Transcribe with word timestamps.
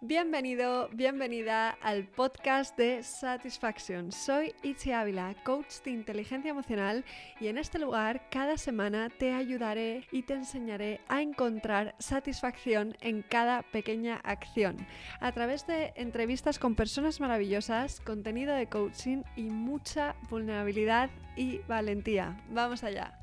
Bienvenido, 0.00 0.88
bienvenida 0.92 1.70
al 1.82 2.04
podcast 2.04 2.78
de 2.78 3.02
Satisfaction. 3.02 4.12
Soy 4.12 4.54
Itzi 4.62 4.92
Ávila, 4.92 5.34
coach 5.42 5.82
de 5.84 5.90
inteligencia 5.90 6.52
emocional 6.52 7.04
y 7.40 7.48
en 7.48 7.58
este 7.58 7.80
lugar 7.80 8.28
cada 8.30 8.56
semana 8.58 9.10
te 9.10 9.32
ayudaré 9.32 10.06
y 10.12 10.22
te 10.22 10.34
enseñaré 10.34 11.00
a 11.08 11.20
encontrar 11.20 11.96
satisfacción 11.98 12.96
en 13.00 13.22
cada 13.22 13.62
pequeña 13.62 14.20
acción 14.22 14.76
a 15.18 15.32
través 15.32 15.66
de 15.66 15.92
entrevistas 15.96 16.60
con 16.60 16.76
personas 16.76 17.18
maravillosas, 17.18 17.98
contenido 17.98 18.54
de 18.54 18.68
coaching 18.68 19.24
y 19.34 19.50
mucha 19.50 20.14
vulnerabilidad 20.30 21.10
y 21.36 21.58
valentía. 21.66 22.40
Vamos 22.50 22.84
allá. 22.84 23.18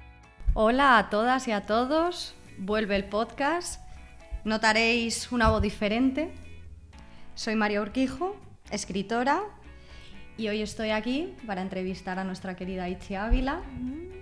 Hola 0.55 0.97
a 0.97 1.09
todas 1.09 1.47
y 1.47 1.53
a 1.53 1.61
todos. 1.61 2.35
Vuelve 2.57 2.97
el 2.97 3.05
podcast. 3.05 3.81
Notaréis 4.43 5.31
una 5.31 5.49
voz 5.49 5.61
diferente 5.61 6.33
soy 7.35 7.55
María 7.55 7.81
Urquijo, 7.81 8.35
escritora, 8.71 9.43
y 10.37 10.47
hoy 10.47 10.61
estoy 10.61 10.89
aquí 10.89 11.33
para 11.45 11.61
entrevistar 11.61 12.19
a 12.19 12.23
nuestra 12.23 12.55
querida 12.55 12.89
Ichi 12.89 13.15
Ávila. 13.15 13.61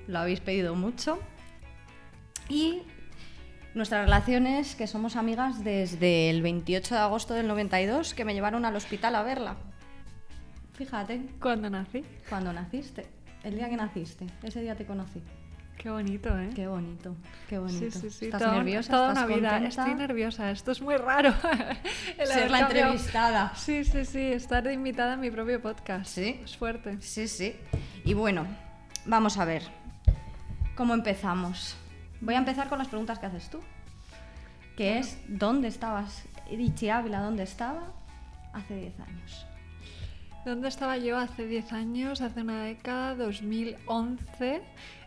Lo 0.07 0.19
habéis 0.19 0.41
pedido 0.41 0.75
mucho. 0.75 1.19
Y 2.49 2.83
nuestras 3.73 4.05
relaciones, 4.05 4.75
que 4.75 4.85
somos 4.85 5.15
amigas 5.15 5.63
desde 5.63 6.29
el 6.29 6.41
28 6.41 6.93
de 6.93 7.01
agosto 7.01 7.33
del 7.33 7.47
92, 7.47 8.13
que 8.13 8.25
me 8.25 8.33
llevaron 8.33 8.65
al 8.65 8.75
hospital 8.75 9.15
a 9.15 9.23
verla. 9.23 9.55
Fíjate. 10.73 11.21
¿Cuándo 11.39 11.69
nací? 11.69 12.03
Cuando 12.29 12.53
naciste. 12.53 13.07
El 13.43 13.55
día 13.55 13.69
que 13.69 13.77
naciste. 13.77 14.27
Ese 14.43 14.61
día 14.61 14.75
te 14.75 14.85
conocí. 14.85 15.21
Qué 15.83 15.89
bonito, 15.89 16.29
¿eh? 16.39 16.49
Qué 16.55 16.65
bonito, 16.65 17.13
qué 17.49 17.57
bonito. 17.59 17.91
Sí, 17.91 17.91
sí, 17.91 18.09
sí. 18.09 18.25
¿Estás 18.27 18.53
nerviosa? 18.53 18.89
Toda 18.89 19.09
¿Estás 19.09 19.25
una 19.25 19.35
vida. 19.35 19.49
contenta? 19.49 19.67
Estoy 19.81 19.95
nerviosa. 19.95 20.49
Esto 20.51 20.71
es 20.71 20.81
muy 20.81 20.95
raro. 20.95 21.33
El 22.17 22.25
Ser 22.27 22.49
la 22.49 22.59
cambiado- 22.59 22.91
entrevistada. 22.93 23.53
Sí, 23.57 23.83
sí, 23.83 24.05
sí. 24.05 24.21
Estar 24.21 24.65
invitada 24.71 25.15
en 25.15 25.19
mi 25.19 25.29
propio 25.29 25.61
podcast. 25.61 26.05
Sí. 26.05 26.39
Es 26.41 26.55
fuerte. 26.55 27.01
Sí, 27.01 27.27
sí. 27.27 27.57
Y 28.05 28.13
bueno, 28.13 28.47
vamos 29.05 29.37
a 29.37 29.43
ver. 29.43 29.63
¿Cómo 30.77 30.93
empezamos? 30.93 31.75
Voy 32.21 32.35
a 32.35 32.37
empezar 32.37 32.69
con 32.69 32.79
las 32.79 32.87
preguntas 32.87 33.19
que 33.19 33.25
haces 33.25 33.49
tú. 33.49 33.59
Que 34.77 34.99
es, 34.99 35.17
¿dónde 35.27 35.67
estabas? 35.67 36.23
Ichi 36.49 36.87
Ávila, 36.91 37.19
¿dónde 37.19 37.43
estaba? 37.43 37.91
Hace 38.53 38.73
10 38.77 38.99
años. 39.01 39.45
¿Dónde 40.45 40.67
estaba 40.69 40.97
yo 40.97 41.17
hace 41.17 41.45
10 41.45 41.73
años, 41.73 42.21
hace 42.21 42.41
una 42.41 42.63
década, 42.63 43.15
2011? 43.15 44.61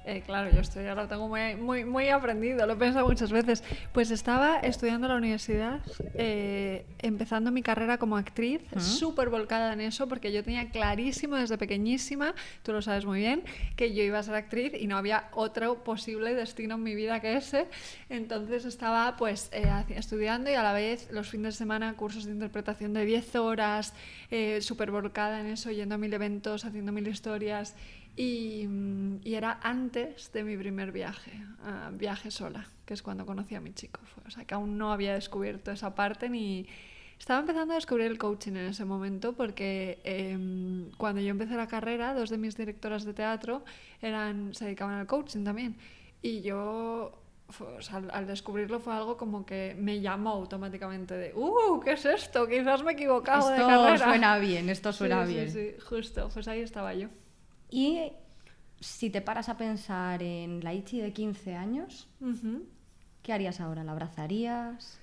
Eh, 0.09 0.23
claro, 0.25 0.49
yo 0.55 0.61
esto 0.61 0.81
ya 0.81 0.95
lo 0.95 1.09
tengo 1.09 1.27
muy, 1.27 1.57
muy, 1.57 1.85
muy 1.85 2.09
aprendido, 2.11 2.65
lo 2.65 2.75
he 2.75 2.77
pensado 2.77 3.09
muchas 3.09 3.33
veces. 3.33 3.65
Pues 3.93 4.13
estaba 4.13 4.61
estudiando 4.61 5.09
en 5.09 5.13
la 5.13 5.19
universidad, 5.19 5.81
eh, 6.15 6.87
empezando 7.01 7.51
mi 7.51 7.61
carrera 7.61 7.99
como 7.99 8.17
actriz, 8.17 8.61
Ujú. 8.71 8.81
súper 8.81 9.31
volcada 9.31 9.73
en 9.73 9.81
eso, 9.81 10.07
porque 10.09 10.31
yo 10.33 10.45
tenía 10.45 10.71
clarísimo 10.71 11.35
desde 11.35 11.59
pequeñísima, 11.59 12.37
tú 12.63 12.73
lo 12.73 12.83
sabes 12.83 13.05
muy 13.05 13.19
bien, 13.19 13.43
que 13.75 13.95
yo 13.95 14.05
iba 14.05 14.21
a 14.21 14.23
ser 14.23 14.37
actriz 14.37 14.75
y 14.79 14.87
no 14.87 14.97
había 14.97 15.29
otro 15.33 15.83
posible 15.83 16.35
destino 16.35 16.77
en 16.77 16.85
mi 16.85 16.95
vida 16.95 17.19
que 17.19 17.37
ese. 17.37 17.67
Entonces 18.09 18.65
estaba 18.65 19.17
pues 19.17 19.49
eh, 19.53 19.67
estudiando 19.89 20.49
y 20.51 20.55
a 20.55 20.63
la 20.63 20.73
vez 20.73 21.09
los 21.11 21.29
fines 21.31 21.55
de 21.55 21.59
semana 21.59 21.93
cursos 21.95 22.27
de 22.27 22.31
interpretación 22.31 22.93
de 22.93 23.05
10 23.05 23.35
horas, 23.35 23.93
eh, 24.31 24.61
súper 24.61 24.93
volcada 24.93 25.41
en 25.41 25.47
eso, 25.47 25.73
yendo 25.73 25.97
a 25.97 25.99
mil 25.99 26.15
eventos, 26.15 26.65
haciendo 26.65 26.93
mil 26.93 27.09
historias. 27.09 27.75
Y, 28.17 28.67
y 29.25 29.35
era 29.35 29.59
antes 29.63 30.33
de 30.33 30.43
mi 30.43 30.57
primer 30.57 30.91
viaje, 30.91 31.33
ah, 31.63 31.91
viaje 31.93 32.31
sola, 32.31 32.67
que 32.87 32.95
es 32.95 33.03
cuando 33.03 33.27
conocí 33.27 33.55
a 33.55 33.61
mi 33.61 33.73
chico. 33.75 34.01
O 34.27 34.31
sea, 34.31 34.45
que 34.47 34.55
aún 34.55 34.79
no 34.79 34.93
había 34.93 35.15
descubierto 35.15 35.71
esa 35.71 35.95
parte 35.95 36.29
ni... 36.29 36.67
Estaba 37.19 37.41
empezando 37.41 37.73
a 37.73 37.77
descubrir 37.77 38.07
el 38.09 38.19
coaching 38.19 38.53
en 38.53 38.67
ese 38.67 38.85
momento 38.85 39.33
porque 39.35 40.01
em, 40.05 40.91
cuando 40.99 41.21
yo 41.23 41.29
empecé 41.31 41.55
la 41.57 41.67
carrera, 41.67 42.13
dos 42.13 42.29
de 42.29 42.37
mis 42.37 42.57
directoras 42.59 43.05
de 43.05 43.15
teatro 43.15 43.65
eran, 44.03 44.53
se 44.55 44.67
dedicaban 44.67 44.97
al 44.97 45.07
coaching 45.07 45.43
también. 45.43 45.77
Y 46.21 46.43
yo, 46.43 47.19
fue- 47.49 47.69
o 47.69 47.81
sea, 47.81 48.03
al, 48.13 48.27
descubrirlo 48.27 48.81
fue 48.81 48.93
algo 48.95 49.17
como 49.17 49.47
que 49.47 49.75
me 49.79 50.01
llamó 50.03 50.31
automáticamente 50.31 51.15
de, 51.15 51.33
¡uh! 51.35 51.81
¿Qué 51.83 51.93
es 51.93 52.05
esto? 52.05 52.47
Quizás 52.47 52.83
me 52.83 52.91
he 52.91 52.95
equivocado 52.95 53.49
de 53.49 53.57
Esto 53.57 53.67
carrera. 53.69 53.99
suena 54.11 54.39
bien, 54.39 54.69
esto 54.69 54.93
Sí, 54.93 54.99
suena 54.99 55.27
sí, 55.27 55.33
bien. 55.33 55.51
Sí, 55.51 55.71
justo, 55.89 56.29
pues 56.35 56.49
ahí 56.49 56.61
estaba 56.61 56.93
yo. 56.93 57.09
Y 57.71 58.13
si 58.81 59.11
te 59.11 59.21
paras 59.21 59.49
a 59.49 59.57
pensar 59.57 60.23
en 60.23 60.63
la 60.63 60.75
Ichi 60.75 61.01
de 61.01 61.13
15 61.13 61.55
años. 61.55 62.09
¿qué 63.23 63.33
harías 63.33 63.61
ahora? 63.61 63.83
¿La 63.83 63.93
abrazarías? 63.93 65.01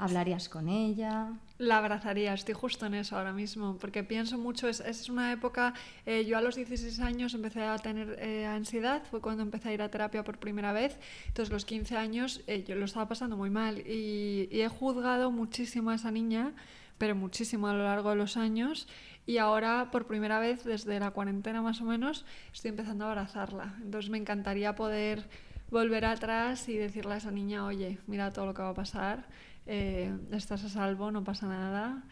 ¿Hablarías 0.00 0.48
con 0.48 0.70
ella? 0.70 1.34
La 1.58 1.76
abrazaría, 1.76 2.32
estoy 2.32 2.54
justo 2.54 2.86
en 2.86 2.94
eso 2.94 3.18
ahora 3.18 3.34
mismo, 3.34 3.76
porque 3.78 4.02
pienso 4.02 4.38
mucho, 4.38 4.66
es, 4.66 4.80
es 4.80 5.10
una 5.10 5.30
época, 5.30 5.74
eh, 6.06 6.24
yo 6.24 6.38
a 6.38 6.40
los 6.40 6.56
16 6.56 7.00
años 7.00 7.34
empecé 7.34 7.62
a 7.62 7.76
tener 7.76 8.16
eh, 8.18 8.46
ansiedad, 8.46 9.02
fue 9.10 9.20
cuando 9.20 9.42
empecé 9.42 9.68
a 9.68 9.72
ir 9.74 9.82
a 9.82 9.90
terapia 9.90 10.24
por 10.24 10.38
primera 10.38 10.72
vez, 10.72 10.98
entonces 11.26 11.52
los 11.52 11.66
15 11.66 11.98
años 11.98 12.40
eh, 12.46 12.64
yo 12.66 12.76
lo 12.76 12.86
estaba 12.86 13.08
pasando 13.08 13.36
muy 13.36 13.50
mal 13.50 13.80
y, 13.86 14.48
y 14.50 14.62
he 14.62 14.68
juzgado 14.68 15.30
muchísimo 15.30 15.90
a 15.90 15.96
esa 15.96 16.10
niña, 16.10 16.54
pero 16.96 17.14
muchísimo 17.14 17.68
a 17.68 17.74
lo 17.74 17.84
largo 17.84 18.08
de 18.08 18.16
los 18.16 18.38
años 18.38 18.88
y 19.30 19.38
ahora 19.38 19.90
por 19.92 20.08
primera 20.08 20.40
vez 20.40 20.64
desde 20.64 20.98
la 20.98 21.12
cuarentena 21.12 21.62
más 21.62 21.80
o 21.80 21.84
menos 21.84 22.24
estoy 22.52 22.70
empezando 22.70 23.04
a 23.04 23.10
abrazarla, 23.10 23.76
entonces 23.80 24.10
me 24.10 24.18
encantaría 24.18 24.74
poder 24.74 25.28
volver 25.70 26.04
atrás 26.04 26.68
y 26.68 26.76
decirle 26.76 27.14
a 27.14 27.18
esa 27.18 27.30
niña, 27.30 27.64
oye, 27.64 27.98
mira 28.08 28.32
todo 28.32 28.46
lo 28.46 28.54
que 28.54 28.62
va 28.62 28.70
a 28.70 28.74
pasar, 28.74 29.28
eh, 29.66 30.12
estás 30.32 30.64
a 30.64 30.68
salvo, 30.68 31.12
no 31.12 31.22
pasa 31.22 31.46
nada. 31.46 32.02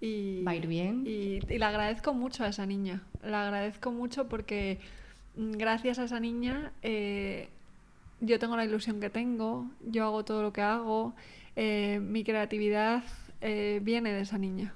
Y, 0.00 0.44
Va 0.44 0.52
a 0.52 0.54
ir 0.54 0.68
bien. 0.68 1.02
Y, 1.04 1.40
y 1.52 1.58
le 1.58 1.64
agradezco 1.64 2.14
mucho 2.14 2.44
a 2.44 2.48
esa 2.48 2.64
niña, 2.64 3.02
la 3.24 3.42
agradezco 3.42 3.90
mucho 3.90 4.28
porque 4.28 4.78
mm, 5.34 5.50
gracias 5.54 5.98
a 5.98 6.04
esa 6.04 6.20
niña 6.20 6.70
eh, 6.82 7.48
yo 8.20 8.38
tengo 8.38 8.56
la 8.56 8.64
ilusión 8.64 9.00
que 9.00 9.10
tengo, 9.10 9.68
yo 9.84 10.04
hago 10.04 10.24
todo 10.24 10.42
lo 10.42 10.52
que 10.52 10.62
hago, 10.62 11.12
eh, 11.56 11.98
mi 12.00 12.22
creatividad 12.22 13.02
eh, 13.40 13.80
viene 13.82 14.12
de 14.12 14.20
esa 14.20 14.38
niña. 14.38 14.74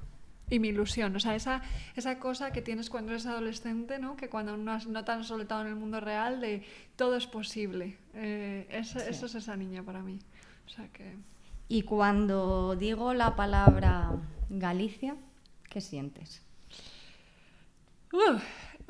Y 0.53 0.59
mi 0.59 0.69
ilusión, 0.69 1.17
o 1.17 1.21
sea, 1.21 1.35
esa, 1.35 1.63
esa 1.97 2.19
cosa 2.19 2.53
que 2.53 2.61
tienes 2.61 2.91
cuando 2.91 3.13
eres 3.13 3.25
adolescente, 3.27 3.99
¿no? 3.99 4.17
Que 4.17 4.29
cuando 4.29 4.57
no, 4.57 4.73
has, 4.73 4.87
no 4.87 5.03
te 5.05 5.13
has 5.13 5.27
soltado 5.27 5.63
en 5.63 5.69
el 5.69 5.77
mundo 5.77 5.99
real, 5.99 6.41
de 6.43 6.63
todo 6.97 7.17
es 7.17 7.27
posible. 7.27 7.97
Eh, 8.15 8.67
esa- 8.71 9.01
Sí. 9.01 9.07
Eso 9.11 9.27
es 9.27 9.35
esa 9.35 9.57
niña 9.57 9.83
para 9.83 10.03
mí. 10.03 10.19
O 10.67 10.69
sea 10.69 10.89
que... 10.89 11.17
Y 11.69 11.83
cuando 11.83 12.77
digo 12.77 13.15
la 13.15 13.35
palabra 13.35 14.11
Galicia, 14.51 15.17
¿qué 15.71 15.81
sientes? 15.81 16.43
Uf, 18.13 18.43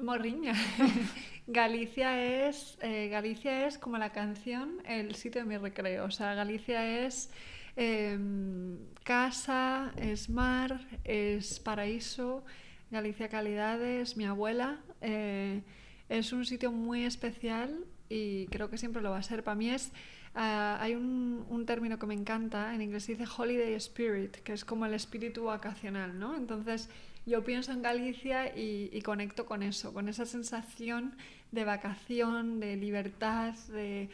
morriña. 0.03 0.55
Galicia 1.47 2.49
es, 2.49 2.77
eh, 2.83 3.09
Galicia 3.09 3.67
es 3.67 3.79
como 3.79 3.99
la 3.99 4.11
canción, 4.11 4.79
el 4.85 5.15
sitio 5.15 5.43
de 5.43 5.47
mi 5.47 5.57
recreo. 5.59 6.05
O 6.07 6.11
sea, 6.11 6.35
Galicia 6.35 7.05
es 7.07 7.31
em, 7.77 8.79
casa, 9.05 9.93
es 9.97 10.29
mar, 10.29 10.81
es 11.05 11.61
paraíso. 11.61 12.45
Galicia 12.91 13.29
calidades, 13.29 14.17
mi 14.17 14.25
abuela. 14.27 14.81
eh, 15.01 15.63
es 16.09 16.33
un 16.33 16.45
sitio 16.45 16.71
muy 16.73 17.05
especial 17.05 17.85
y 18.09 18.47
creo 18.49 18.69
que 18.69 18.77
siempre 18.77 19.01
lo 19.03 19.11
va 19.11 19.19
a 19.19 19.23
ser. 19.23 19.43
Para 19.43 19.55
mí 19.55 19.71
es, 19.71 19.93
ah, 20.35 20.77
hay 20.81 20.95
un, 20.95 21.47
un 21.49 21.65
término 21.65 21.99
que 21.99 22.07
me 22.07 22.15
encanta, 22.15 22.75
en 22.75 22.83
inglés 22.83 23.05
se 23.05 23.13
dice 23.17 23.25
holiday 23.35 23.75
spirit, 23.75 24.37
que 24.45 24.53
es 24.53 24.65
como 24.65 24.85
el 24.85 24.93
espíritu 24.95 25.45
vacacional, 25.45 26.19
¿no? 26.19 26.37
Entonces 26.37 26.91
yo 27.25 27.45
pienso 27.45 27.73
en 27.73 27.81
Galicia 27.83 28.55
y, 28.57 28.91
y 28.93 29.01
conecto 29.03 29.47
con 29.47 29.63
eso, 29.63 29.95
con 29.95 30.09
esa 30.09 30.27
sensación 30.27 31.17
de 31.51 31.65
vacación, 31.65 32.61
de 32.61 32.77
libertad, 32.77 33.55
de... 33.69 34.11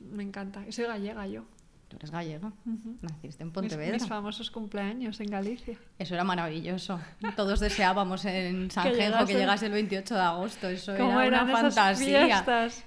Me 0.00 0.22
encanta. 0.22 0.64
Soy 0.70 0.84
gallega 0.86 1.26
yo. 1.26 1.44
Tú 1.90 1.96
eres 1.96 2.10
gallega, 2.12 2.46
Ujú. 2.64 2.96
naciste 3.02 3.42
en 3.42 3.48
Mis, 3.48 3.54
Pontevedra. 3.54 3.92
mis 3.94 4.06
famosos 4.06 4.50
cumpleaños 4.52 5.18
en 5.20 5.26
Galicia. 5.26 5.76
Eso 5.98 6.14
era 6.14 6.22
maravilloso. 6.24 7.00
Todos 7.34 7.58
deseábamos 7.60 8.24
en 8.24 8.70
San 8.70 8.84
Que 8.84 8.94
Genjo 8.94 9.26
que 9.26 9.34
llegase- 9.34 9.66
el 9.66 9.72
28 9.72 10.14
de 10.14 10.20
agosto. 10.20 10.68
Eso 10.68 10.96
¿Cómo 10.96 11.20
era 11.20 11.26
eran 11.26 11.48
una 11.50 11.58
esas 11.68 11.74
fantasía. 11.74 12.24
fiestas? 12.26 12.84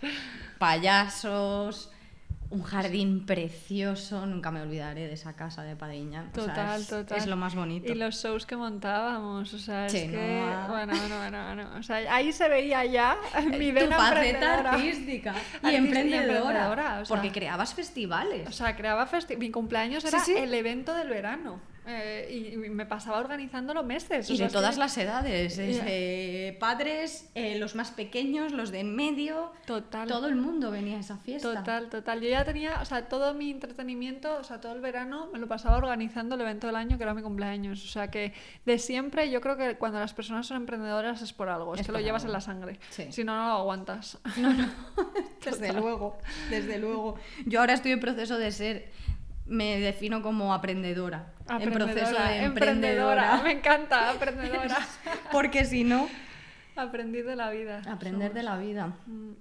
Payasos, 0.58 1.92
un 2.54 2.64
jardín 2.64 3.26
precioso. 3.26 4.26
Nunca 4.26 4.52
me 4.52 4.62
olvidaré 4.62 5.08
de 5.08 5.14
esa 5.14 5.34
casa 5.34 5.64
de 5.64 5.76
Padiña. 5.76 6.30
O 6.32 6.36
sea, 6.36 6.46
Total, 6.54 6.82
es, 6.82 6.88
total. 6.88 7.18
es 7.18 7.28
lo 7.28 7.36
más 7.36 7.56
bonito. 7.56 7.92
Y 7.92 7.96
los 7.96 8.16
shows 8.22 8.46
que 8.46 8.56
montábamos, 8.56 9.54
o 9.54 9.60
sea, 9.60 9.88
es 9.88 9.94
Chenoa. 9.94 10.12
que... 10.12 10.72
Bueno, 10.72 10.94
bueno, 10.98 11.18
bueno, 11.18 11.44
bueno. 11.46 11.70
O 11.80 11.84
sea, 11.84 11.98
ahí 12.14 12.32
se 12.32 12.48
veía 12.50 12.86
ya 12.86 13.18
mi 13.58 13.70
tu 13.70 13.76
vena 13.76 13.98
faceta 13.98 14.28
emprendedora. 14.28 14.72
artística 14.72 15.34
y 15.64 15.68
emprendedora. 15.76 16.24
emprendedora, 16.24 17.00
o 17.02 17.06
sea. 17.06 17.16
porque 17.16 17.32
creabas 17.32 17.74
festivales. 17.74 18.48
O 18.48 18.52
sea, 18.52 18.76
creaba 18.76 19.08
festi- 19.10 19.38
Mi 19.38 19.50
cumpleaños 19.52 20.06
era 20.06 20.20
Sí, 20.20 20.34
sí. 20.34 20.38
el 20.40 20.54
evento 20.54 20.94
del 20.94 21.10
verano. 21.10 21.60
Eh, 21.86 22.54
y, 22.56 22.70
me 22.70 22.86
pasaba 22.86 23.20
organizándolo 23.20 23.84
meses. 23.84 24.30
Y 24.30 24.38
de 24.38 24.50
todas 24.50 24.78
las 24.78 24.98
edades, 24.98 25.58
desde 25.58 26.56
padres, 26.60 27.30
eh, 27.36 27.58
los 27.60 27.76
más 27.76 27.92
pequeños, 27.92 28.52
los 28.52 28.72
de 28.72 28.80
en 28.80 28.96
medio. 28.96 29.52
Total. 29.66 30.08
Todo 30.08 30.28
el 30.28 30.36
mundo 30.36 30.72
venía 30.72 30.98
a 30.98 31.00
esa 31.00 31.18
fiesta. 31.18 31.54
Total, 31.54 31.90
total. 31.90 32.22
Yo 32.22 32.30
ya 32.30 32.46
tenía, 32.46 32.82
o 32.82 32.86
sea, 32.86 33.08
todo 33.08 33.34
mi 33.34 33.52
entretenimiento, 33.52 34.38
o 34.38 34.44
sea, 34.44 34.62
todo 34.62 34.74
el 34.74 34.82
verano 34.82 35.30
me 35.32 35.40
lo 35.40 35.48
pasaba 35.48 35.78
organizando 35.78 36.36
el 36.36 36.42
evento 36.42 36.68
del 36.68 36.76
año 36.76 36.98
que 36.98 37.04
era 37.04 37.14
mi 37.14 37.22
cumpleaños. 37.22 37.84
O 37.84 37.88
sea, 37.88 38.10
que 38.10 38.34
de 38.66 38.80
siempre 38.80 39.30
yo 39.30 39.42
creo 39.42 39.58
que 39.58 39.76
cuando 39.78 40.00
las 40.00 40.14
personas 40.14 40.48
son 40.48 40.58
emprendedoras 40.58 41.22
es 41.22 41.34
por 41.34 41.50
algo, 41.50 41.76
es, 41.76 41.86
que 41.86 41.92
lo 41.92 42.00
llevas 42.00 42.24
en 42.26 42.32
la 42.32 42.42
sangre. 42.42 42.80
Si 42.90 43.24
no, 43.24 43.36
no 43.36 43.48
lo 43.48 43.54
aguantas. 43.56 44.18
No, 44.38 44.54
no. 44.54 44.70
desde 45.46 45.74
luego, 45.74 46.18
desde 46.50 46.80
luego. 46.80 47.16
Yo 47.46 47.60
ahora 47.60 47.74
estoy 47.74 47.92
en 47.92 48.00
proceso 48.00 48.38
de 48.38 48.52
ser 48.52 48.92
me 49.46 49.80
defino 49.80 50.22
como 50.22 50.54
aprendedora, 50.54 51.34
en 51.50 51.72
proceso 51.72 52.16
de 52.16 52.44
emprendedora. 52.44 53.42
Me 53.44 53.52
encanta, 53.52 54.12
aprendedora. 54.12 54.78
Porque 55.32 55.66
si 55.66 55.84
no... 55.84 56.08
Aprender 56.76 57.26
de 57.26 57.36
la 57.36 57.50
vida. 57.50 57.82
Aprender 57.88 58.34
de 58.34 58.44
la 58.44 58.58
vida. 58.58 58.96
Mm. 59.06 59.32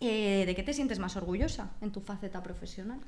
Eh, 0.00 0.44
¿De 0.46 0.54
qué 0.54 0.62
te 0.62 0.72
sientes 0.72 0.98
más 0.98 1.16
orgullosa 1.16 1.72
en 1.80 1.90
tu 1.90 2.00
faceta 2.00 2.42
profesional? 2.42 3.00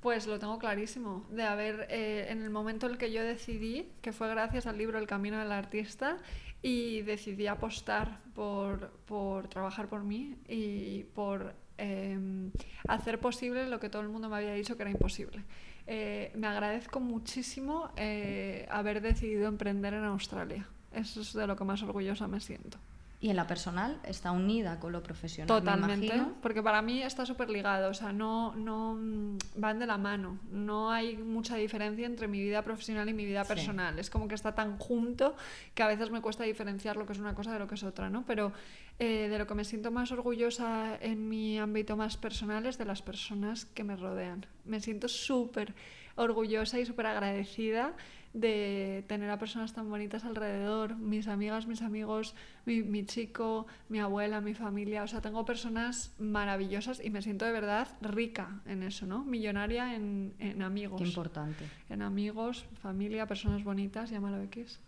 Pues 0.00 0.26
lo 0.26 0.38
tengo 0.38 0.58
clarísimo, 0.58 1.26
de 1.30 1.44
haber, 1.44 1.86
eh, 1.90 2.26
en 2.28 2.42
el 2.42 2.50
momento 2.50 2.86
en 2.86 2.92
el 2.92 2.98
que 2.98 3.12
yo 3.12 3.22
decidí, 3.22 3.90
que 4.00 4.12
fue 4.12 4.28
gracias 4.28 4.66
al 4.66 4.78
libro 4.78 4.98
El 4.98 5.06
Camino 5.06 5.38
del 5.38 5.50
Artista, 5.50 6.18
y 6.62 7.02
decidí 7.02 7.46
apostar 7.46 8.20
por, 8.34 8.90
por 9.06 9.48
trabajar 9.48 9.88
por 9.88 10.02
mí 10.02 10.36
y 10.48 11.04
por 11.14 11.54
Em, 11.78 12.50
hacer 12.88 13.20
posible 13.20 13.68
lo 13.68 13.78
que 13.78 13.88
todo 13.88 14.02
el 14.02 14.08
mundo 14.08 14.28
me 14.28 14.36
había 14.36 14.52
dicho 14.52 14.76
que 14.76 14.82
era 14.82 14.90
imposible. 14.90 15.44
Eh, 15.86 16.32
me 16.34 16.48
agradezco 16.48 16.98
muchísimo 16.98 17.90
eh, 17.96 18.66
haber 18.68 19.00
decidido 19.00 19.46
emprender 19.46 19.94
en 19.94 20.04
Australia. 20.04 20.66
Eso 20.92 21.20
es 21.20 21.32
de 21.32 21.46
lo 21.46 21.56
que 21.56 21.64
más 21.64 21.80
orgullosa 21.82 22.26
me 22.26 22.40
siento. 22.40 22.78
Y 23.20 23.30
en 23.30 23.36
la 23.36 23.48
personal 23.48 23.98
está 24.04 24.30
unida 24.30 24.78
con 24.78 24.92
lo 24.92 25.02
profesional. 25.02 25.48
Totalmente, 25.48 26.22
porque 26.40 26.62
para 26.62 26.82
mí 26.82 27.02
está 27.02 27.26
súper 27.26 27.50
ligado, 27.50 27.90
o 27.90 27.94
sea, 27.94 28.12
no, 28.12 28.54
no 28.54 28.94
mm, 28.94 29.38
van 29.56 29.80
de 29.80 29.86
la 29.86 29.98
mano, 29.98 30.38
no 30.52 30.92
hay 30.92 31.16
mucha 31.16 31.56
diferencia 31.56 32.06
entre 32.06 32.28
mi 32.28 32.40
vida 32.40 32.62
profesional 32.62 33.08
y 33.08 33.14
mi 33.14 33.26
vida 33.26 33.44
personal, 33.44 33.98
es 33.98 34.08
como 34.08 34.28
que 34.28 34.36
está 34.36 34.54
tan 34.54 34.78
junto 34.78 35.34
que 35.74 35.82
a 35.82 35.88
veces 35.88 36.10
me 36.10 36.20
cuesta 36.20 36.44
diferenciar 36.44 36.96
lo 36.96 37.06
que 37.06 37.12
es 37.12 37.18
una 37.18 37.34
cosa 37.34 37.52
de 37.52 37.58
lo 37.58 37.66
que 37.66 37.74
es 37.74 37.82
otra, 37.82 38.08
¿no? 38.08 38.24
Pero 38.24 38.52
eh, 39.00 39.28
de 39.28 39.38
lo 39.38 39.48
que 39.48 39.54
me 39.54 39.64
siento 39.64 39.90
más 39.90 40.12
orgullosa 40.12 40.96
en 41.00 41.28
mi 41.28 41.58
ámbito 41.58 41.96
más 41.96 42.16
personal 42.16 42.66
es 42.66 42.78
de 42.78 42.84
las 42.84 43.02
personas 43.02 43.64
que 43.64 43.82
me 43.82 43.96
rodean. 43.96 44.46
Me 44.64 44.80
siento 44.80 45.08
súper 45.08 45.74
orgullosa 46.14 46.78
y 46.78 46.86
súper 46.86 47.06
agradecida 47.06 47.94
de 48.34 49.04
tener 49.08 49.30
a 49.30 49.38
personas 49.38 49.72
tan 49.72 49.88
bonitas 49.88 50.24
alrededor, 50.24 50.96
mis 50.96 51.28
amigas, 51.28 51.66
mis 51.66 51.82
amigos, 51.82 52.34
mi, 52.66 53.04
chico, 53.06 53.66
mi 53.88 54.00
abuela, 54.00 54.40
mi 54.40 54.54
familia. 54.54 55.02
O 55.02 55.06
sea, 55.06 55.20
tengo 55.20 55.44
personas 55.44 56.14
maravillosas 56.18 57.00
y 57.02 57.10
me 57.10 57.22
siento 57.22 57.44
de 57.44 57.52
verdad 57.52 57.88
rica 58.00 58.60
en 58.66 58.82
eso, 58.82 59.06
¿no? 59.06 59.24
Millonaria 59.24 59.94
en, 59.94 60.62
amigos. 60.62 61.00
Qué 61.00 61.08
importante. 61.08 61.64
En 61.88 62.02
amigos, 62.02 62.66
familia, 62.82 63.26
personas 63.26 63.64
bonitas, 63.64 64.10
llámalo 64.10 64.42
X. 64.42 64.78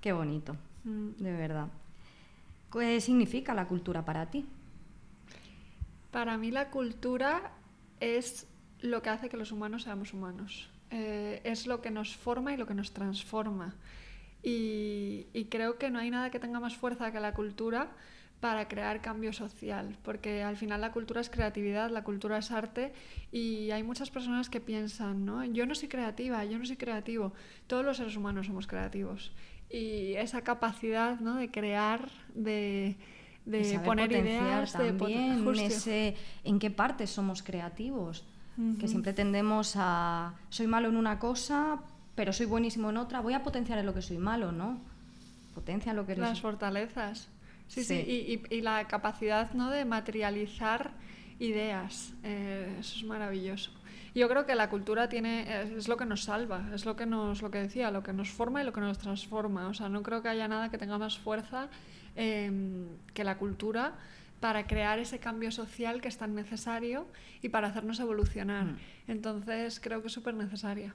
Qué 0.00 0.12
bonito, 0.12 0.56
mm. 0.84 1.22
de 1.22 1.32
verdad. 1.32 1.68
¿Qué 2.72 3.00
significa 3.00 3.54
la 3.54 3.68
cultura 3.68 4.04
para 4.04 4.30
ti? 4.30 4.44
Para 6.10 6.36
mí 6.38 6.50
la 6.50 6.70
cultura 6.70 7.52
es 8.00 8.46
lo 8.80 9.02
que 9.02 9.10
hace 9.10 9.28
que 9.28 9.36
los 9.36 9.52
humanos 9.52 9.84
seamos 9.84 10.12
humanos. 10.12 10.70
Eh, 10.90 11.40
es 11.44 11.66
lo 11.66 11.80
que 11.80 11.90
nos 11.90 12.16
forma 12.16 12.52
y 12.52 12.56
lo 12.56 12.66
que 12.66 12.74
nos 12.74 12.92
transforma. 12.92 13.74
Y, 14.42 15.46
creo 15.50 15.78
que 15.78 15.90
no 15.90 15.98
hay 15.98 16.10
nada 16.10 16.30
que 16.30 16.38
tenga 16.38 16.60
más 16.60 16.76
fuerza 16.76 17.10
que 17.10 17.18
la 17.18 17.32
cultura 17.32 17.90
para 18.40 18.68
crear 18.68 19.00
cambio 19.00 19.32
social, 19.32 19.96
porque 20.02 20.42
al 20.42 20.58
final 20.58 20.82
la 20.82 20.92
cultura 20.92 21.22
es 21.22 21.30
creatividad, 21.30 21.90
la 21.90 22.04
cultura 22.04 22.36
es 22.36 22.50
arte 22.50 22.92
y 23.32 23.70
hay 23.70 23.82
muchas 23.82 24.10
personas 24.10 24.50
que 24.50 24.60
piensan, 24.60 25.24
¿no? 25.24 25.42
Yo 25.46 25.64
no 25.64 25.74
soy 25.74 25.88
creativa, 25.88 26.44
yo 26.44 26.58
no 26.58 26.66
soy 26.66 26.76
creativo. 26.76 27.32
Todos 27.66 27.86
los 27.86 27.96
seres 27.96 28.16
humanos 28.16 28.46
somos 28.46 28.66
creativos 28.66 29.32
y 29.70 30.12
esa 30.16 30.42
capacidad, 30.42 31.20
¿no? 31.20 31.36
De 31.36 31.50
crear, 31.50 32.10
de, 32.34 32.96
poner 33.82 34.12
ideas, 34.12 34.72
también 34.74 35.48
ese, 35.60 36.16
en 36.44 36.58
qué 36.58 36.70
parte 36.70 37.06
somos 37.06 37.42
creativos 37.42 38.26
que 38.78 38.88
siempre 38.88 39.12
tendemos 39.12 39.74
a, 39.76 40.34
soy 40.48 40.66
malo 40.66 40.88
en 40.88 40.96
una 40.96 41.18
cosa, 41.18 41.80
pero 42.14 42.32
soy 42.32 42.46
buenísimo 42.46 42.90
en 42.90 42.96
otra, 42.96 43.20
voy 43.20 43.34
a 43.34 43.42
potenciar 43.42 43.78
en 43.78 43.86
lo 43.86 43.94
que 43.94 44.02
soy 44.02 44.18
malo, 44.18 44.52
¿no? 44.52 44.78
Potencia 45.54 45.92
lo 45.92 46.06
que 46.06 46.12
eres. 46.12 46.24
Las 46.24 46.40
fortalezas. 46.40 47.28
Sí, 47.66 47.82
sí, 47.82 48.40
Y, 48.50 48.60
la 48.60 48.86
capacidad 48.86 49.52
¿no? 49.54 49.70
de 49.70 49.84
materializar 49.84 50.92
ideas. 51.38 52.12
Eh, 52.22 52.76
eso 52.78 52.98
es 52.98 53.04
maravilloso. 53.04 53.70
Yo 54.14 54.28
creo 54.28 54.46
que 54.46 54.54
la 54.54 54.70
cultura 54.70 55.08
tiene, 55.08 55.62
es, 55.76 55.88
lo 55.88 55.96
que 55.96 56.06
nos 56.06 56.22
salva, 56.22 56.68
es 56.72 56.84
lo 56.84 56.94
que 56.94 57.04
nos, 57.04 57.42
lo 57.42 57.50
que 57.50 57.58
decía, 57.58 57.90
lo 57.90 58.04
que 58.04 58.12
nos 58.12 58.30
forma 58.30 58.62
y 58.62 58.64
lo 58.64 58.72
que 58.72 58.80
nos 58.80 58.98
transforma. 58.98 59.66
O 59.66 59.74
sea, 59.74 59.88
no 59.88 60.04
creo 60.04 60.22
que 60.22 60.28
haya 60.28 60.46
nada 60.46 60.70
que 60.70 60.78
tenga 60.78 60.98
más 60.98 61.18
fuerza 61.18 61.68
em, 62.14 62.86
que 63.12 63.24
la 63.24 63.38
cultura 63.38 63.94
para 64.44 64.66
crear 64.66 64.98
ese 64.98 65.20
cambio 65.20 65.50
social 65.50 66.02
que 66.02 66.08
es 66.08 66.18
tan 66.18 66.34
necesario 66.34 67.06
y 67.40 67.48
para 67.48 67.68
hacernos 67.68 67.98
evolucionar. 67.98 68.66
Mm. 68.66 68.76
Entonces 69.08 69.80
creo 69.80 70.02
que 70.02 70.08
es 70.08 70.12
súper 70.12 70.34
necesaria. 70.34 70.92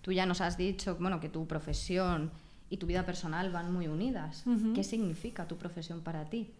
Tú 0.00 0.10
ya 0.10 0.26
nos 0.26 0.40
has 0.40 0.56
dicho 0.58 0.96
bueno, 0.96 1.20
que 1.20 1.28
tu 1.28 1.46
profesión 1.46 2.32
y 2.68 2.78
tu 2.78 2.88
vida 2.88 3.06
personal 3.06 3.52
van 3.52 3.72
muy 3.72 3.86
unidas. 3.86 4.42
¿Qué 4.74 4.82
significa 4.82 5.46
tu 5.46 5.56
profesión 5.56 6.00
para 6.00 6.24
ti? 6.24 6.50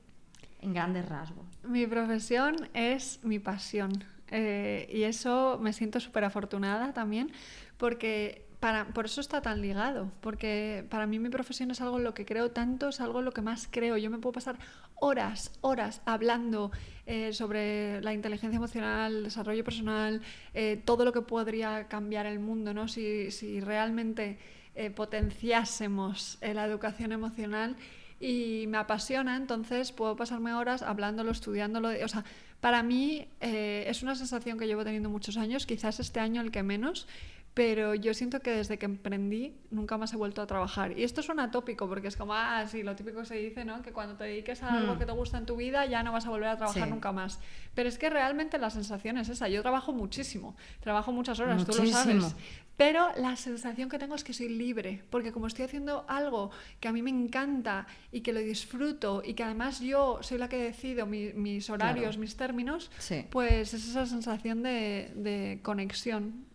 En 0.60 0.72
grandes 0.72 1.08
rasgos. 1.08 1.46
Mi 1.64 1.84
profesión 1.88 2.54
es 2.74 3.18
mi 3.24 3.40
pasión. 3.40 4.04
Eh, 4.28 4.88
y 4.88 5.02
eso 5.02 5.58
me 5.60 5.72
siento 5.72 5.98
súper 5.98 6.22
afortunada 6.22 6.92
también 6.92 7.32
porque 7.76 8.46
por 8.92 9.06
eso 9.06 9.22
está 9.22 9.40
tan 9.40 9.62
ligado, 9.62 10.12
porque 10.20 10.84
para 10.90 11.06
mí 11.06 11.18
mi 11.18 11.30
profesión 11.30 11.70
es 11.70 11.80
algo 11.80 11.96
en 11.96 12.04
lo 12.04 12.12
que 12.12 12.26
creo 12.26 12.50
tanto, 12.50 12.88
es 12.88 13.00
algo 13.00 13.20
en 13.20 13.24
lo 13.24 13.32
que 13.32 13.40
más 13.40 13.68
creo. 13.70 13.96
Yo 13.96 14.10
me 14.10 14.18
puedo 14.18 14.34
pasar 14.34 14.58
horas, 14.96 15.52
horas 15.62 16.02
hablando 16.04 16.70
eh, 17.06 17.32
sobre 17.32 18.02
la 18.02 18.12
inteligencia 18.12 18.58
emocional, 18.58 19.16
el 19.16 19.24
desarrollo 19.24 19.64
personal, 19.64 20.20
eh, 20.52 20.80
todo 20.84 21.06
lo 21.06 21.12
que 21.12 21.22
podría 21.22 21.88
cambiar 21.88 22.26
el 22.26 22.38
mundo, 22.38 22.74
¿no? 22.74 22.86
si, 22.86 23.30
si 23.30 23.60
realmente 23.60 24.38
eh, 24.74 24.90
potenciásemos 24.90 26.38
la 26.42 26.64
educación 26.66 27.12
emocional 27.12 27.76
y 28.20 28.66
me 28.68 28.76
apasiona, 28.76 29.36
entonces 29.36 29.90
puedo 29.92 30.16
pasarme 30.16 30.52
horas 30.52 30.82
hablándolo, 30.82 31.30
estudiándolo. 31.30 31.88
O 32.04 32.08
sea, 32.08 32.24
para 32.60 32.82
mí 32.82 33.26
es 33.40 34.02
una 34.02 34.14
sensación 34.14 34.58
que 34.58 34.66
llevo 34.66 34.84
teniendo 34.84 35.08
muchos 35.08 35.38
años, 35.38 35.64
quizás 35.64 35.98
este 35.98 36.20
año 36.20 36.42
el 36.42 36.50
que 36.50 36.62
menos, 36.62 37.08
pero 37.54 37.94
yo 37.94 38.14
siento 38.14 38.40
que 38.40 38.52
desde 38.52 38.78
que 38.78 38.86
emprendí 38.86 39.56
nunca 39.70 39.98
más 39.98 40.12
he 40.12 40.16
vuelto 40.16 40.40
a 40.40 40.46
trabajar. 40.46 40.96
Y 40.96 41.02
esto 41.02 41.22
suena 41.22 41.50
tópico, 41.50 41.88
porque 41.88 42.08
es 42.08 42.16
como, 42.16 42.34
ah, 42.34 42.64
sí, 42.68 42.82
lo 42.82 42.94
típico 42.94 43.20
que 43.20 43.26
se 43.26 43.36
dice, 43.36 43.64
¿no? 43.64 43.82
Que 43.82 43.92
cuando 43.92 44.16
te 44.16 44.24
dediques 44.24 44.62
a 44.62 44.74
algo 44.74 44.94
hmm. 44.94 44.98
que 44.98 45.06
te 45.06 45.12
gusta 45.12 45.38
en 45.38 45.46
tu 45.46 45.56
vida 45.56 45.84
ya 45.86 46.02
no 46.02 46.12
vas 46.12 46.26
a 46.26 46.30
volver 46.30 46.48
a 46.48 46.56
trabajar 46.56 46.88
nunca 46.88 47.10
más. 47.12 47.40
Pero 47.74 47.88
es 47.88 47.98
que 47.98 48.08
realmente 48.08 48.58
la 48.58 48.70
sensación 48.70 49.18
es 49.18 49.28
esa. 49.28 49.48
Yo 49.48 49.62
trabajo 49.62 49.92
muchísimo, 49.92 50.56
trabajo 50.80 51.12
muchas 51.12 51.40
horas, 51.40 51.64
tú 51.64 51.72
lo 51.76 51.86
sabes. 51.86 52.34
Pero 52.76 53.08
la 53.16 53.36
sensación 53.36 53.90
que 53.90 53.98
tengo 53.98 54.14
es 54.14 54.24
que 54.24 54.32
soy 54.32 54.48
libre, 54.48 55.02
porque 55.10 55.32
como 55.32 55.48
estoy 55.48 55.66
haciendo 55.66 56.06
algo 56.08 56.50
que 56.80 56.88
a 56.88 56.92
mí 56.92 57.02
me 57.02 57.10
encanta 57.10 57.86
y 58.10 58.22
que 58.22 58.32
lo 58.32 58.40
disfruto 58.40 59.22
y 59.22 59.34
que 59.34 59.42
además 59.42 59.80
yo 59.80 60.22
soy 60.22 60.38
la 60.38 60.48
que 60.48 60.56
decido 60.56 61.04
mis 61.04 61.68
horarios, 61.68 62.16
mis 62.16 62.36
términos, 62.36 62.90
pues 63.30 63.74
es 63.74 63.86
esa 63.86 64.06
sensación 64.06 64.62
de, 64.62 65.12
de 65.14 65.60
conexión 65.62 66.46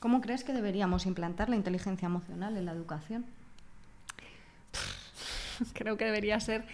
¿Cómo 0.00 0.20
crees 0.20 0.44
que 0.44 0.52
deberíamos 0.52 1.06
implantar 1.06 1.48
la 1.48 1.56
inteligencia 1.56 2.06
emocional 2.06 2.56
en 2.56 2.66
la 2.66 2.72
educación? 2.72 3.24
Creo 5.72 5.96
que 5.96 6.04
debería 6.04 6.38
ser 6.40 6.64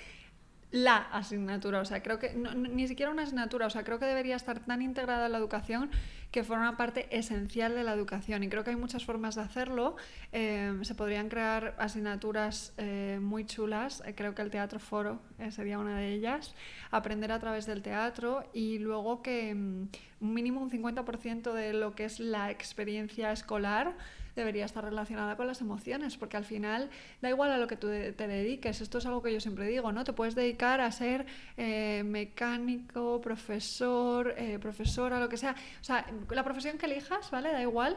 la 0.73 0.97
asignatura, 0.97 1.81
o 1.81 1.85
sea, 1.85 2.03
creo 2.03 2.19
que 2.19 2.35
ni 2.35 2.89
siquiera 2.89 3.13
una 3.13 3.25
asignatura, 3.25 3.67
o 3.67 3.71
sea, 3.71 3.85
creo 3.85 3.99
que 3.99 4.07
debería 4.07 4.37
estar 4.37 4.61
tan 4.61 4.81
integrada 4.81 5.27
en 5.27 5.33
la 5.33 5.39
educación 5.39 5.91
que 6.31 6.45
forma 6.45 6.79
parte 6.79 7.07
esencial 7.17 7.75
de 7.75 7.85
la 7.85 7.93
educación 7.93 8.43
y 8.43 8.49
creo 8.49 8.65
que 8.65 8.71
hay 8.71 8.77
muchas 8.77 9.05
formas 9.05 9.35
de 9.35 9.43
hacerlo. 9.43 9.97
Eh, 10.33 10.73
se 10.81 10.95
podrían 10.95 11.29
crear 11.29 11.77
asignaturas 11.79 12.73
eh, 12.79 13.19
muy 13.21 13.45
chulas, 13.45 14.03
eh, 14.07 14.15
creo 14.15 14.35
que 14.35 14.41
el 14.41 14.51
teatro 14.51 14.79
foro 14.79 15.21
sería 15.51 15.79
una 15.79 15.99
de 15.99 16.15
ellas, 16.15 16.55
aprender 16.91 17.33
a 17.33 17.39
través 17.39 17.67
del 17.67 17.83
teatro 17.83 18.49
y 18.55 18.79
luego 18.79 19.21
que 19.21 19.55
mm, 19.55 19.89
mínimo 20.21 20.63
un 20.63 20.71
50% 20.71 21.53
de 21.53 21.75
lo 21.75 21.95
que 21.95 22.07
es 22.07 22.19
la 22.19 22.51
experiencia 22.51 23.31
escolar 23.31 23.95
debería 24.35 24.65
estar 24.65 24.85
relacionada 24.85 25.37
con 25.37 25.47
las 25.47 25.61
emociones, 25.61 26.17
porque 26.17 26.37
al 26.37 26.45
final 26.45 26.91
da 27.21 27.29
igual 27.29 27.53
a 27.53 27.59
lo 27.59 27.67
que 27.67 27.77
tú 27.77 27.89
te 27.89 28.27
dediques, 28.27 28.81
esto 28.81 28.99
es 28.99 29.07
algo 29.07 29.23
que 29.23 29.33
yo 29.33 29.41
siempre 29.41 29.67
digo, 29.67 29.93
¿no? 29.93 30.05
Te 30.05 30.13
puedes 30.13 30.35
dedicar 30.35 30.81
a 30.81 30.91
ser 30.91 31.27
eh, 31.57 32.03
mecánico, 32.05 33.21
profesor, 33.21 34.35
eh, 34.37 34.59
profesora, 34.59 35.21
lo 35.21 35.29
que 35.29 35.37
sea. 35.37 35.55
O 35.81 35.85
sea, 35.85 36.07
la 36.31 36.45
profesión 36.45 36.79
que 36.79 36.87
elijas, 36.87 37.31
¿vale? 37.31 37.53
Da 37.53 37.63
igual 37.63 37.97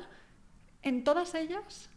en 0.86 1.04
todas 1.04 1.34
ellas 1.34 1.90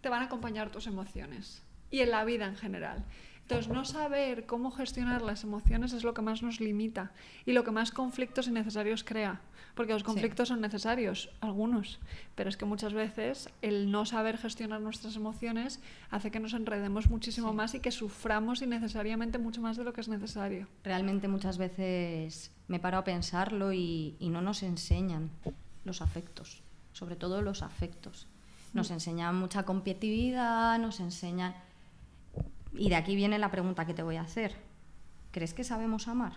te 0.00 0.08
van 0.08 0.22
a 0.22 0.26
acompañar 0.26 0.70
tus 0.70 0.86
emociones 0.86 1.62
y 1.90 2.00
en 2.00 2.10
la 2.10 2.24
vida 2.24 2.46
en 2.46 2.56
general. 2.56 3.04
Entonces, 3.42 3.68
no 3.70 3.84
saber 3.84 4.46
cómo 4.46 4.70
gestionar 4.70 5.20
las 5.20 5.44
emociones 5.44 5.92
es 5.92 6.02
lo 6.02 6.14
que 6.14 6.22
más 6.22 6.42
nos 6.42 6.60
limita 6.60 7.12
y 7.44 7.52
lo 7.52 7.62
que 7.62 7.70
más 7.70 7.90
conflictos 7.90 8.48
innecesarios 8.48 9.04
crea. 9.04 9.42
Porque 9.74 9.92
los 9.92 10.04
conflictos 10.04 10.48
son 10.48 10.60
necesarios, 10.60 11.30
algunos, 11.40 11.98
pero 12.36 12.48
es 12.48 12.56
que 12.56 12.64
muchas 12.64 12.92
veces 12.92 13.48
el 13.60 13.90
no 13.90 14.06
saber 14.06 14.38
gestionar 14.38 14.80
nuestras 14.80 15.16
emociones 15.16 15.80
hace 16.10 16.30
que 16.30 16.38
nos 16.38 16.54
enredemos 16.54 17.10
muchísimo 17.10 17.52
más 17.52 17.74
y 17.74 17.80
que 17.80 17.90
suframos 17.90 18.62
innecesariamente 18.62 19.38
mucho 19.38 19.60
más 19.60 19.76
de 19.76 19.82
lo 19.82 19.92
que 19.92 20.00
es 20.00 20.08
necesario. 20.08 20.68
Realmente 20.84 21.26
muchas 21.26 21.58
veces 21.58 22.52
me 22.68 22.78
paro 22.78 22.98
a 22.98 23.04
pensarlo 23.04 23.72
y, 23.72 24.14
y 24.20 24.28
no 24.28 24.42
nos 24.42 24.62
enseñan 24.62 25.30
los 25.84 26.02
afectos, 26.02 26.62
sobre 26.92 27.16
todo 27.16 27.42
los 27.42 27.62
afectos. 27.62 28.28
Nos 28.74 28.90
mm. 28.90 28.94
enseñan 28.94 29.36
mucha 29.36 29.64
competitividad, 29.64 30.78
nos 30.78 31.00
enseñan 31.00 31.54
y 32.76 32.88
de 32.88 32.96
aquí 32.96 33.16
viene 33.16 33.38
la 33.38 33.50
pregunta 33.50 33.86
que 33.86 33.94
te 33.94 34.02
voy 34.02 34.16
a 34.16 34.22
hacer. 34.22 34.54
¿Crees 35.30 35.54
que 35.54 35.64
sabemos 35.64 36.06
amar? 36.06 36.34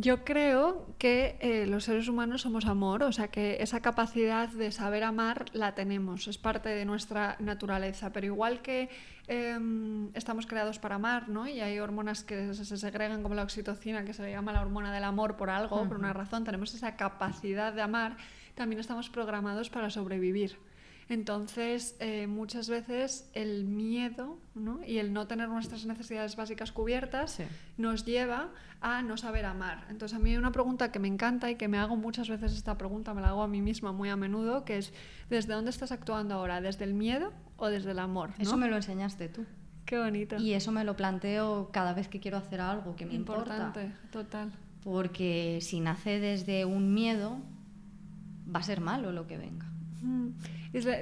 Yo 0.00 0.24
creo 0.24 0.94
que 0.96 1.36
eh, 1.40 1.66
los 1.66 1.82
seres 1.82 2.06
humanos 2.06 2.42
somos 2.42 2.66
amor, 2.66 3.02
o 3.02 3.10
sea 3.10 3.32
que 3.32 3.56
esa 3.60 3.80
capacidad 3.80 4.48
de 4.48 4.70
saber 4.70 5.02
amar 5.02 5.46
la 5.52 5.74
tenemos, 5.74 6.28
es 6.28 6.38
parte 6.38 6.68
de 6.68 6.84
nuestra 6.84 7.34
naturaleza, 7.40 8.12
pero 8.12 8.24
igual 8.26 8.62
que 8.62 8.90
em, 9.26 10.10
estamos 10.14 10.46
creados 10.46 10.78
para 10.78 10.94
amar, 10.94 11.28
¿no? 11.28 11.48
Y 11.48 11.60
hay 11.60 11.80
hormonas 11.80 12.22
que 12.22 12.54
se, 12.54 12.76
segregan 12.76 13.24
como 13.24 13.34
la 13.34 13.42
oxitocina, 13.42 14.04
que 14.04 14.12
se 14.12 14.22
le 14.22 14.30
llama 14.30 14.52
la 14.52 14.62
hormona 14.62 14.94
del 14.94 15.02
amor 15.02 15.34
por 15.34 15.50
algo, 15.50 15.88
por 15.88 15.96
una 15.96 16.12
razón, 16.12 16.44
tenemos 16.44 16.72
esa 16.74 16.94
capacidad 16.94 17.72
de 17.72 17.82
amar, 17.82 18.18
también 18.54 18.78
estamos 18.78 19.10
programados 19.10 19.68
para 19.68 19.90
sobrevivir. 19.90 20.60
Entonces, 21.08 21.96
eh, 22.00 22.26
muchas 22.26 22.68
veces 22.68 23.30
el 23.32 23.64
miedo 23.64 24.38
y 24.86 24.98
el 24.98 25.12
no 25.12 25.26
tener 25.26 25.48
nuestras 25.48 25.86
necesidades 25.86 26.36
básicas 26.36 26.70
cubiertas 26.70 27.38
nos 27.78 28.04
lleva 28.04 28.50
a 28.80 29.02
no 29.02 29.16
saber 29.16 29.46
amar. 29.46 29.86
Entonces, 29.88 30.16
a 30.16 30.20
mí 30.20 30.30
hay 30.30 30.36
una 30.36 30.52
pregunta 30.52 30.92
que 30.92 30.98
me 30.98 31.08
encanta 31.08 31.50
y 31.50 31.54
que 31.56 31.66
me 31.66 31.78
hago 31.78 31.96
muchas 31.96 32.28
veces 32.28 32.52
esta 32.52 32.76
pregunta, 32.76 33.14
me 33.14 33.22
la 33.22 33.28
hago 33.30 33.42
a 33.42 33.48
mí 33.48 33.62
misma 33.62 33.92
muy 33.92 34.10
a 34.10 34.16
menudo, 34.16 34.64
que 34.66 34.76
es, 34.78 34.92
¿desde 35.30 35.54
dónde 35.54 35.70
estás 35.70 35.92
actuando 35.92 36.34
ahora? 36.34 36.60
¿Desde 36.60 36.84
el 36.84 36.92
miedo 36.94 37.32
o 37.56 37.68
desde 37.68 37.92
el 37.92 37.98
amor? 38.00 38.30
Eso 38.38 38.56
me 38.58 38.68
lo 38.68 38.76
enseñaste 38.76 39.28
tú. 39.30 39.46
Qué 39.86 39.98
bonito. 39.98 40.36
Y 40.36 40.52
eso 40.52 40.70
me 40.70 40.84
lo 40.84 40.94
planteo 40.96 41.70
cada 41.72 41.94
vez 41.94 42.08
que 42.08 42.20
quiero 42.20 42.36
hacer 42.36 42.60
algo 42.60 42.94
que 42.94 43.06
me 43.06 43.14
Importante, 43.14 43.84
importa. 43.84 44.10
total. 44.10 44.52
Porque 44.84 45.60
si 45.62 45.80
nace 45.80 46.20
desde 46.20 46.66
un 46.66 46.92
miedo, 46.92 47.38
va 48.54 48.60
a 48.60 48.62
ser 48.62 48.82
malo 48.82 49.12
lo 49.12 49.26
que 49.26 49.38
venga. 49.38 49.64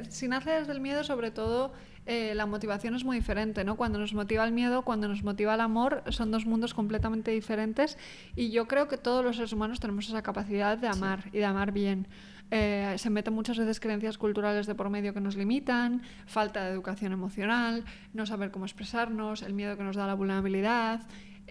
Si 0.08 0.28
nace 0.28 0.50
desde 0.50 0.72
el 0.72 0.80
miedo, 0.80 1.04
sobre 1.04 1.30
todo, 1.30 1.72
eh, 2.06 2.34
la 2.34 2.46
motivación 2.46 2.94
es 2.94 3.04
muy 3.04 3.16
diferente, 3.16 3.64
¿no? 3.64 3.76
Cuando 3.76 3.98
nos 3.98 4.14
motiva 4.14 4.44
el 4.44 4.52
miedo, 4.52 4.82
cuando 4.82 5.08
nos 5.08 5.24
motiva 5.24 5.54
el 5.54 5.60
amor, 5.60 6.04
son 6.10 6.30
dos 6.30 6.46
mundos 6.46 6.72
completamente 6.72 7.32
diferentes 7.32 7.98
y 8.36 8.50
yo 8.50 8.68
creo 8.68 8.86
que 8.86 8.96
todos 8.96 9.24
los 9.24 9.36
seres 9.36 9.52
humanos 9.52 9.80
tenemos 9.80 10.08
esa 10.08 10.22
capacidad 10.22 10.78
de 10.78 10.86
amar 10.86 11.24
y 11.32 11.38
de 11.38 11.44
amar 11.44 11.72
bien. 11.72 12.06
Eh, 12.52 12.94
se 12.96 13.10
meten 13.10 13.34
muchas 13.34 13.58
veces 13.58 13.80
creencias 13.80 14.18
culturales 14.18 14.68
de 14.68 14.76
por 14.76 14.88
medio 14.88 15.12
que 15.12 15.20
nos 15.20 15.34
limitan, 15.34 16.02
falta 16.26 16.64
de 16.64 16.70
educación 16.70 17.12
emocional, 17.12 17.84
no 18.14 18.24
saber 18.24 18.52
cómo 18.52 18.66
expresarnos, 18.66 19.42
el 19.42 19.52
miedo 19.52 19.76
que 19.76 19.82
nos 19.82 19.96
da 19.96 20.06
la 20.06 20.14
vulnerabilidad, 20.14 21.00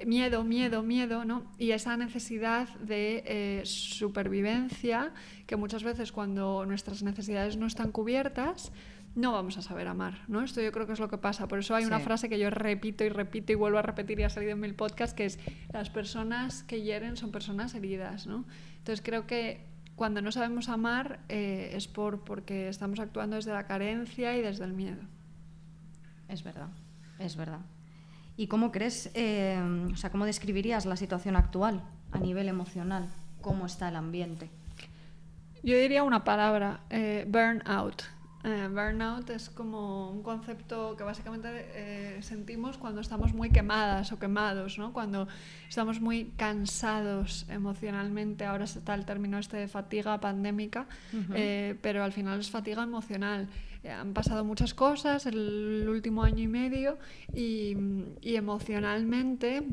miedo, 0.05 0.43
miedo, 0.43 0.83
miedo, 0.83 1.25
¿no? 1.25 1.43
Y 1.57 1.71
esa 1.71 1.95
necesidad 1.97 2.67
de 2.79 3.23
eh, 3.25 3.61
supervivencia 3.65 5.13
que 5.47 5.55
muchas 5.55 5.83
veces 5.83 6.11
cuando 6.11 6.65
nuestras 6.65 7.03
necesidades 7.03 7.57
no 7.57 7.65
están 7.65 7.91
cubiertas, 7.91 8.71
no 9.15 9.31
vamos 9.31 9.57
a 9.57 9.61
saber 9.61 9.87
amar, 9.87 10.19
¿no? 10.27 10.43
Esto 10.43 10.61
yo 10.61 10.71
creo 10.73 10.85
que 10.85 10.93
es 10.93 10.99
lo 10.99 11.09
que 11.09 11.17
pasa. 11.17 11.47
Por 11.47 11.59
eso 11.59 11.73
hay 11.73 11.85
una 11.85 12.01
frase 12.01 12.27
que 12.27 12.37
yo 12.37 12.49
repito 12.49 13.05
y 13.05 13.09
repito 13.09 13.53
y 13.53 13.55
vuelvo 13.55 13.77
a 13.77 13.81
repetir 13.81 14.19
y 14.19 14.23
ha 14.23 14.29
salido 14.29 14.51
en 14.51 14.59
mil 14.59 14.75
podcasts, 14.75 15.15
que 15.15 15.25
es 15.25 15.39
las 15.71 15.89
personas 15.89 16.63
que 16.63 16.81
hieren 16.81 17.15
son 17.15 17.31
personas 17.31 17.73
heridas, 17.75 18.27
¿no? 18.27 18.45
Entonces 18.77 19.01
creo 19.01 19.25
que 19.25 19.65
cuando 19.95 20.21
no 20.21 20.33
sabemos 20.33 20.67
amar 20.67 21.21
eh, 21.29 21.71
es 21.73 21.87
por, 21.87 22.25
porque 22.25 22.67
estamos 22.67 22.99
actuando 22.99 23.37
desde 23.37 23.53
la 23.53 23.65
carencia 23.65 24.37
y 24.37 24.41
desde 24.41 24.65
el 24.65 24.73
miedo. 24.73 25.01
Es 26.27 26.43
verdad, 26.43 26.69
es 27.17 27.37
verdad. 27.37 27.61
¿Y 28.37 28.47
cómo 28.47 28.71
crees, 28.71 29.11
eh, 29.13 29.59
o 29.93 29.95
sea, 29.95 30.09
cómo 30.09 30.25
describirías 30.25 30.85
la 30.85 30.97
situación 30.97 31.35
actual 31.35 31.81
a 32.11 32.19
nivel 32.19 32.49
emocional? 32.49 33.07
¿Cómo 33.41 33.65
está 33.65 33.89
el 33.89 33.95
ambiente? 33.95 34.49
Yo 35.65 35.75
diría 35.75 36.03
una 36.03 36.23
palabra, 36.23 36.81
eh, 36.91 37.25
burnout. 37.27 38.03
Eh, 38.43 38.67
burnout 38.69 39.31
es 39.31 39.49
como 39.49 40.11
un 40.11 40.21
concepto 40.21 40.95
que 40.95 41.03
básicamente 41.03 41.47
eh, 41.73 42.21
sentimos 42.21 42.77
cuando 42.77 43.01
estamos 43.01 43.33
muy 43.33 43.49
quemadas 43.49 44.11
o 44.11 44.19
quemados, 44.19 44.77
¿no? 44.77 44.93
cuando 44.93 45.27
estamos 45.67 45.99
muy 45.99 46.25
cansados 46.37 47.47
emocionalmente. 47.49 48.45
Ahora 48.45 48.65
está 48.65 48.93
el 48.93 49.05
término 49.05 49.39
este 49.39 49.57
de 49.57 49.67
fatiga 49.67 50.19
pandémica, 50.19 50.85
pero 51.81 52.03
al 52.03 52.11
final 52.11 52.39
es 52.39 52.51
fatiga 52.51 52.83
emocional. 52.83 53.47
Han 53.89 54.13
pasado 54.13 54.43
muchas 54.43 54.73
cosas 54.73 55.25
el 55.25 55.87
último 55.87 56.23
año 56.23 56.43
y 56.43 56.47
medio 56.47 56.97
y, 57.33 57.75
y 58.21 58.35
emocionalmente 58.35 59.63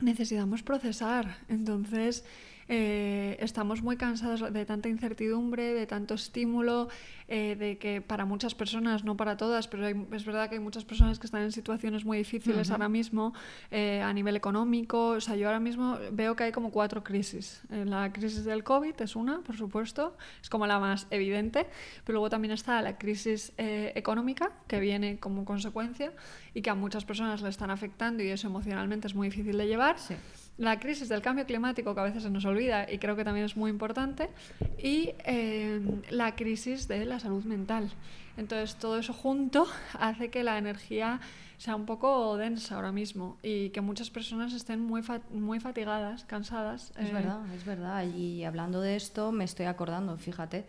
necesitamos 0.00 0.62
procesar. 0.62 1.38
Entonces, 1.48 2.24
eh, 2.68 3.36
estamos 3.40 3.82
muy 3.82 3.96
cansados 3.96 4.52
de 4.52 4.64
tanta 4.64 4.88
incertidumbre, 4.88 5.74
de 5.74 5.86
tanto 5.86 6.14
estímulo, 6.14 6.88
eh, 7.28 7.56
de 7.58 7.78
que 7.78 8.00
para 8.00 8.24
muchas 8.24 8.54
personas, 8.54 9.04
no 9.04 9.16
para 9.16 9.36
todas, 9.36 9.68
pero 9.68 9.86
es 9.86 10.24
verdad 10.24 10.48
que 10.48 10.56
hay 10.56 10.60
muchas 10.60 10.84
personas 10.84 11.18
que 11.18 11.26
están 11.26 11.42
en 11.42 11.52
situaciones 11.52 12.04
muy 12.04 12.18
difíciles 12.18 12.70
ahora 12.70 12.88
mismo 12.88 13.34
eh, 13.70 14.00
a 14.02 14.12
nivel 14.12 14.36
económico. 14.36 15.08
O 15.08 15.20
sea, 15.20 15.36
yo 15.36 15.46
ahora 15.48 15.60
mismo 15.60 15.98
veo 16.12 16.36
que 16.36 16.44
hay 16.44 16.52
como 16.52 16.70
cuatro 16.70 17.02
crisis. 17.02 17.62
la 17.70 18.12
crisis 18.12 18.44
del 18.44 18.64
COVID 18.64 18.94
es 19.00 19.16
una, 19.16 19.40
por 19.40 19.56
supuesto, 19.56 20.16
es 20.42 20.48
como 20.48 20.66
la 20.66 20.78
más 20.78 21.06
evidente, 21.10 21.66
pero 22.04 22.14
luego 22.14 22.30
también 22.30 22.52
está 22.52 22.80
la 22.82 22.98
crisis 22.98 23.52
económica 23.56 24.52
que 24.66 24.80
viene 24.80 25.18
como 25.18 25.44
consecuencia 25.44 26.12
y 26.54 26.62
que 26.62 26.70
a 26.70 26.74
muchas 26.74 27.04
personas 27.04 27.42
le 27.42 27.48
están 27.48 27.70
afectando 27.70 28.22
y 28.22 28.28
eso 28.28 28.48
emocionalmente 28.48 29.06
es 29.06 29.14
muy 29.14 29.28
difícil 29.28 29.56
de 29.58 29.66
llevar. 29.66 29.98
Sí 29.98 30.14
la 30.56 30.78
crisis 30.78 31.08
del 31.08 31.20
cambio 31.20 31.46
climático, 31.46 31.94
que 31.94 32.00
a 32.00 32.04
veces 32.04 32.22
se 32.22 32.30
nos 32.30 32.44
olvida 32.44 32.90
y 32.90 32.98
creo 32.98 33.16
que 33.16 33.24
también 33.24 33.46
es 33.46 33.56
muy 33.56 33.70
importante, 33.70 34.30
y 34.78 35.14
eh, 35.24 35.80
la 36.10 36.36
crisis 36.36 36.86
de 36.86 37.04
la 37.04 37.18
salud 37.18 37.44
mental. 37.44 37.90
Entonces, 38.36 38.76
todo 38.76 38.98
eso 38.98 39.12
junto 39.12 39.66
hace 39.98 40.30
que 40.30 40.44
la 40.44 40.58
energía 40.58 41.20
sea 41.58 41.76
un 41.76 41.86
poco 41.86 42.36
densa 42.36 42.74
ahora 42.74 42.92
mismo 42.92 43.38
y 43.42 43.70
que 43.70 43.80
muchas 43.80 44.10
personas 44.10 44.52
estén 44.52 44.80
muy, 44.80 45.02
muy 45.30 45.60
fatigadas, 45.60 46.24
cansadas. 46.24 46.92
Es 46.98 47.10
eh. 47.10 47.12
verdad, 47.12 47.54
es 47.54 47.64
verdad. 47.64 48.04
Y 48.04 48.44
hablando 48.44 48.80
de 48.80 48.96
esto, 48.96 49.32
me 49.32 49.44
estoy 49.44 49.66
acordando, 49.66 50.16
fíjate, 50.18 50.66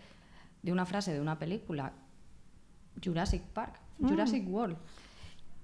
de 0.61 0.71
una 0.71 0.85
frase 0.85 1.13
de 1.13 1.21
una 1.21 1.37
película, 1.37 1.93
Jurassic 3.03 3.43
Park, 3.43 3.79
mm. 3.99 4.07
Jurassic 4.07 4.47
World 4.47 4.77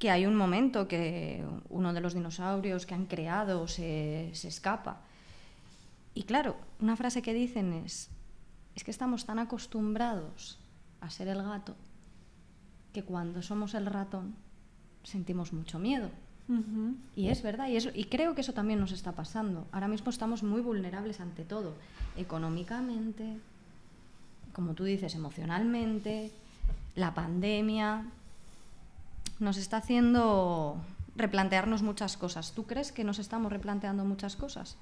que 0.02 0.10
hay 0.10 0.26
un 0.26 0.36
momento 0.36 0.88
que 0.88 1.46
uno 1.70 1.94
de 1.94 2.02
los 2.02 2.16
dinosaurios 2.16 2.88
que 2.88 2.96
han 2.96 3.06
creado 3.06 3.68
se, 3.68 4.32
escapa. 4.32 5.02
Y 6.16 6.24
claro, 6.24 6.56
una 6.80 6.96
frase 6.96 7.22
que 7.22 7.36
dicen 7.36 7.72
es, 7.74 8.10
es 8.76 8.84
que 8.84 8.90
estamos 8.90 9.26
tan 9.26 9.38
acostumbrados 9.38 10.58
a 11.02 11.12
ser 11.12 11.28
el 11.28 11.44
gato 11.44 11.76
que 12.94 13.04
cuando 13.04 13.44
somos 13.44 13.76
el 13.76 13.86
ratón 13.86 14.34
sentimos 15.04 15.54
mucho 15.54 15.78
miedo. 15.78 16.10
Y 17.16 17.28
es 17.28 17.44
verdad, 17.44 17.70
y, 17.70 17.78
y 17.78 18.06
creo 18.06 18.34
que 18.34 18.42
eso 18.42 18.54
también 18.54 18.80
nos 18.80 18.92
está 18.92 19.12
pasando. 19.12 19.68
Ahora 19.72 19.88
mismo 19.88 20.10
estamos 20.10 20.42
muy 20.42 20.62
vulnerables 20.62 21.22
ante 21.22 21.46
todo, 21.46 21.76
económicamente, 22.18 23.38
como 24.52 24.74
tú 24.74 24.84
dices, 24.84 25.14
emocionalmente, 25.14 26.32
la 26.96 27.14
pandemia, 27.14 28.06
nos 29.42 29.58
está 29.58 29.78
haciendo 29.78 30.78
replantearnos 31.16 31.82
muchas 31.82 32.16
cosas. 32.16 32.54
¿Tú 32.54 32.66
crees 32.66 32.92
que 32.92 33.04
nos 33.04 33.20
estamos 33.20 33.52
replanteando 33.52 34.06
muchas 34.06 34.36
cosas? 34.36 34.78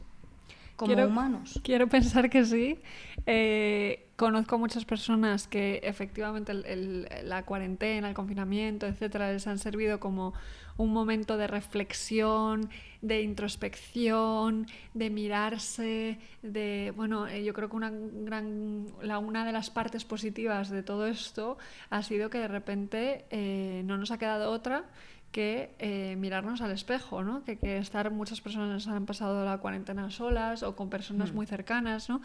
Como 0.80 0.96
humanos. 1.06 1.60
Quiero 1.62 1.88
pensar 1.88 2.30
que 2.30 2.46
sí. 2.46 2.80
Eh, 3.26 4.08
conozco 4.16 4.58
muchas 4.58 4.86
personas 4.86 5.48
que 5.48 5.82
efectivamente 5.84 6.54
la 6.54 7.44
cuarentena, 7.44 8.08
el 8.08 8.14
confinamiento, 8.14 8.88
etcétera, 8.88 9.32
les 9.32 9.46
han 9.48 9.60
servido 9.60 10.00
como 10.00 10.34
un 10.78 10.94
momento 10.94 11.36
de 11.36 11.48
reflexión, 11.48 12.70
de 13.02 13.22
introspección, 13.22 14.68
de 14.94 15.10
mirarse, 15.10 16.18
de 16.42 16.94
bueno, 16.96 17.28
eh, 17.28 17.44
yo 17.44 17.54
creo 17.54 17.70
que 17.70 17.76
una 17.76 17.92
gran 17.92 18.86
la, 19.02 19.20
una 19.20 19.46
de 19.46 19.52
las 19.52 19.70
partes 19.70 20.06
positivas 20.06 20.70
de 20.70 20.82
todo 20.82 21.08
esto 21.08 21.58
ha 21.90 22.02
sido 22.02 22.30
que 22.30 22.38
de 22.38 22.48
repente 22.48 23.26
eh, 23.30 23.84
no 23.86 23.98
nos 23.98 24.12
ha 24.12 24.18
quedado 24.18 24.52
otra 24.52 24.86
que 25.32 25.76
eh, 25.80 26.16
mirarnos 26.18 26.62
al 26.62 26.72
espejo, 26.72 27.24
¿no? 27.24 27.44
Que, 27.44 27.58
que, 27.58 27.78
estar 27.78 28.10
muchas 28.12 28.42
personas 28.42 28.88
han 28.88 29.06
pasado 29.06 29.46
la 29.46 29.60
cuarentena 29.60 30.10
solas 30.10 30.64
o 30.64 30.76
con 30.76 30.90
personas 30.90 31.32
Mm. 31.32 31.36
muy 31.36 31.46
cercanas, 31.46 32.10
¿no? 32.10 32.22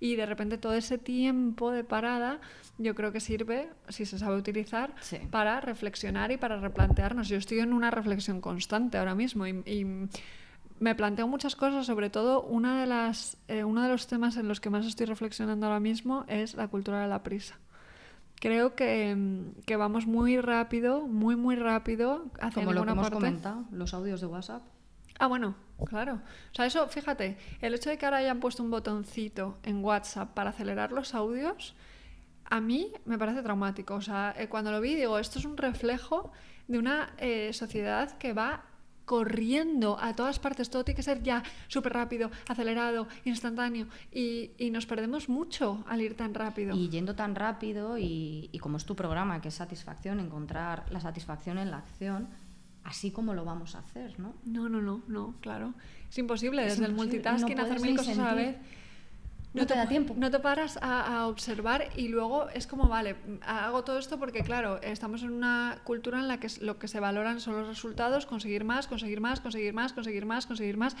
Y 0.00 0.16
de 0.16 0.26
repente 0.26 0.58
todo 0.58 0.74
ese 0.74 0.98
tiempo 0.98 1.70
de 1.70 1.84
parada 1.84 2.40
yo 2.78 2.94
creo 2.94 3.12
que 3.12 3.20
sirve, 3.20 3.68
si 3.88 4.06
se 4.06 4.18
sabe 4.18 4.36
utilizar, 4.36 4.92
Sí. 5.00 5.18
para 5.30 5.60
reflexionar 5.60 6.30
y 6.32 6.36
para 6.36 6.58
replantearnos. 6.60 7.28
Yo 7.28 7.36
estoy 7.36 7.60
en 7.60 7.72
una 7.72 7.90
reflexión 7.90 8.40
constante 8.40 8.98
ahora 8.98 9.14
mismo 9.14 9.46
y, 9.46 9.62
y 9.64 9.86
me 10.80 10.94
planteo 10.94 11.26
muchas 11.26 11.56
cosas, 11.56 11.86
sobre 11.86 12.10
todo 12.10 12.42
una 12.42 12.80
de 12.80 12.86
las, 12.86 13.36
eh, 13.48 13.64
uno 13.64 13.82
de 13.82 13.88
los 13.88 14.06
temas 14.06 14.36
en 14.36 14.46
los 14.48 14.60
que 14.60 14.70
más 14.70 14.86
estoy 14.86 15.06
reflexionando 15.06 15.66
ahora 15.66 15.80
mismo 15.80 16.24
es 16.28 16.54
la 16.54 16.68
cultura 16.68 17.02
de 17.02 17.08
la 17.08 17.22
prisa. 17.22 17.56
Creo 18.40 18.74
que, 18.74 19.14
mm, 19.14 19.62
que 19.66 19.76
vamos 19.76 20.06
muy 20.06 20.40
rápido, 20.40 21.06
muy, 21.06 21.36
muy 21.36 21.56
rápido 21.56 22.26
hacia 22.40 22.62
Como 22.62 22.72
lo 22.72 22.84
que 22.84 22.90
hemos 22.92 23.02
parte. 23.04 23.14
comentado, 23.14 23.64
los 23.72 23.94
audios 23.94 24.20
de 24.20 24.26
WhatsApp. 24.26 24.62
Ah, 25.18 25.26
bueno, 25.26 25.56
claro. 25.86 26.14
O 26.52 26.54
sea, 26.54 26.66
eso, 26.66 26.86
fíjate, 26.88 27.36
el 27.60 27.74
hecho 27.74 27.90
de 27.90 27.98
que 27.98 28.06
ahora 28.06 28.18
hayan 28.18 28.38
puesto 28.38 28.62
un 28.62 28.70
botoncito 28.70 29.58
en 29.64 29.84
WhatsApp 29.84 30.32
para 30.34 30.50
acelerar 30.50 30.92
los 30.92 31.14
audios, 31.14 31.74
a 32.44 32.60
mí 32.60 32.92
me 33.04 33.18
parece 33.18 33.42
traumático. 33.42 33.94
O 33.94 34.00
sea, 34.00 34.34
eh, 34.38 34.48
cuando 34.48 34.70
lo 34.70 34.80
vi, 34.80 34.94
digo, 34.94 35.18
esto 35.18 35.38
es 35.40 35.44
un 35.44 35.56
reflejo 35.56 36.30
de 36.68 36.78
una 36.78 37.14
eh, 37.18 37.52
sociedad 37.52 38.16
que 38.18 38.32
va 38.32 38.64
corriendo 39.08 39.98
a 39.98 40.14
todas 40.14 40.38
partes, 40.38 40.68
todo 40.68 40.84
tiene 40.84 40.96
que 40.96 41.02
ser 41.02 41.22
ya 41.22 41.42
súper 41.66 41.94
rápido, 41.94 42.30
acelerado, 42.46 43.08
instantáneo, 43.24 43.86
y, 44.12 44.50
y 44.58 44.68
nos 44.70 44.84
perdemos 44.84 45.30
mucho 45.30 45.82
al 45.88 46.02
ir 46.02 46.14
tan 46.14 46.34
rápido. 46.34 46.76
Y 46.76 46.90
yendo 46.90 47.14
tan 47.14 47.34
rápido 47.34 47.96
y, 47.96 48.50
y 48.52 48.58
como 48.58 48.76
es 48.76 48.84
tu 48.84 48.94
programa, 48.94 49.40
que 49.40 49.48
es 49.48 49.54
satisfacción, 49.54 50.20
encontrar 50.20 50.84
la 50.90 51.00
satisfacción 51.00 51.56
en 51.56 51.70
la 51.70 51.78
acción, 51.78 52.28
así 52.84 53.10
como 53.10 53.32
lo 53.32 53.46
vamos 53.46 53.74
a 53.74 53.78
hacer, 53.78 54.20
¿no? 54.20 54.34
No, 54.44 54.68
no, 54.68 54.82
no, 54.82 55.02
no, 55.08 55.34
claro. 55.40 55.72
Es 56.10 56.18
imposible 56.18 56.62
Es 56.66 56.72
desde 56.72 56.84
el 56.84 56.90
imposible, 56.90 57.16
multitasking 57.22 57.56
no 57.56 57.62
hacer 57.62 57.80
mil 57.80 57.96
cosas 57.96 58.18
a 58.18 58.22
la 58.24 58.34
sentir. 58.34 58.46
vez. 58.46 58.56
No 59.54 59.66
te 59.66 59.74
da 59.74 59.88
tiempo. 59.88 60.14
No 60.16 60.30
te 60.30 60.38
paras 60.40 60.78
a, 60.82 61.20
a 61.20 61.26
observar 61.26 61.88
y 61.96 62.08
luego 62.08 62.48
es 62.50 62.66
como, 62.66 62.88
vale, 62.88 63.16
hago 63.42 63.82
todo 63.82 63.98
esto 63.98 64.18
porque, 64.18 64.42
claro, 64.42 64.80
estamos 64.82 65.22
en 65.22 65.30
una 65.32 65.80
cultura 65.84 66.18
en 66.18 66.28
la 66.28 66.38
que 66.38 66.48
lo 66.60 66.78
que 66.78 66.86
se 66.86 67.00
valoran 67.00 67.40
son 67.40 67.56
los 67.56 67.66
resultados, 67.66 68.26
conseguir 68.26 68.64
más, 68.64 68.86
conseguir 68.86 69.20
más, 69.20 69.40
conseguir 69.40 69.72
más, 69.72 69.92
conseguir 69.92 70.26
más, 70.26 70.46
conseguir 70.46 70.76
más. 70.76 70.96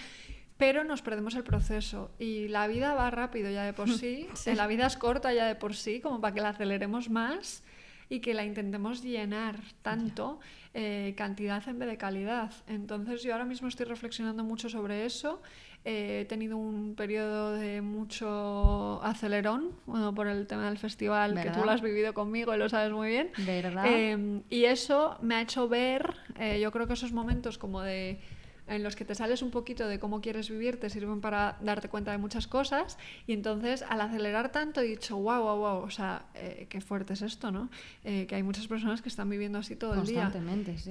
Pero 0.56 0.82
nos 0.82 1.02
perdemos 1.02 1.34
el 1.36 1.44
proceso 1.44 2.10
y 2.18 2.48
la 2.48 2.66
vida 2.66 2.94
va 2.94 3.10
rápido 3.10 3.50
ya 3.50 3.62
de 3.64 3.72
por 3.74 3.88
sí, 3.98 4.28
Sí. 4.34 4.54
la 4.54 4.66
vida 4.66 4.86
es 4.86 4.96
corta 4.96 5.32
ya 5.32 5.46
de 5.46 5.54
por 5.54 5.76
sí, 5.76 6.00
como 6.00 6.20
para 6.20 6.34
que 6.34 6.40
la 6.40 6.48
aceleremos 6.48 7.10
más 7.10 7.62
y 8.10 8.20
que 8.20 8.32
la 8.32 8.44
intentemos 8.44 9.02
llenar 9.02 9.56
tanto 9.82 10.40
eh, 10.72 11.14
cantidad 11.16 11.66
en 11.68 11.78
vez 11.78 11.88
de 11.90 11.98
calidad. 11.98 12.50
Entonces 12.66 13.22
yo 13.22 13.32
ahora 13.32 13.44
mismo 13.44 13.68
estoy 13.68 13.84
reflexionando 13.84 14.42
mucho 14.42 14.68
sobre 14.70 15.04
eso. 15.04 15.42
He 15.90 16.26
tenido 16.26 16.58
un 16.58 16.94
periodo 16.94 17.52
de 17.52 17.80
mucho 17.80 19.02
acelerón 19.02 19.70
bueno, 19.86 20.14
por 20.14 20.26
el 20.26 20.46
tema 20.46 20.66
del 20.66 20.76
festival, 20.76 21.40
que 21.40 21.48
tú 21.48 21.64
lo 21.64 21.70
has 21.70 21.80
vivido 21.80 22.12
conmigo 22.12 22.54
y 22.54 22.58
lo 22.58 22.68
sabes 22.68 22.92
muy 22.92 23.08
bien. 23.08 23.30
¿Verdad? 23.38 23.84
Eh, 23.86 24.42
y 24.50 24.64
eso 24.64 25.16
me 25.22 25.36
ha 25.36 25.40
hecho 25.40 25.66
ver, 25.66 26.14
eh, 26.38 26.60
yo 26.60 26.70
creo 26.72 26.86
que 26.86 26.92
esos 26.92 27.12
momentos 27.12 27.56
como 27.56 27.80
de 27.80 28.20
en 28.68 28.82
los 28.82 28.96
que 28.96 29.04
te 29.04 29.14
sales 29.14 29.42
un 29.42 29.50
poquito 29.50 29.86
de 29.88 29.98
cómo 29.98 30.20
quieres 30.20 30.50
vivir 30.50 30.78
te 30.78 30.90
sirven 30.90 31.20
para 31.20 31.56
darte 31.62 31.88
cuenta 31.88 32.10
de 32.12 32.18
muchas 32.18 32.46
cosas 32.46 32.98
y 33.26 33.32
entonces 33.32 33.82
al 33.88 34.00
acelerar 34.00 34.52
tanto 34.52 34.80
he 34.80 34.84
dicho 34.84 35.16
wow 35.16 35.42
wow 35.42 35.58
wow 35.58 35.78
o 35.82 35.90
sea 35.90 36.26
eh, 36.34 36.66
qué 36.68 36.80
fuerte 36.80 37.12
es 37.14 37.22
esto 37.22 37.50
no 37.50 37.68
Eh, 38.04 38.26
que 38.26 38.34
hay 38.36 38.42
muchas 38.42 38.66
personas 38.68 39.02
que 39.02 39.08
están 39.08 39.28
viviendo 39.28 39.58
así 39.58 39.76
todo 39.76 39.94
el 39.94 40.06
día 40.06 40.22
Constantemente, 40.24 40.78
sí. 40.78 40.90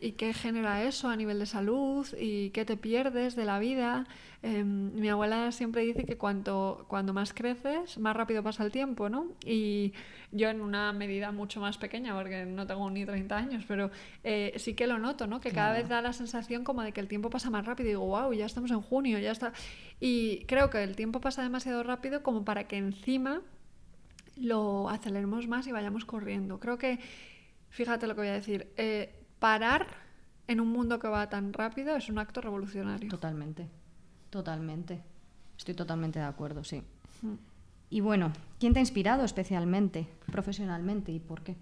y, 0.00 0.06
y 0.06 0.12
qué 0.12 0.32
genera 0.34 0.82
eso 0.84 1.08
a 1.08 1.16
nivel 1.16 1.38
de 1.38 1.46
salud 1.46 2.06
y 2.18 2.50
qué 2.50 2.64
te 2.64 2.76
pierdes 2.76 3.36
de 3.36 3.44
la 3.44 3.58
vida. 3.58 4.06
Em, 4.42 4.92
mi 4.94 5.08
abuela 5.08 5.50
siempre 5.52 5.82
dice 5.82 6.04
que 6.04 6.18
cuanto, 6.18 6.84
cuando 6.88 7.14
más 7.14 7.32
creces, 7.32 7.96
más 7.98 8.14
rápido 8.14 8.42
pasa 8.42 8.62
el 8.62 8.70
tiempo, 8.70 9.08
¿no? 9.08 9.28
Y 9.46 9.94
yo 10.32 10.50
en 10.50 10.60
una 10.60 10.92
medida 10.92 11.32
mucho 11.32 11.60
más 11.62 11.78
pequeña, 11.78 12.14
porque 12.14 12.44
no 12.44 12.66
tengo 12.66 12.90
ni 12.90 13.06
30 13.06 13.36
años, 13.38 13.64
pero 13.66 13.90
eh, 14.22 14.52
sí 14.58 14.74
que 14.74 14.86
lo 14.86 14.98
noto, 14.98 15.26
¿no? 15.26 15.40
Que 15.40 15.50
cada 15.50 15.70
Claro. 15.70 15.80
vez 15.80 15.88
da 15.88 16.02
la 16.02 16.12
sensación 16.12 16.62
como 16.62 16.82
de 16.82 16.92
que 16.92 17.00
el 17.00 17.08
tiempo 17.08 17.13
pasa 17.22 17.50
más 17.50 17.64
rápido. 17.66 17.88
Y 17.88 17.92
digo, 17.92 18.06
wow, 18.06 18.32
ya 18.32 18.46
estamos 18.46 18.70
en 18.70 18.80
junio, 18.80 19.18
ya 19.18 19.30
está. 19.30 19.52
Y 20.00 20.44
creo 20.46 20.70
que 20.70 20.82
el 20.82 20.96
tiempo 20.96 21.20
pasa 21.20 21.42
demasiado 21.42 21.82
rápido 21.82 22.22
como 22.22 22.44
para 22.44 22.68
que 22.68 22.76
encima 22.76 23.42
lo 24.36 24.88
aceleremos 24.88 25.46
más 25.48 25.66
y 25.66 25.72
vayamos 25.72 26.04
corriendo. 26.04 26.60
Creo 26.60 26.78
que, 26.78 26.98
fíjate 27.70 28.06
lo 28.06 28.14
que 28.14 28.22
voy 28.22 28.28
a 28.28 28.34
decir, 28.34 28.72
eh, 28.76 29.14
parar 29.38 29.86
en 30.48 30.60
un 30.60 30.68
mundo 30.68 30.98
que 30.98 31.08
va 31.08 31.28
tan 31.28 31.52
rápido 31.52 31.96
es 31.96 32.08
un 32.08 32.18
acto 32.18 32.40
revolucionario. 32.40 33.08
Totalmente, 33.08 33.68
totalmente. 34.30 35.02
Estoy 35.56 35.74
totalmente 35.74 36.18
de 36.18 36.24
acuerdo, 36.24 36.64
sí. 36.64 36.82
Mm. 37.22 37.34
Y 37.90 38.00
bueno, 38.00 38.32
¿quién 38.58 38.72
te 38.72 38.80
ha 38.80 38.82
inspirado 38.82 39.24
especialmente, 39.24 40.08
profesionalmente 40.26 41.12
y 41.12 41.20
por 41.20 41.42
qué? 41.42 41.56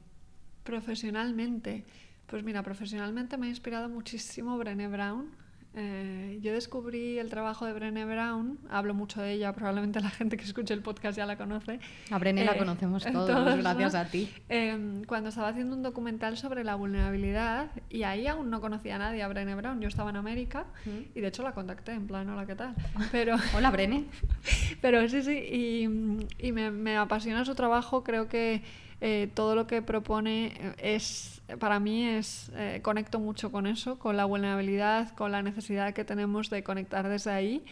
Profesionalmente, 0.64 1.84
pues 2.26 2.42
mira, 2.42 2.62
profesionalmente 2.62 3.36
me 3.36 3.46
ha 3.46 3.50
inspirado 3.50 3.88
muchísimo 3.88 4.56
Brené 4.56 4.88
Brown. 4.88 5.30
Eh, 5.74 6.38
yo 6.42 6.52
descubrí 6.52 7.18
el 7.18 7.30
trabajo 7.30 7.64
de 7.64 7.72
Brené 7.72 8.04
Brown, 8.04 8.58
hablo 8.68 8.92
mucho 8.92 9.22
de 9.22 9.32
ella, 9.32 9.54
probablemente 9.54 10.00
la 10.00 10.10
gente 10.10 10.36
que 10.36 10.44
escuche 10.44 10.74
el 10.74 10.82
podcast 10.82 11.16
ya 11.16 11.24
la 11.24 11.38
conoce. 11.38 11.80
A 12.10 12.18
Brené 12.18 12.44
la 12.44 12.52
Eh, 12.54 12.58
conocemos 12.58 13.02
todos, 13.12 13.26
todos, 13.30 13.56
gracias 13.56 13.94
¿no? 13.94 13.98
a 14.00 14.04
ti. 14.04 14.28
Eh, 14.50 15.02
cuando 15.06 15.30
estaba 15.30 15.48
haciendo 15.48 15.74
un 15.74 15.82
documental 15.82 16.36
sobre 16.36 16.62
la 16.62 16.74
vulnerabilidad, 16.74 17.70
y 17.88 18.02
ahí 18.02 18.26
aún 18.26 18.50
no 18.50 18.60
conocía 18.60 18.96
a 18.96 18.98
nadie 18.98 19.22
a 19.22 19.28
Brené 19.28 19.54
Brown, 19.54 19.80
yo 19.80 19.88
estaba 19.88 20.10
en 20.10 20.16
América 20.16 20.66
Mm. 20.84 21.16
y 21.16 21.20
de 21.20 21.28
hecho 21.28 21.42
la 21.42 21.52
contacté 21.52 21.92
en 21.92 22.06
plan, 22.06 22.28
hola, 22.28 22.44
¿qué 22.46 22.54
tal? 22.54 22.74
Pero, 23.10 23.36
Hola, 23.56 23.70
Brené. 23.70 24.04
pero 24.82 25.08
sí, 25.08 25.22
sí, 25.22 25.32
y, 25.38 26.46
y 26.46 26.52
me, 26.52 26.70
me 26.70 26.96
apasiona 26.98 27.44
su 27.44 27.54
trabajo, 27.54 28.04
creo 28.04 28.28
que 28.28 28.62
eh, 29.04 29.28
todo 29.34 29.56
lo 29.56 29.66
que 29.66 29.82
propone 29.82 30.52
eh, 30.56 30.74
es, 30.78 31.42
para 31.58 31.80
mí 31.80 32.06
es, 32.06 32.52
eh, 32.54 32.78
conecto 32.84 33.18
mucho 33.18 33.50
con 33.50 33.66
eso, 33.66 33.98
con 33.98 34.16
la 34.16 34.26
vulnerabilidad, 34.26 35.12
con 35.16 35.32
la 35.32 35.42
necesidad 35.42 35.92
que 35.92 36.04
tenemos 36.04 36.50
de 36.50 36.62
conectar 36.62 37.08
desde 37.08 37.32
ahí 37.32 37.64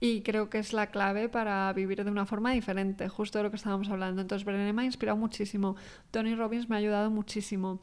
y 0.00 0.22
creo 0.22 0.48
que 0.48 0.56
es 0.56 0.72
la 0.72 0.86
clave 0.86 1.28
para 1.28 1.70
vivir 1.74 2.02
de 2.02 2.10
una 2.10 2.24
forma 2.24 2.52
diferente, 2.52 3.06
justo 3.10 3.36
de 3.36 3.44
lo 3.44 3.50
que 3.50 3.56
estábamos 3.56 3.90
hablando. 3.90 4.22
Entonces, 4.22 4.46
Brené 4.46 4.72
me 4.72 4.80
ha 4.80 4.84
inspirado 4.86 5.18
muchísimo, 5.18 5.76
Tony 6.10 6.34
Robbins 6.34 6.70
me 6.70 6.76
ha 6.76 6.78
ayudado 6.78 7.10
muchísimo, 7.10 7.80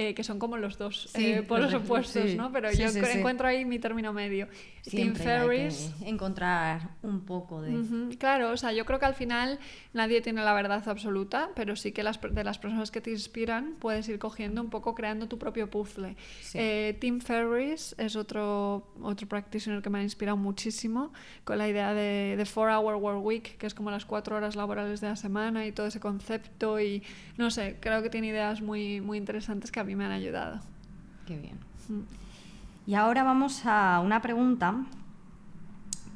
eh, 0.00 0.14
que 0.14 0.22
son 0.22 0.38
como 0.38 0.56
los 0.56 0.78
dos 0.78 1.10
Sí, 1.12 1.26
eh, 1.26 1.42
polos 1.42 1.72
los- 1.72 1.82
opuestos, 1.82 2.30
sí. 2.30 2.36
¿no? 2.36 2.52
Pero 2.52 2.70
Sí, 2.70 2.78
yo 2.78 2.88
encuentro 2.88 3.48
ahí 3.48 3.64
mi 3.64 3.78
término 3.80 4.12
medio. 4.12 4.46
Tim 4.84 5.08
hay 5.08 5.14
que 5.18 6.06
encontrar 6.06 6.90
un 7.02 7.20
poco 7.26 7.60
de... 7.60 7.76
Ujú, 7.76 8.16
Claro, 8.18 8.52
o 8.52 8.56
sea, 8.56 8.72
yo 8.72 8.84
creo 8.86 8.98
que 8.98 9.04
al 9.06 9.14
final 9.14 9.58
nadie 9.92 10.20
tiene 10.22 10.42
la 10.44 10.54
verdad 10.54 10.88
absoluta, 10.88 11.50
pero 11.54 11.76
sí 11.76 11.92
que 11.92 12.02
las, 12.02 12.18
de 12.20 12.44
las 12.44 12.58
personas 12.58 12.90
que 12.90 13.00
te 13.00 13.10
inspiran 13.10 13.74
puedes 13.80 14.08
ir 14.08 14.18
cogiendo 14.18 14.62
un 14.62 14.70
poco, 14.70 14.94
creando 14.94 15.26
tu 15.28 15.36
propio 15.38 15.68
puzzle. 15.68 16.16
Eh, 16.54 16.96
Tim 17.00 17.20
Ferriss 17.20 17.94
es 17.98 18.16
otro, 18.16 18.92
otro 19.02 19.28
practitioner 19.28 19.82
que 19.82 19.90
me 19.90 19.98
ha 19.98 20.02
inspirado 20.02 20.36
muchísimo 20.38 21.12
con 21.44 21.58
la 21.58 21.68
idea 21.68 21.92
de, 21.92 22.36
de 22.36 22.44
4-Hour 22.44 22.94
Work 22.96 23.24
Week, 23.24 23.58
que 23.58 23.66
es 23.66 23.74
como 23.74 23.90
las 23.90 24.04
cuatro 24.06 24.36
horas 24.36 24.56
laborales 24.56 25.00
de 25.00 25.08
la 25.08 25.16
semana 25.16 25.66
y 25.66 25.72
todo 25.72 25.86
ese 25.88 26.00
concepto 26.00 26.80
y 26.80 27.02
no 27.36 27.50
sé, 27.50 27.76
creo 27.80 28.02
que 28.02 28.10
tiene 28.10 28.28
ideas 28.28 28.62
muy, 28.62 29.00
muy 29.00 29.18
interesantes 29.18 29.70
que 29.70 29.80
a 29.80 29.84
mí 29.88 29.96
me 29.96 30.04
han 30.04 30.12
ayudado. 30.12 30.60
Qué 31.26 31.36
bien. 31.38 31.58
Mm. 31.88 32.02
Y 32.86 32.94
ahora 32.94 33.22
vamos 33.22 33.62
a 33.66 34.00
una 34.04 34.22
pregunta 34.22 34.84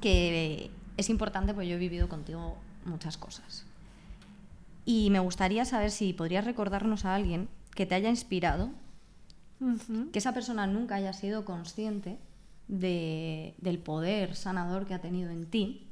que 0.01 0.71
es 0.97 1.11
importante 1.11 1.55
porque 1.55 1.69
yo 1.69 1.77
he 1.77 1.79
vivido 1.79 2.09
contigo 2.09 2.57
muchas 2.85 3.17
cosas. 3.17 3.65
Y 4.85 5.11
me 5.11 5.19
gustaría 5.21 5.65
saber 5.65 5.91
si 5.91 6.13
podrías 6.13 6.45
recordarnos 6.45 7.05
a 7.05 7.15
alguien 7.15 7.49
que 7.75 7.87
te 7.87 7.95
haya 7.95 8.09
inspirado, 8.11 8.71
que 10.13 10.19
esa 10.19 10.33
persona 10.35 10.67
nunca 10.67 10.97
haya 10.97 11.13
sido 11.13 11.45
consciente 11.45 12.19
de- 12.67 13.55
del 13.59 13.79
poder 13.79 14.35
sanador 14.35 14.87
que 14.87 14.95
ha 14.95 15.01
tenido 15.01 15.31
en 15.31 15.47
ti 15.47 15.89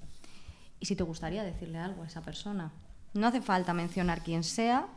y 0.81 0.87
si 0.87 0.97
te 0.97 1.05
gustaría 1.05 1.45
decirle 1.45 1.79
algo 1.79 2.03
a 2.03 2.07
esa 2.07 2.21
persona. 2.23 2.73
No 3.14 3.29
hace 3.29 3.40
falta 3.43 3.73
mencionar 3.73 4.25
quién 4.25 4.43
sea, 4.43 4.88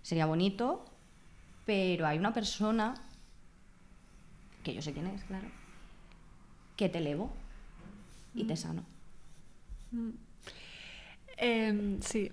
sería 0.00 0.24
bonito, 0.24 0.86
pero 1.64 2.06
hay 2.06 2.18
una 2.18 2.32
persona, 2.32 2.94
que 4.62 4.74
yo 4.74 4.82
sé 4.82 4.92
quién 4.92 5.06
es, 5.06 5.22
claro, 5.24 5.48
que 6.76 6.88
te 6.88 6.98
elevo 6.98 7.32
y 8.34 8.44
te 8.44 8.56
sano. 8.56 8.84
Em, 11.36 12.00
sí, 12.00 12.30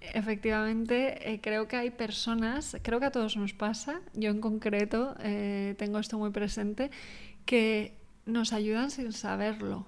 efectivamente, 0.00 1.32
eh, 1.32 1.40
creo 1.40 1.68
que 1.68 1.76
hay 1.76 1.90
personas, 1.90 2.76
creo 2.82 3.00
que 3.00 3.06
a 3.06 3.12
todos 3.12 3.36
nos 3.36 3.52
pasa, 3.52 4.00
yo 4.14 4.30
en 4.30 4.40
concreto 4.40 5.14
eh, 5.20 5.74
tengo 5.78 5.98
esto 5.98 6.18
muy 6.18 6.30
presente, 6.30 6.90
que 7.44 7.94
nos 8.26 8.52
ayudan 8.52 8.90
sin 8.90 9.12
saberlo. 9.12 9.86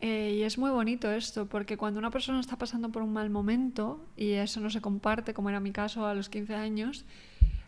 Eh, 0.00 0.36
y 0.38 0.42
es 0.42 0.58
muy 0.58 0.70
bonito 0.70 1.10
esto, 1.10 1.46
porque 1.46 1.76
cuando 1.78 1.98
una 1.98 2.10
persona 2.10 2.40
está 2.40 2.56
pasando 2.56 2.90
por 2.90 3.02
un 3.02 3.12
mal 3.12 3.30
momento, 3.30 4.04
y 4.16 4.32
eso 4.32 4.60
no 4.60 4.68
se 4.68 4.80
comparte, 4.80 5.32
como 5.32 5.48
era 5.48 5.60
mi 5.60 5.72
caso 5.72 6.06
a 6.06 6.14
los 6.14 6.28
15 6.28 6.54
años, 6.54 7.04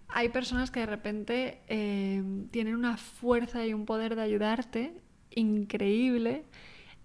hay 0.08 0.30
personas 0.30 0.70
que 0.70 0.80
de 0.80 0.86
repente 0.86 1.60
eh, 1.68 2.22
tienen 2.50 2.74
una 2.74 2.96
fuerza 2.96 3.66
y 3.66 3.74
un 3.74 3.84
poder 3.84 4.16
de 4.16 4.22
ayudarte 4.22 4.94
increíble 5.30 6.44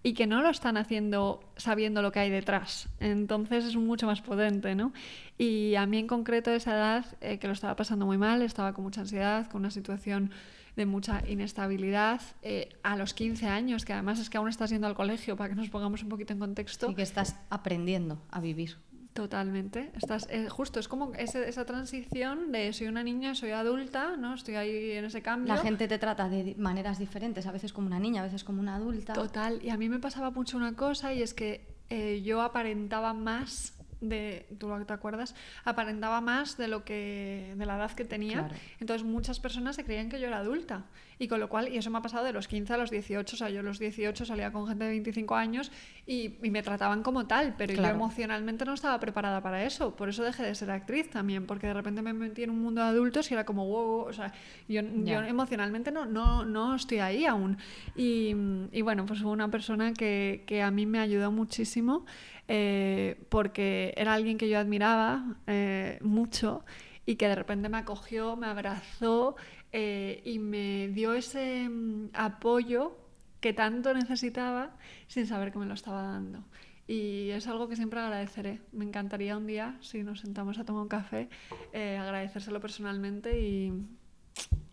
y 0.04 0.14
que 0.14 0.28
no 0.28 0.42
lo 0.42 0.50
están 0.50 0.76
haciendo 0.76 1.40
sabiendo 1.56 2.02
lo 2.02 2.12
que 2.12 2.20
hay 2.20 2.30
detrás. 2.30 2.90
Entonces 3.00 3.66
es 3.66 3.76
mucho 3.76 4.06
más 4.06 4.22
potente, 4.22 4.76
¿no? 4.76 4.92
Y 5.38 5.76
a 5.76 5.86
mí 5.86 5.98
en 5.98 6.08
concreto 6.08 6.52
esa 6.52 6.74
edad, 6.76 7.06
eh, 7.22 7.40
que 7.40 7.48
lo 7.48 7.54
estaba 7.54 7.76
pasando 7.76 8.06
muy 8.06 8.18
mal, 8.18 8.42
estaba 8.42 8.74
con 8.74 8.84
mucha 8.84 9.02
ansiedad, 9.02 9.48
con 9.50 9.62
una 9.62 9.72
situación 9.72 10.32
de 10.76 10.86
mucha 10.86 11.22
inestabilidad, 11.28 12.22
eh, 12.42 12.70
a 12.84 12.98
los 12.98 13.14
15 13.14 13.48
años, 13.48 13.86
que 13.86 13.94
además 13.94 14.20
es 14.20 14.30
que 14.30 14.38
aún 14.38 14.50
estás 14.50 14.72
yendo 14.72 14.88
al 14.88 14.96
colegio, 14.96 15.38
para 15.38 15.50
que 15.50 15.56
nos 15.56 15.70
pongamos 15.70 16.04
un 16.04 16.10
poquito 16.10 16.34
en 16.34 16.40
contexto. 16.40 16.90
Y 16.90 16.96
que 16.96 17.04
estás 17.04 17.36
aprendiendo 17.50 18.22
a 18.32 18.42
vivir. 18.42 18.78
Totalmente. 19.14 19.92
Estás, 19.96 20.28
eh, 20.32 20.50
justo, 20.50 20.80
es 20.80 20.88
como 20.88 21.14
ese, 21.14 21.48
esa 21.48 21.66
transición 21.66 22.52
de 22.52 22.74
soy 22.74 22.88
una 22.88 23.04
niña, 23.04 23.36
soy 23.36 23.52
adulta, 23.52 24.18
¿no? 24.18 24.34
Estoy 24.34 24.56
ahí 24.56 24.92
en 24.92 25.06
ese 25.06 25.22
cambio. 25.22 25.54
La 25.54 25.62
gente 25.62 25.88
te 25.88 26.00
trata 26.00 26.28
de 26.30 26.56
maneras 26.58 26.98
diferentes, 26.98 27.46
a 27.46 27.52
veces 27.52 27.74
como 27.74 27.88
una 27.88 28.00
niña, 28.00 28.22
a 28.22 28.26
veces 28.26 28.44
como 28.44 28.60
una 28.60 28.76
adulta. 28.76 29.14
Total. 29.14 29.60
Y 29.64 29.70
a 29.70 29.78
mí 29.78 29.88
me 29.88 30.00
pasaba 30.00 30.32
mucho 30.32 30.58
una 30.58 30.76
cosa 30.76 31.14
y 31.14 31.22
es 31.22 31.36
que 31.36 31.68
eh, 31.90 32.24
yo 32.24 32.42
aparentaba 32.42 33.14
más 33.14 33.74
de, 34.10 34.46
tú 34.60 34.68
lo 34.70 34.78
que 34.80 34.86
te 34.86 34.94
acuerdas, 34.94 35.36
aparentaba 35.64 36.22
más 36.22 36.58
de 36.58 36.68
lo 36.68 36.84
que 36.84 37.54
de 37.58 37.66
la 37.66 37.78
edad 37.78 37.92
que 37.92 38.06
tenía. 38.06 38.50
Entonces 38.80 39.08
muchas 39.08 39.40
personas 39.40 39.76
se 39.76 39.84
creían 39.84 40.10
que 40.10 40.20
yo 40.20 40.28
era 40.28 40.40
adulta. 40.40 40.86
Y 41.20 41.28
con 41.28 41.40
lo 41.40 41.48
cual, 41.48 41.70
y 41.70 41.78
eso 41.78 41.90
me 41.90 42.00
ha 42.00 42.02
pasado 42.02 42.26
de 42.26 42.34
los 42.34 42.48
15 42.48 42.74
a 42.74 42.78
los 42.78 42.90
18, 42.90 43.36
o 43.36 43.38
sea, 43.38 43.50
yo 43.50 43.62
a 43.62 43.64
los 43.64 43.80
18 43.80 44.26
salía 44.26 44.52
con 44.52 44.68
gente 44.68 44.84
de 44.84 44.90
25 44.90 45.36
años 45.36 45.72
y, 46.06 46.36
y 46.44 46.50
me 46.50 46.64
trataban 46.64 47.04
como 47.04 47.28
tal, 47.28 47.56
pero 47.58 47.74
yo 47.74 47.86
emocionalmente 47.86 48.66
no 48.66 48.74
estaba 48.74 49.00
preparada 49.00 49.42
para 49.42 49.64
eso. 49.64 49.96
Por 49.96 50.10
eso 50.10 50.24
dejé 50.24 50.44
de 50.44 50.56
ser 50.56 50.72
actriz 50.72 51.10
también, 51.10 51.46
porque 51.46 51.68
de 51.68 51.74
repente 51.74 52.02
me 52.02 52.14
metí 52.14 52.44
en 52.44 52.50
un 52.50 52.62
mundo 52.62 52.82
de 52.82 52.88
adultos 52.88 53.30
y 53.32 53.36
era 53.36 53.46
como, 53.46 53.66
wow, 53.66 54.08
o 54.08 54.14
sea, 54.14 54.34
yo, 54.68 54.82
yo 54.82 55.22
emocionalmente 55.22 55.92
no, 55.92 56.06
no, 56.06 56.44
no 56.46 56.76
estoy 56.76 57.00
ahí 57.00 57.26
aún. 57.26 57.58
Y, 57.96 58.36
y 58.72 58.82
bueno, 58.82 59.06
pues 59.06 59.22
hubo 59.22 59.32
una 59.32 59.50
persona 59.50 59.94
que, 59.94 60.44
que 60.46 60.62
a 60.62 60.72
mí 60.72 60.86
me 60.86 61.00
ayudó 61.00 61.32
muchísimo 61.32 62.06
eh, 62.48 63.24
porque 63.30 63.94
era 63.96 64.14
alguien 64.14 64.38
que 64.38 64.50
yo 64.50 64.60
admiraba 64.60 65.38
eh, 65.48 65.98
mucho 66.02 66.66
y 67.06 67.16
que 67.16 67.28
de 67.28 67.36
repente 67.36 67.70
me 67.70 67.78
acogió, 67.78 68.36
me 68.36 68.48
abrazó 68.48 69.36
eh, 69.72 70.22
y 70.26 70.40
me 70.40 70.90
dio 70.90 71.14
ese 71.14 71.70
mm, 71.70 72.10
apoyo 72.14 72.98
que 73.40 73.54
tanto 73.54 73.94
necesitaba 73.94 74.76
sin 75.08 75.26
saber 75.28 75.52
que 75.52 75.60
me 75.60 75.66
lo 75.66 75.74
estaba 75.74 76.04
dando. 76.04 76.44
Y 76.86 77.30
es 77.30 77.48
algo 77.48 77.70
que 77.70 77.78
siempre 77.78 78.00
agradeceré. 78.02 78.60
Me 78.74 78.84
encantaría 78.84 79.38
un 79.38 79.48
día, 79.48 79.78
si 79.80 80.04
nos 80.04 80.20
sentamos 80.20 80.60
a 80.60 80.66
tomar 80.66 80.84
un 80.84 80.90
café, 80.90 81.30
agradecérselo 81.74 82.60
personalmente 82.60 83.40
y, 83.40 83.74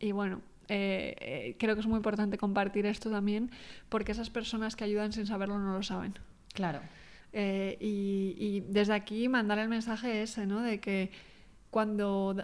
y 0.01 0.11
bueno, 0.11 0.43
creo 0.67 1.75
que 1.75 1.81
es 1.81 1.87
muy 1.87 1.99
importante 1.99 2.37
compartir 2.37 2.87
esto 2.87 3.11
también 3.11 3.53
porque 3.89 4.11
esas 4.11 4.29
personas 4.29 4.75
que 4.75 4.83
ayudan 4.83 5.13
sin 5.13 5.27
saberlo 5.27 5.59
no 5.61 5.73
lo 5.73 5.85
saben. 5.85 6.15
Claro. 6.53 6.81
Eh, 7.33 7.77
y, 7.81 8.61
desde 8.69 8.93
aquí 8.93 9.29
mandar 9.29 9.59
el 9.59 9.69
mensaje 9.69 10.23
ese, 10.23 10.47
¿no? 10.47 10.61
De 10.61 10.81
que 10.81 11.11
cuando 11.71 12.37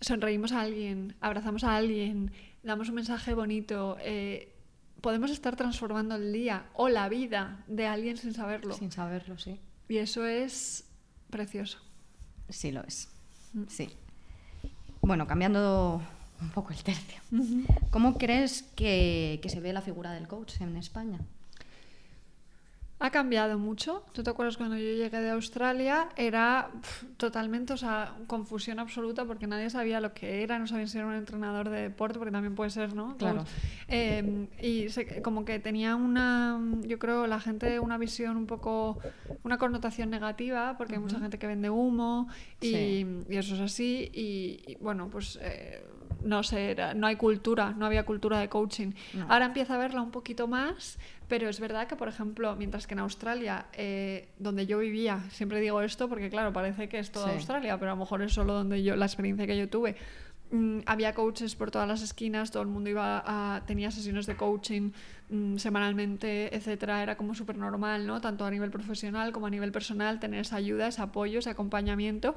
sonreímos 0.00 0.52
a 0.52 0.60
alguien, 0.60 1.14
abrazamos 1.20 1.64
a 1.64 1.76
alguien, 1.76 2.32
damos 2.62 2.88
un 2.88 2.96
mensaje 2.96 3.34
bonito, 3.34 3.96
eh, 4.00 4.52
podemos 5.00 5.30
estar 5.30 5.56
transformando 5.56 6.16
el 6.16 6.32
día 6.32 6.66
o 6.74 6.88
la 6.88 7.08
vida 7.08 7.64
de 7.66 7.86
alguien 7.86 8.16
sin 8.16 8.34
saberlo. 8.34 8.74
Sin 8.74 8.92
saberlo, 8.92 9.38
sí. 9.38 9.58
Y 9.88 9.98
eso 9.98 10.26
es 10.26 10.84
precioso. 11.30 11.78
Sí, 12.48 12.70
lo 12.72 12.82
es. 12.84 13.08
Mm. 13.54 13.64
Sí. 13.68 13.88
Bueno, 15.00 15.26
cambiando 15.26 16.02
un 16.40 16.50
poco 16.50 16.72
el 16.72 16.82
tercio. 16.82 17.20
¿Cómo 17.90 18.18
crees 18.18 18.62
que 18.76 19.40
se 19.46 19.60
ve 19.60 19.72
la 19.72 19.82
figura 19.82 20.12
del 20.12 20.28
coach 20.28 20.60
en 20.60 20.76
España? 20.76 21.20
Ha 23.04 23.10
cambiado 23.10 23.58
mucho. 23.58 24.02
¿Tú 24.12 24.22
te 24.22 24.30
acuerdas 24.30 24.56
cuando 24.56 24.78
yo 24.78 24.94
llegué 24.94 25.20
de 25.20 25.28
Australia? 25.28 26.08
Era 26.16 26.70
totalmente, 27.18 27.74
o 27.74 27.76
sea, 27.76 28.14
confusión 28.26 28.78
absoluta 28.78 29.26
porque 29.26 29.46
nadie 29.46 29.68
sabía 29.68 30.00
lo 30.00 30.14
que 30.14 30.42
era, 30.42 30.58
no 30.58 30.66
sabían 30.66 30.88
si 30.88 30.96
era 30.96 31.06
un 31.06 31.12
entrenador 31.12 31.68
de 31.68 31.82
deporte, 31.82 32.18
porque 32.18 32.32
también 32.32 32.54
puede 32.54 32.70
ser, 32.70 32.94
¿no? 32.94 33.14
Claro. 33.18 33.44
Em, 33.88 34.46
y 34.58 34.86
como 35.20 35.44
que 35.44 35.58
tenía 35.58 35.96
una, 35.96 36.58
yo 36.80 36.98
creo, 36.98 37.26
la 37.26 37.40
gente 37.40 37.78
una 37.78 37.98
visión 37.98 38.38
un 38.38 38.46
poco, 38.46 38.98
una 39.42 39.58
connotación 39.58 40.08
negativa, 40.08 40.78
porque 40.78 40.94
hay 40.94 41.00
mucha 41.00 41.20
gente 41.20 41.38
que 41.38 41.46
vende 41.46 41.68
humo 41.68 42.28
y, 42.62 43.04
eso 43.28 43.54
es 43.54 43.60
así. 43.60 44.10
Y, 44.14 44.78
bueno, 44.80 45.10
pues 45.10 45.38
eh, 45.42 45.84
no 46.24 46.42
sé, 46.42 46.74
no 46.96 47.06
hay 47.06 47.16
cultura, 47.16 47.74
no 47.76 47.86
había 47.86 48.04
cultura 48.04 48.38
de 48.38 48.48
coaching. 48.48 48.92
Ahora 49.28 49.44
empieza 49.44 49.74
a 49.74 49.78
verla 49.78 50.00
un 50.00 50.10
poquito 50.10 50.48
más, 50.48 50.98
pero 51.28 51.48
es 51.48 51.58
verdad 51.58 51.86
que, 51.86 51.96
por 51.96 52.08
ejemplo, 52.08 52.54
mientras 52.56 52.86
que 52.86 52.94
en 52.94 53.00
Australia, 53.00 53.66
eh, 53.72 54.28
donde 54.38 54.66
yo 54.66 54.78
vivía, 54.78 55.24
siempre 55.30 55.60
digo 55.60 55.80
esto 55.80 56.08
porque, 56.08 56.28
claro, 56.28 56.52
parece 56.52 56.88
que 56.88 56.98
es 56.98 57.10
toda 57.10 57.32
Australia, 57.32 57.78
pero 57.78 57.92
a 57.92 57.94
lo 57.94 58.00
mejor 58.00 58.22
es 58.22 58.32
solo 58.32 58.52
donde 58.52 58.82
yo, 58.82 58.94
la 58.96 59.06
experiencia 59.06 59.46
que 59.46 59.56
yo 59.56 59.68
tuve. 59.68 59.96
Mm, 60.50 60.80
había 60.84 61.14
coaches 61.14 61.56
por 61.56 61.70
todas 61.70 61.88
las 61.88 62.02
esquinas, 62.02 62.50
todo 62.50 62.62
el 62.62 62.68
mundo 62.68 62.90
iba 62.90 63.22
a, 63.26 63.64
tenía 63.66 63.90
sesiones 63.90 64.26
de 64.26 64.36
coaching 64.36 64.90
mm, 65.30 65.56
semanalmente, 65.56 66.54
etcétera. 66.54 67.02
Era 67.02 67.16
como 67.16 67.34
súper 67.34 67.56
normal, 67.56 68.06
¿no? 68.06 68.20
Tanto 68.20 68.44
a 68.44 68.50
nivel 68.50 68.70
profesional 68.70 69.32
como 69.32 69.46
a 69.46 69.50
nivel 69.50 69.72
personal, 69.72 70.20
tener 70.20 70.40
esa 70.40 70.56
ayuda, 70.56 70.88
ese 70.88 71.00
apoyo, 71.00 71.38
ese 71.38 71.50
acompañamiento. 71.50 72.36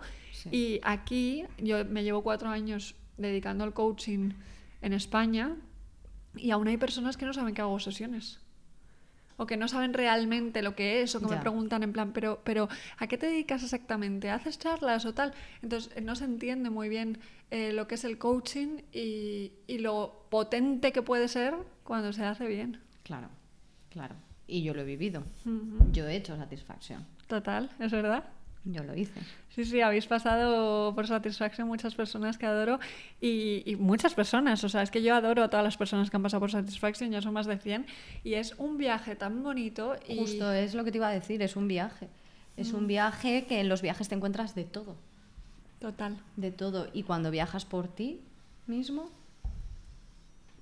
Y 0.50 0.80
aquí 0.84 1.43
yo 1.58 1.84
me 1.84 2.04
llevo 2.04 2.23
cuatro 2.23 2.50
años 2.50 2.95
dedicando 3.17 3.65
al 3.65 3.73
coaching 3.73 4.32
en 4.82 4.93
España 4.93 5.56
y 6.38 6.52
aún 6.52 6.69
hay 6.69 6.78
personas 6.78 7.17
que 7.17 7.26
no 7.26 7.34
saben 7.34 7.54
que 7.54 7.62
hago 7.62 7.80
sesiones 7.80 8.39
o 9.38 9.45
que 9.45 9.56
no 9.56 9.67
saben 9.67 9.93
realmente 9.93 10.62
lo 10.62 10.76
que 10.76 11.02
es 11.02 11.15
o 11.15 11.19
que 11.19 11.28
me 11.28 11.38
preguntan 11.38 11.84
en 11.84 11.93
plan, 11.93 12.12
pero, 12.12 12.41
pero 12.43 12.67
¿a 12.97 13.08
qué 13.08 13.17
te 13.17 13.28
dedicas 13.28 13.63
exactamente? 13.63 14.30
¿Haces 14.30 14.58
charlas 14.60 15.06
o 15.06 15.13
tal? 15.13 15.34
Entonces 15.62 16.04
no 16.04 16.15
se 16.15 16.26
entiende 16.26 16.69
muy 16.69 16.89
bien 16.89 17.19
eh, 17.52 17.71
lo 17.71 17.88
que 17.88 17.95
es 17.95 18.04
el 18.04 18.17
coaching 18.17 18.82
y, 18.91 19.54
y, 19.67 19.78
lo 19.78 20.26
potente 20.30 20.91
que 20.91 21.02
puede 21.02 21.28
ser 21.28 21.56
cuando 21.84 22.12
se 22.12 22.26
hace 22.26 22.47
bien. 22.47 22.82
Claro, 23.04 23.30
claro. 23.89 24.15
Y 24.47 24.63
yo 24.63 24.73
lo 24.73 24.82
he 24.82 24.86
vivido. 24.86 25.23
Yo 25.91 26.08
he 26.08 26.15
hecho 26.15 26.36
satisfacción. 26.36 27.06
Total, 27.28 27.69
es 27.80 27.91
verdad. 27.91 28.23
Yo 28.72 28.84
lo 28.84 28.96
hice. 28.96 29.22
Sí, 29.56 29.64
sí, 29.64 29.82
habéis 29.82 30.08
pasado 30.08 30.94
por 30.94 31.08
Satisfaction 31.08 31.68
muchas 31.68 31.96
personas 31.96 32.38
que 32.38 32.46
adoro 32.46 32.80
y, 33.22 33.78
muchas 33.80 34.14
personas, 34.14 34.64
o 34.64 34.70
sea, 34.70 34.82
es 34.82 34.92
que 34.92 35.02
yo 35.02 35.16
adoro 35.16 35.44
a 35.44 35.50
todas 35.50 35.64
las 35.64 35.78
personas 35.78 36.10
que 36.10 36.18
han 36.18 36.24
pasado 36.24 36.42
por 36.42 36.52
Satisfaction, 36.52 37.10
ya 37.10 37.22
son 37.22 37.34
más 37.34 37.46
de 37.46 37.58
100 37.58 37.86
y 38.24 38.34
es 38.34 38.56
un 38.58 38.78
viaje 38.78 39.16
tan 39.16 39.42
bonito. 39.42 39.96
Y... 40.08 40.18
Justo 40.18 40.52
es 40.52 40.76
lo 40.76 40.84
que 40.84 40.92
te 40.92 40.98
iba 40.98 41.08
a 41.08 41.14
decir, 41.14 41.42
es 41.42 41.56
un 41.56 41.68
viaje. 41.68 42.10
Es 42.58 42.74
un 42.74 42.84
mm. 42.84 42.88
viaje 42.88 43.46
que 43.46 43.62
en 43.62 43.70
los 43.70 43.82
viajes 43.82 44.10
te 44.10 44.16
encuentras 44.16 44.54
de 44.54 44.66
todo. 44.66 44.96
Total. 45.80 46.18
De 46.36 46.52
todo. 46.52 46.90
Y 46.94 47.04
cuando 47.04 47.32
viajas 47.32 47.64
por 47.64 47.88
ti 47.88 48.20
mismo, 48.66 49.10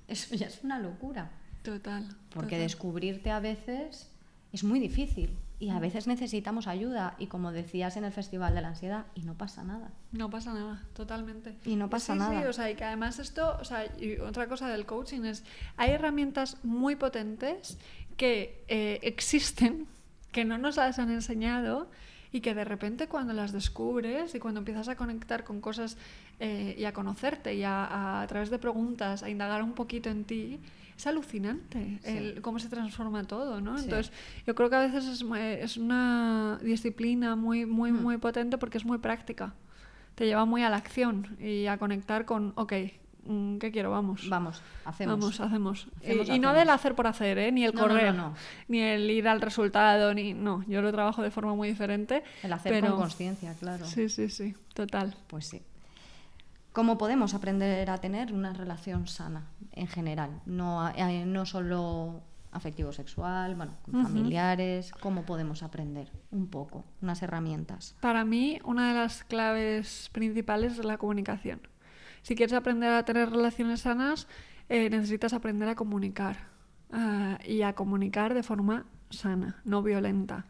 eso 0.07 0.35
ya 0.35 0.47
es 0.47 0.63
una 0.63 0.77
locura. 0.79 1.31
Total. 1.63 2.05
Porque 2.29 2.59
descubrirte 2.59 3.31
a 3.31 3.39
veces 3.39 4.09
es 4.53 4.63
muy 4.63 4.79
difícil. 4.79 5.31
Y 5.57 5.69
a 5.69 5.79
veces 5.79 6.05
necesitamos 6.05 6.67
ayuda 6.67 7.15
y 7.17 7.27
como 7.27 7.51
decías 7.51 7.95
en 7.95 8.03
el 8.03 8.11
Festival 8.11 8.53
de 8.55 8.61
la 8.61 8.69
Ansiedad, 8.69 9.05
y 9.15 9.21
no 9.21 9.35
pasa 9.35 9.63
nada. 9.63 9.91
No 10.11 10.29
pasa 10.29 10.53
nada, 10.53 10.83
totalmente. 10.93 11.55
Y 11.63 11.77
no 11.77 11.89
pasa 11.89 12.13
nada. 12.13 12.41
Sí, 12.41 12.45
o 12.47 12.53
sea, 12.53 12.69
y 12.69 12.75
que 12.75 12.83
además 12.83 13.19
esto, 13.19 13.57
o 13.59 13.63
sea, 13.63 13.85
y 13.97 14.17
otra 14.17 14.47
cosa 14.47 14.67
del 14.67 14.85
coaching 14.85 15.23
es, 15.23 15.43
hay 15.77 15.91
herramientas 15.91 16.57
muy 16.63 16.95
potentes 16.95 17.77
que 18.17 18.63
eh, 18.67 18.99
existen, 19.03 19.87
que 20.31 20.43
no 20.43 20.57
nos 20.57 20.75
las 20.75 20.99
han 20.99 21.09
enseñado 21.09 21.89
y 22.35 22.41
que 22.41 22.53
de 22.53 22.65
repente 22.65 23.07
cuando 23.07 23.31
las 23.31 23.53
descubres 23.53 24.35
y 24.35 24.39
cuando 24.39 24.59
empiezas 24.59 24.89
a 24.89 24.97
conectar 24.97 25.45
con 25.45 25.61
cosas 25.61 25.95
eh, 26.41 26.75
y 26.77 26.83
a 26.83 26.91
conocerte 26.91 27.55
y 27.55 27.63
a, 27.63 28.21
a, 28.21 28.27
través 28.27 28.49
de 28.49 28.59
preguntas, 28.59 29.23
a 29.23 29.29
indagar 29.29 29.63
un 29.63 29.71
poquito 29.71 30.09
en 30.09 30.25
ti, 30.25 30.59
es 30.97 31.07
alucinante 31.07 31.99
el, 32.03 32.41
cómo 32.41 32.59
se 32.59 32.67
transforma 32.67 33.23
todo, 33.23 33.61
¿no? 33.61 33.79
Entonces, 33.79 34.11
yo 34.45 34.53
creo 34.53 34.69
que 34.69 34.75
a 34.75 34.81
veces 34.81 35.05
es, 35.05 35.23
es 35.61 35.77
una 35.77 36.59
disciplina 36.61 37.37
muy, 37.37 37.65
muy, 37.65 37.93
mm. 37.93 38.01
muy 38.01 38.17
potente 38.17 38.57
porque 38.57 38.79
es 38.79 38.85
muy 38.85 38.97
práctica. 38.97 39.53
Te 40.15 40.25
lleva 40.25 40.43
muy 40.43 40.61
a 40.63 40.69
la 40.69 40.75
acción 40.75 41.37
y 41.39 41.67
a 41.67 41.77
conectar 41.77 42.25
con, 42.25 42.51
ok, 42.55 42.73
mm, 43.25 43.57
¿qué 43.57 43.71
quiero? 43.71 43.91
Vamos. 43.91 44.27
Vamos, 44.29 44.61
hacemos. 44.85 45.19
Vamos, 45.19 45.39
hacemos. 45.39 45.87
y, 46.27 46.39
no 46.39 46.53
del 46.53 46.69
hacer 46.69 46.95
por 46.95 47.07
hacer, 47.07 47.37
¿eh? 47.37 47.51
ni 47.51 47.65
el 47.65 47.73
correr, 47.73 48.15
ni 48.67 48.79
el 48.79 49.09
ir 49.09 49.27
al 49.27 49.41
resultado, 49.41 50.13
ni 50.13 50.33
no. 50.33 50.63
Yo 50.67 50.81
lo 50.81 50.91
trabajo 50.91 51.21
de 51.21 51.31
forma 51.31 51.55
muy 51.55 51.69
diferente. 51.69 52.23
El 52.43 52.53
hacer 52.53 52.81
con 52.81 52.97
conciencia, 52.97 53.53
claro. 53.59 53.85
Sí, 53.85 54.09
sí, 54.09 54.29
sí, 54.29 54.55
total. 54.73 55.15
Pues 55.27 55.47
sí. 55.47 55.61
¿Cómo 56.75 56.97
podemos 56.97 57.33
aprender 57.33 57.89
a 57.89 57.99
tener 57.99 58.33
una 58.33 58.51
relación 58.51 59.07
sana 59.07 59.47
en 59.71 59.87
general? 59.87 60.41
No, 60.45 60.89
eh, 60.89 61.25
no 61.25 61.45
solo 61.45 62.21
afectivo-sexual, 62.55 63.55
bueno, 63.55 63.75
con 63.83 64.03
familiares. 64.03 64.91
¿Cómo 64.99 65.23
podemos 65.23 65.61
aprender 65.61 66.11
un 66.31 66.47
poco? 66.47 66.83
Unas 67.01 67.21
herramientas. 67.21 67.95
Para 67.99 68.25
mí, 68.25 68.59
una 68.63 68.89
de 68.89 68.99
las 68.99 69.23
claves 69.23 70.09
principales 70.11 70.79
es 70.79 70.85
la 70.85 70.97
comunicación. 70.97 71.61
Si 72.25 72.35
quieres 72.35 72.53
aprender 72.53 72.91
a 72.91 73.05
tener 73.05 73.29
relaciones 73.29 73.81
sanas, 73.81 74.27
eh, 74.67 74.89
necesitas 74.89 75.33
aprender 75.33 75.69
a 75.69 75.75
comunicar 75.75 76.47
ah, 76.91 77.37
y 77.45 77.61
a 77.61 77.73
comunicar 77.73 78.33
de 78.33 78.41
forma 78.41 78.87
sana, 79.11 79.61
no 79.63 79.83
violenta, 79.83 80.47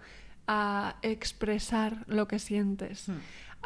a 0.47 0.95
expresar 1.01 2.05
lo 2.07 2.29
que 2.29 2.39
sientes. 2.39 3.09
Hmm. 3.09 3.17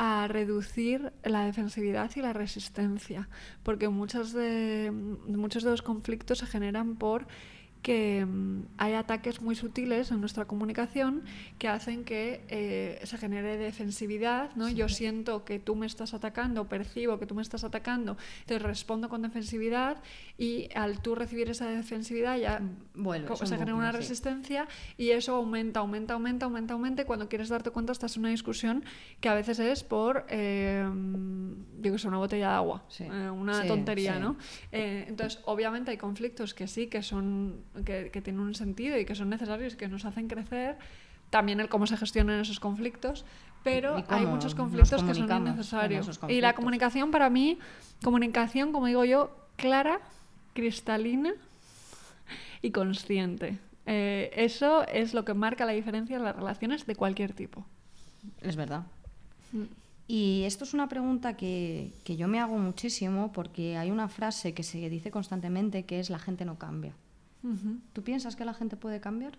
a 0.01 0.29
reducir 0.29 1.11
la 1.23 1.43
defensividad 1.43 2.09
y 2.15 2.21
la 2.21 2.31
resistencia, 2.31 3.27
porque 3.63 3.89
muchos 3.89 4.31
de, 4.31 4.91
muchos 5.27 5.63
de 5.63 5.71
los 5.71 5.81
conflictos 5.81 6.37
se 6.37 6.45
generan 6.45 6.95
por 6.95 7.27
que 7.81 8.25
mm, 8.25 8.63
hay 8.77 8.93
ataques 8.93 9.41
muy 9.41 9.55
sutiles 9.55 10.11
en 10.11 10.19
nuestra 10.19 10.45
comunicación 10.45 11.23
que 11.57 11.67
hacen 11.69 12.03
que 12.03 12.43
eh, 12.49 12.99
se 13.05 13.17
genere 13.17 13.57
defensividad, 13.57 14.53
¿no? 14.55 14.69
Yo 14.69 14.89
siento 14.89 15.45
que 15.45 15.59
tú 15.59 15.75
me 15.75 15.85
estás 15.85 16.13
atacando, 16.13 16.67
percibo 16.67 17.19
que 17.19 17.25
tú 17.25 17.35
me 17.35 17.41
estás 17.41 17.63
atacando, 17.63 18.17
te 18.45 18.59
respondo 18.59 19.07
con 19.07 19.21
defensividad 19.21 20.01
y 20.37 20.69
al 20.75 21.01
tú 21.01 21.15
recibir 21.15 21.49
esa 21.49 21.67
defensividad 21.69 22.37
ya 22.37 22.61
un 22.61 23.03
se 23.37 23.45
genera 23.45 23.57
bucle, 23.57 23.73
una 23.73 23.91
sí. 23.91 23.97
resistencia 23.97 24.67
y 24.97 25.11
eso 25.11 25.35
aumenta, 25.35 25.79
aumenta, 25.79 26.15
aumenta, 26.15 26.45
aumenta, 26.45 26.73
aumenta 26.73 27.01
y 27.03 27.05
cuando 27.05 27.29
quieres 27.29 27.49
darte 27.49 27.71
cuenta 27.71 27.93
estás 27.93 28.15
en 28.17 28.21
una 28.21 28.29
discusión 28.29 28.83
que 29.21 29.29
a 29.29 29.33
veces 29.33 29.59
es 29.59 29.83
por, 29.83 30.25
eh, 30.29 30.85
yo 31.81 31.91
que 31.93 31.97
sé, 31.97 32.07
una 32.07 32.17
botella 32.17 32.49
de 32.49 32.53
agua, 32.55 32.83
Sí. 32.89 33.05
eh, 33.05 33.29
una 33.29 33.61
Sí, 33.61 33.67
tontería, 33.67 34.15
sí. 34.15 34.19
¿no? 34.19 34.37
Eh, 34.71 35.05
entonces, 35.07 35.41
obviamente 35.45 35.91
hay 35.91 35.97
conflictos 35.97 36.53
que 36.53 36.67
sí, 36.67 36.87
que 36.87 37.01
son 37.03 37.63
que, 37.85 38.09
que 38.11 38.21
tienen 38.21 38.41
un 38.41 38.55
sentido 38.55 38.97
y 38.97 39.05
que 39.05 39.15
son 39.15 39.29
necesarios 39.29 39.73
y 39.73 39.77
que 39.77 39.87
nos 39.87 40.05
hacen 40.05 40.27
crecer. 40.27 40.77
También 41.29 41.59
el 41.59 41.69
cómo 41.69 41.85
se 41.85 41.95
gestionan 41.95 42.39
esos 42.39 42.59
conflictos, 42.59 43.23
pero 43.63 44.03
hay 44.07 44.25
muchos 44.25 44.55
conflictos 44.55 45.03
que 45.03 45.13
son 45.13 45.29
innecesarios. 45.29 46.19
Y 46.27 46.41
la 46.41 46.53
comunicación 46.53 47.11
para 47.11 47.29
mí, 47.29 47.59
comunicación, 48.03 48.71
como 48.71 48.87
digo 48.87 49.05
yo, 49.05 49.31
clara, 49.55 49.99
cristalina 50.53 51.33
y 52.61 52.71
consciente. 52.71 53.59
Eh, 53.85 54.31
eso 54.35 54.87
es 54.87 55.13
lo 55.13 55.25
que 55.25 55.33
marca 55.33 55.65
la 55.65 55.73
diferencia 55.73 56.17
en 56.17 56.23
las 56.23 56.35
relaciones 56.35 56.85
de 56.85 56.95
cualquier 56.95 57.33
tipo. 57.33 57.65
Es 58.41 58.55
verdad. 58.55 58.83
Mm. 59.51 59.63
Y 60.07 60.43
esto 60.45 60.63
es 60.63 60.73
una 60.73 60.89
pregunta 60.89 61.37
que, 61.37 61.91
que 62.03 62.15
yo 62.15 62.27
me 62.27 62.39
hago 62.39 62.57
muchísimo 62.57 63.31
porque 63.31 63.77
hay 63.77 63.91
una 63.91 64.07
frase 64.07 64.53
que 64.53 64.63
se 64.63 64.89
dice 64.89 65.11
constantemente 65.11 65.85
que 65.85 65.99
es 65.99 66.09
la 66.09 66.17
gente 66.17 66.45
no 66.45 66.57
cambia. 66.57 66.93
¿Tú 67.93 68.03
piensas 68.03 68.35
que 68.35 68.45
la 68.45 68.53
gente 68.53 68.75
puede 68.75 68.99
cambiar? 68.99 69.37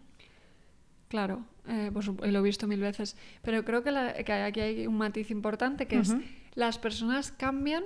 Claro, 1.08 1.44
eh, 1.66 1.90
y 2.24 2.30
lo 2.30 2.38
he 2.38 2.42
visto 2.42 2.66
mil 2.68 2.80
veces. 2.80 3.16
Pero 3.42 3.64
creo 3.64 3.82
que, 3.82 3.90
la- 3.90 4.14
que 4.14 4.32
aquí 4.32 4.60
hay 4.60 4.86
un 4.86 4.96
matiz 4.96 5.30
importante 5.30 5.86
que 5.86 5.98
Ujú. 5.98 6.16
es 6.18 6.24
las 6.54 6.78
personas 6.78 7.32
cambian 7.32 7.84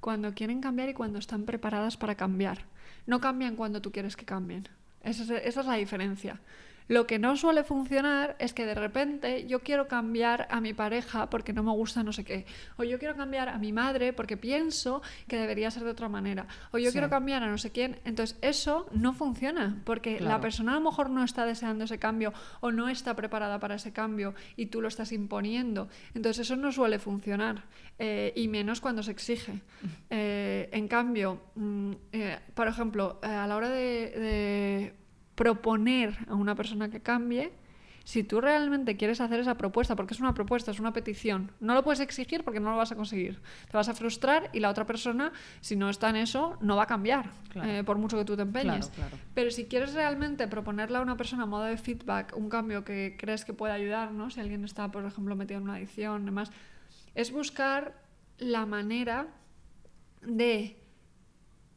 cuando 0.00 0.34
quieren 0.34 0.60
cambiar 0.60 0.88
y 0.88 0.94
cuando 0.94 1.18
están 1.18 1.44
preparadas 1.44 1.96
para 1.96 2.16
cambiar. 2.16 2.64
No 3.06 3.20
cambian 3.20 3.54
cuando 3.56 3.80
tú 3.80 3.92
quieres 3.92 4.16
que 4.16 4.24
cambien. 4.24 4.68
Esa 5.02 5.22
es, 5.22 5.30
esa 5.30 5.60
es 5.60 5.66
la 5.66 5.74
diferencia. 5.76 6.40
Lo 6.90 7.06
que 7.06 7.20
no 7.20 7.36
suele 7.36 7.62
funcionar 7.62 8.34
es 8.40 8.52
que 8.52 8.66
de 8.66 8.74
repente 8.74 9.46
yo 9.46 9.60
quiero 9.60 9.86
cambiar 9.86 10.48
a 10.50 10.60
mi 10.60 10.74
pareja 10.74 11.30
porque 11.30 11.52
no 11.52 11.62
me 11.62 11.70
gusta 11.70 12.02
no 12.02 12.12
sé 12.12 12.24
qué. 12.24 12.46
O 12.78 12.82
yo 12.82 12.98
quiero 12.98 13.14
cambiar 13.14 13.48
a 13.48 13.58
mi 13.58 13.72
madre 13.72 14.12
porque 14.12 14.36
pienso 14.36 15.00
que 15.28 15.36
debería 15.36 15.70
ser 15.70 15.84
de 15.84 15.90
otra 15.90 16.08
manera. 16.08 16.48
O 16.72 16.78
yo 16.78 16.86
Sí. 16.90 16.94
quiero 16.94 17.08
cambiar 17.08 17.44
a 17.44 17.46
no 17.46 17.58
sé 17.58 17.70
quién. 17.70 18.00
Entonces 18.04 18.36
eso 18.42 18.88
no 18.90 19.12
funciona 19.12 19.78
porque 19.84 20.18
la 20.18 20.40
persona 20.40 20.72
a 20.72 20.80
lo 20.80 20.80
mejor 20.80 21.10
no 21.10 21.22
está 21.22 21.46
deseando 21.46 21.84
ese 21.84 22.00
cambio 22.00 22.32
o 22.58 22.72
no 22.72 22.88
está 22.88 23.14
preparada 23.14 23.60
para 23.60 23.76
ese 23.76 23.92
cambio 23.92 24.34
y 24.56 24.66
tú 24.66 24.80
lo 24.80 24.88
estás 24.88 25.12
imponiendo. 25.12 25.88
Entonces 26.14 26.40
eso 26.46 26.56
no 26.56 26.72
suele 26.72 26.98
funcionar 26.98 27.62
eh, 28.00 28.32
y 28.34 28.48
menos 28.48 28.80
cuando 28.80 29.04
se 29.04 29.12
exige. 29.12 29.60
Eh, 30.10 30.68
en 30.72 30.88
cambio, 30.88 31.40
mm, 31.54 31.92
eh, 32.12 32.38
por 32.54 32.66
ejemplo, 32.66 33.20
a 33.22 33.46
la 33.46 33.54
hora 33.54 33.68
de 33.68 34.12
proponer 35.40 36.18
a 36.28 36.34
una 36.34 36.54
persona 36.54 36.90
que 36.90 37.00
cambie, 37.00 37.50
si 38.04 38.22
tú 38.24 38.42
realmente 38.42 38.98
quieres 38.98 39.22
hacer 39.22 39.40
esa 39.40 39.56
propuesta, 39.56 39.96
porque 39.96 40.12
es 40.12 40.20
una 40.20 40.34
propuesta, 40.34 40.70
es 40.70 40.80
una 40.80 40.92
petición, 40.92 41.50
no 41.60 41.72
lo 41.72 41.82
puedes 41.82 42.00
exigir 42.00 42.44
porque 42.44 42.60
no 42.60 42.70
lo 42.72 42.76
vas 42.76 42.92
a 42.92 42.94
conseguir. 42.94 43.40
Te 43.70 43.74
vas 43.74 43.88
a 43.88 43.94
frustrar 43.94 44.50
y 44.52 44.60
la 44.60 44.68
otra 44.68 44.84
persona, 44.84 45.32
si 45.62 45.76
no 45.76 45.88
está 45.88 46.10
en 46.10 46.16
eso, 46.16 46.58
no 46.60 46.76
va 46.76 46.82
a 46.82 46.86
cambiar, 46.86 47.30
Claro. 47.48 47.70
eh, 47.70 47.84
por 47.84 47.96
mucho 47.96 48.18
que 48.18 48.26
tú 48.26 48.36
te 48.36 48.42
empeñes. 48.42 48.90
Claro, 48.90 49.08
claro. 49.10 49.24
Pero 49.32 49.50
si 49.50 49.64
quieres 49.64 49.94
realmente 49.94 50.46
proponerle 50.46 50.98
a 50.98 51.00
una 51.00 51.16
persona 51.16 51.44
a 51.44 51.46
modo 51.46 51.64
de 51.64 51.78
feedback 51.78 52.36
un 52.36 52.50
cambio 52.50 52.84
que 52.84 53.16
crees 53.18 53.46
que 53.46 53.54
puede 53.54 53.72
ayudar, 53.72 54.12
¿no? 54.12 54.28
si 54.28 54.40
alguien 54.40 54.62
está, 54.66 54.90
por 54.90 55.06
ejemplo, 55.06 55.36
metido 55.36 55.56
en 55.56 55.64
una 55.64 55.76
adicción, 55.76 56.26
demás, 56.26 56.52
es 57.14 57.32
buscar 57.32 57.94
la 58.36 58.66
manera 58.66 59.28
de 60.20 60.76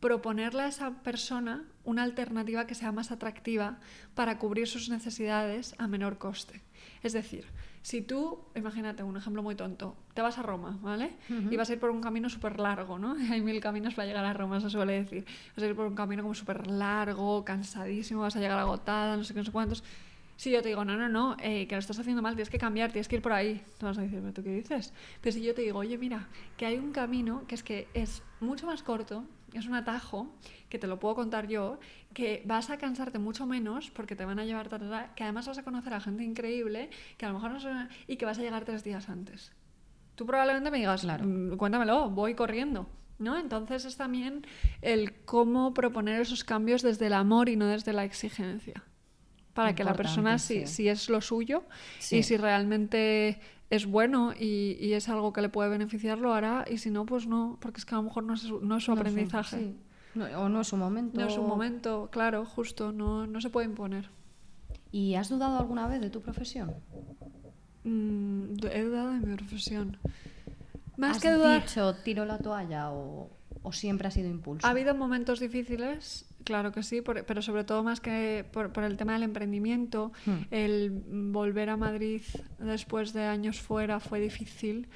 proponerle 0.02 0.64
a 0.64 0.68
esa 0.68 1.02
persona 1.02 1.64
una 1.84 2.04
alternativa 2.04 2.66
que 2.68 2.76
sea 2.76 2.92
más 2.92 3.12
atractiva 3.12 3.80
para 4.16 4.38
cubrir 4.38 4.68
sus 4.68 4.90
necesidades 4.90 5.76
a 5.78 5.88
menor 5.88 6.18
coste. 6.18 6.62
Es 7.02 7.14
decir, 7.14 7.46
si 7.82 8.02
tú, 8.02 8.40
imagínate 8.56 9.04
un 9.04 9.18
ejemplo 9.18 9.44
muy 9.44 9.56
tonto, 9.56 9.96
te 10.14 10.22
vas 10.22 10.38
a 10.38 10.42
Roma, 10.42 10.80
¿vale? 10.82 11.12
Y 11.28 11.58
vas 11.58 11.70
a 11.70 11.74
ir 11.74 11.80
por 11.80 11.90
un 11.90 12.02
camino 12.02 12.30
súper 12.30 12.60
largo, 12.60 12.98
¿no? 12.98 13.16
Hay 13.32 13.42
mil 13.42 13.60
caminos 13.60 13.94
para 13.94 14.06
llegar 14.06 14.24
a 14.24 14.34
Roma, 14.34 14.62
se 14.62 14.70
suele 14.70 14.94
decir. 14.94 15.26
Vas 15.56 15.64
a 15.64 15.68
ir 15.68 15.76
por 15.76 15.86
un 15.86 15.96
camino 15.96 16.24
como 16.24 16.34
súper 16.34 16.68
largo, 16.68 17.44
cansadísimo, 17.44 18.22
vas 18.22 18.38
a 18.38 18.40
llegar 18.40 18.58
agotada, 18.58 19.18
no 19.18 19.24
sé 19.26 19.34
qué, 19.34 19.40
no 19.42 19.46
sé 19.46 19.52
cuántos. 19.52 19.84
Si 20.38 20.50
yo 20.50 20.62
te 20.62 20.70
digo, 20.70 20.84
no, 20.84 20.98
no, 20.98 21.10
no, 21.10 21.36
eh, 21.42 21.68
que 21.68 21.76
lo 21.76 21.80
estás 21.80 22.00
haciendo 22.00 22.22
mal, 22.22 22.36
tienes 22.36 22.50
que 22.50 22.58
cambiar, 22.58 22.92
tienes 22.92 23.08
que 23.08 23.18
ir 23.18 23.22
por 23.22 23.34
ahí, 23.34 23.62
tú 23.78 23.86
vas 23.86 23.98
a 23.98 24.02
decir, 24.02 24.20
¿pero 24.20 24.34
tú 24.34 24.44
qué 24.44 24.56
dices? 24.56 24.94
Pero 25.22 25.34
si 25.34 25.44
yo 25.44 25.54
te 25.54 25.62
digo, 25.62 25.80
oye, 25.80 25.98
mira, 25.98 26.28
que 26.58 26.66
hay 26.66 26.78
un 26.78 26.92
camino 26.92 27.44
que 27.48 27.56
es 27.56 27.64
que 27.64 27.88
es 27.94 28.24
mucho 28.40 28.66
más 28.66 28.82
corto, 28.82 29.26
es 29.60 29.66
un 29.68 29.76
atajo, 29.76 30.36
que 30.70 30.80
te 30.80 30.88
lo 30.88 31.00
puedo 31.00 31.16
contar 31.16 31.48
yo, 31.48 31.80
que 32.14 32.42
vas 32.46 32.70
a 32.70 32.78
cansarte 32.78 33.20
mucho 33.20 33.46
menos 33.46 33.92
porque 33.92 34.16
te 34.16 34.26
van 34.26 34.40
a 34.40 34.46
llevar, 34.46 34.70
que 35.16 35.24
además 35.24 35.48
vas 35.48 35.58
a 35.58 35.64
conocer 35.64 35.94
a 35.94 36.00
gente 36.00 36.24
increíble, 36.24 36.90
que 37.18 37.26
a 37.26 37.30
lo 37.30 37.36
mejor 37.40 37.52
no 37.52 37.88
y 38.08 38.16
que 38.18 38.26
vas 38.26 38.40
a 38.40 38.42
llegar 38.42 38.66
tres 38.66 38.84
días 38.84 39.10
antes. 39.10 39.52
Tú 40.16 40.26
probablemente 40.26 40.70
me 40.72 40.78
digas, 40.78 41.02
Claro. 41.02 41.26
"Mm, 41.26 41.58
cuéntamelo, 41.58 42.10
voy 42.10 42.36
corriendo. 42.36 42.90
¿No? 43.20 43.38
Entonces 43.38 43.86
es 43.86 43.96
también 43.96 44.46
el 44.82 45.14
cómo 45.24 45.74
proponer 45.74 46.20
esos 46.20 46.44
cambios 46.44 46.82
desde 46.82 47.08
el 47.08 47.14
amor 47.14 47.48
y 47.48 47.56
no 47.56 47.68
desde 47.68 47.94
la 47.94 48.04
exigencia. 48.04 48.84
Para 49.54 49.76
que 49.76 49.84
la 49.84 49.94
persona, 49.94 50.32
Importante, 50.32 50.66
si, 50.66 50.68
sí. 50.68 50.74
si 50.84 50.90
es 50.90 51.10
lo 51.10 51.22
suyo 51.22 51.64
Sí. 52.00 52.18
y 52.18 52.24
si 52.24 52.38
realmente 52.38 53.40
es 53.76 53.86
bueno 53.86 54.34
y, 54.40 54.78
y 54.80 54.94
es 54.94 55.10
algo 55.10 55.34
que 55.34 55.42
le 55.42 55.50
puede 55.50 55.70
beneficiar, 55.70 56.18
lo 56.20 56.34
hará. 56.34 56.66
Y 56.70 56.78
si 56.78 56.90
no, 56.92 57.06
pues 57.06 57.26
no, 57.28 57.58
porque 57.62 57.80
es 57.80 57.86
que 57.86 57.96
a 57.96 57.98
lo 57.98 58.04
mejor 58.04 58.24
no 58.24 58.34
es 58.34 58.42
su, 58.42 58.60
no 58.62 58.78
es 58.78 58.84
su 58.84 58.92
No 58.94 59.00
aprendizaje. 59.02 59.58
sí. 59.58 59.76
No, 60.16 60.26
o 60.42 60.48
no 60.50 60.62
es 60.62 60.68
su 60.68 60.78
momento. 60.78 61.20
No 61.20 61.28
es 61.28 61.38
un 61.38 61.48
momento, 61.48 62.10
claro, 62.12 62.46
justo, 62.46 62.92
no, 62.92 63.26
no 63.26 63.42
se 63.42 63.50
puede 63.50 63.66
imponer. 63.66 64.10
¿Y 64.92 65.16
has 65.16 65.30
dudado 65.30 65.58
alguna 65.58 65.88
vez 65.88 66.02
de 66.02 66.12
tu 66.12 66.22
profesión? 66.22 66.72
Mm, 67.84 68.56
he 68.72 68.84
dudado 68.84 69.12
de 69.14 69.20
mi 69.26 69.36
profesión. 69.36 69.98
Más 70.98 71.18
¿Has 71.18 71.24
que 71.24 71.32
dudar, 71.32 71.62
dicho 71.64 71.96
tiro 72.04 72.26
la 72.26 72.38
toalla 72.38 72.92
o, 72.92 73.30
o 73.64 73.72
siempre 73.74 74.08
ha 74.08 74.12
sido 74.12 74.30
impulso? 74.30 74.68
ha 74.68 74.70
habido 74.70 74.94
momentos 74.94 75.40
difíciles, 75.40 76.26
claro 76.44 76.72
que 76.72 76.84
sí, 76.84 77.02
por- 77.02 77.26
pero 77.26 77.42
sobre 77.42 77.64
todo 77.64 77.84
más 77.84 78.00
que 78.00 78.46
por, 78.52 78.72
por 78.72 78.84
el 78.84 78.98
tema 78.98 79.14
del 79.14 79.24
emprendimiento, 79.24 80.12
Hmm. 80.26 80.42
el 80.52 80.92
volver 81.32 81.70
a 81.70 81.78
Madrid 81.78 82.22
después 82.60 83.14
de 83.14 83.24
años 83.24 83.60
fuera 83.62 84.00
fue 84.00 84.20
difícil, 84.20 84.88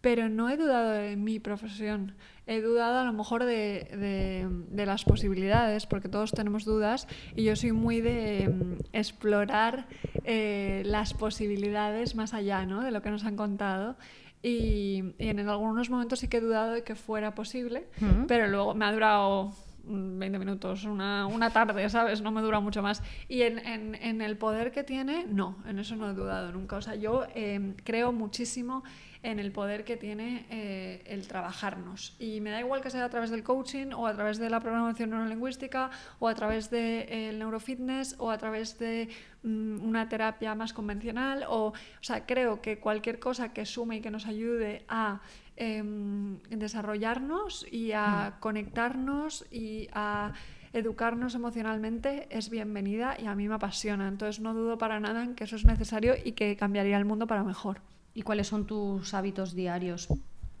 pero 0.00 0.28
no 0.28 0.48
he 0.50 0.56
dudado 0.56 0.90
de 0.90 1.16
mi 1.16 1.40
profesión. 1.40 2.14
He 2.46 2.60
dudado 2.60 3.00
a 3.00 3.04
lo 3.04 3.12
mejor 3.12 3.44
de, 3.44 3.88
de- 3.90 4.46
de 4.70 4.86
las 4.86 5.04
posibilidades, 5.04 5.86
porque 5.86 6.08
todos 6.08 6.30
tenemos 6.30 6.64
dudas, 6.64 7.08
y 7.34 7.42
yo 7.44 7.56
soy 7.56 7.72
muy 7.72 8.00
de 8.00 8.48
mm, 8.48 8.72
explorar 8.92 9.86
eh, 10.24 10.82
las 10.86 11.12
posibilidades 11.14 12.14
más 12.14 12.34
allá 12.34 12.64
¿no? 12.66 12.82
de 12.82 12.90
lo 12.92 13.02
que 13.02 13.10
nos 13.10 13.24
han 13.24 13.34
contado. 13.36 13.96
Y, 14.42 15.02
y 15.18 15.28
en 15.28 15.40
algunos 15.48 15.90
momentos 15.90 16.20
sí 16.20 16.28
que 16.28 16.36
he 16.36 16.40
dudado 16.40 16.72
de 16.72 16.84
que 16.84 16.94
fuera 16.94 17.34
posible, 17.34 17.88
Ujú. 18.00 18.26
pero 18.28 18.46
luego 18.46 18.74
me 18.74 18.84
ha 18.84 18.92
durado 18.92 19.52
20 19.88 20.38
minutos, 20.38 20.84
una, 20.84 21.26
una 21.26 21.50
tarde, 21.50 21.88
¿sabes? 21.88 22.20
No 22.20 22.30
me 22.32 22.42
dura 22.42 22.60
mucho 22.60 22.82
más. 22.82 23.02
Y 23.28 23.42
en, 23.42 23.58
en- 23.58 24.20
el 24.20 24.36
poder 24.36 24.72
que 24.72 24.82
tiene, 24.82 25.26
no, 25.28 25.56
en 25.66 25.78
eso 25.78 25.94
no 25.96 26.10
he 26.10 26.14
dudado 26.14 26.50
nunca. 26.52 26.76
O 26.76 26.82
sea, 26.82 26.94
yo 26.94 27.24
eh, 27.34 27.74
creo 27.84 28.12
muchísimo 28.12 28.82
en 29.22 29.38
el 29.40 29.50
poder 29.52 29.84
que 29.84 29.96
tiene 29.96 30.46
eh, 30.50 31.02
el 31.06 31.26
trabajarnos. 31.26 32.14
Y 32.18 32.40
me 32.40 32.50
da 32.50 32.60
igual 32.60 32.80
que 32.80 32.90
sea 32.90 33.04
a 33.04 33.08
través 33.10 33.30
del 33.30 33.42
coaching 33.42 33.92
o 33.92 34.06
a 34.06 34.14
través 34.14 34.38
de 34.38 34.48
la 34.50 34.60
programación 34.60 35.10
neurolingüística 35.10 35.90
o 36.18 36.28
a 36.28 36.34
través 36.34 36.70
del 36.70 37.38
neurofitness 37.38 38.16
o 38.18 38.30
a 38.30 38.38
través 38.38 38.78
de 38.78 39.08
mm, 39.42 39.82
una 39.84 40.08
terapia 40.08 40.54
más 40.54 40.72
convencional. 40.72 41.44
O, 41.48 41.68
o 41.68 41.72
sea, 42.02 42.24
creo 42.26 42.60
que 42.62 42.78
cualquier 42.78 43.18
cosa 43.18 43.52
que 43.52 43.66
sume 43.66 43.96
y 43.96 44.00
que 44.00 44.10
nos 44.10 44.26
ayude 44.26 44.84
a 44.88 45.20
em, 45.56 46.38
desarrollarnos 46.50 47.66
y 47.70 47.92
a 47.92 48.36
conectarnos 48.40 49.44
y 49.50 49.88
a 49.92 50.32
educarnos 50.72 51.34
emocionalmente 51.34 52.26
es 52.30 52.50
bienvenida 52.50 53.16
y 53.18 53.26
a 53.26 53.34
mí 53.34 53.48
me 53.48 53.54
apasiona. 53.54 54.08
Entonces 54.08 54.40
no 54.40 54.54
dudo 54.54 54.78
para 54.78 55.00
nada 55.00 55.24
en 55.24 55.34
que 55.34 55.44
eso 55.44 55.56
es 55.56 55.64
necesario 55.64 56.14
y 56.22 56.32
que 56.32 56.56
cambiaría 56.56 56.98
el 56.98 57.04
mundo 57.04 57.26
para 57.26 57.42
mejor. 57.42 57.80
¿Y 58.14 58.22
cuáles 58.22 58.48
son 58.48 58.66
tus 58.66 59.14
hábitos 59.14 59.54
diarios 59.54 60.08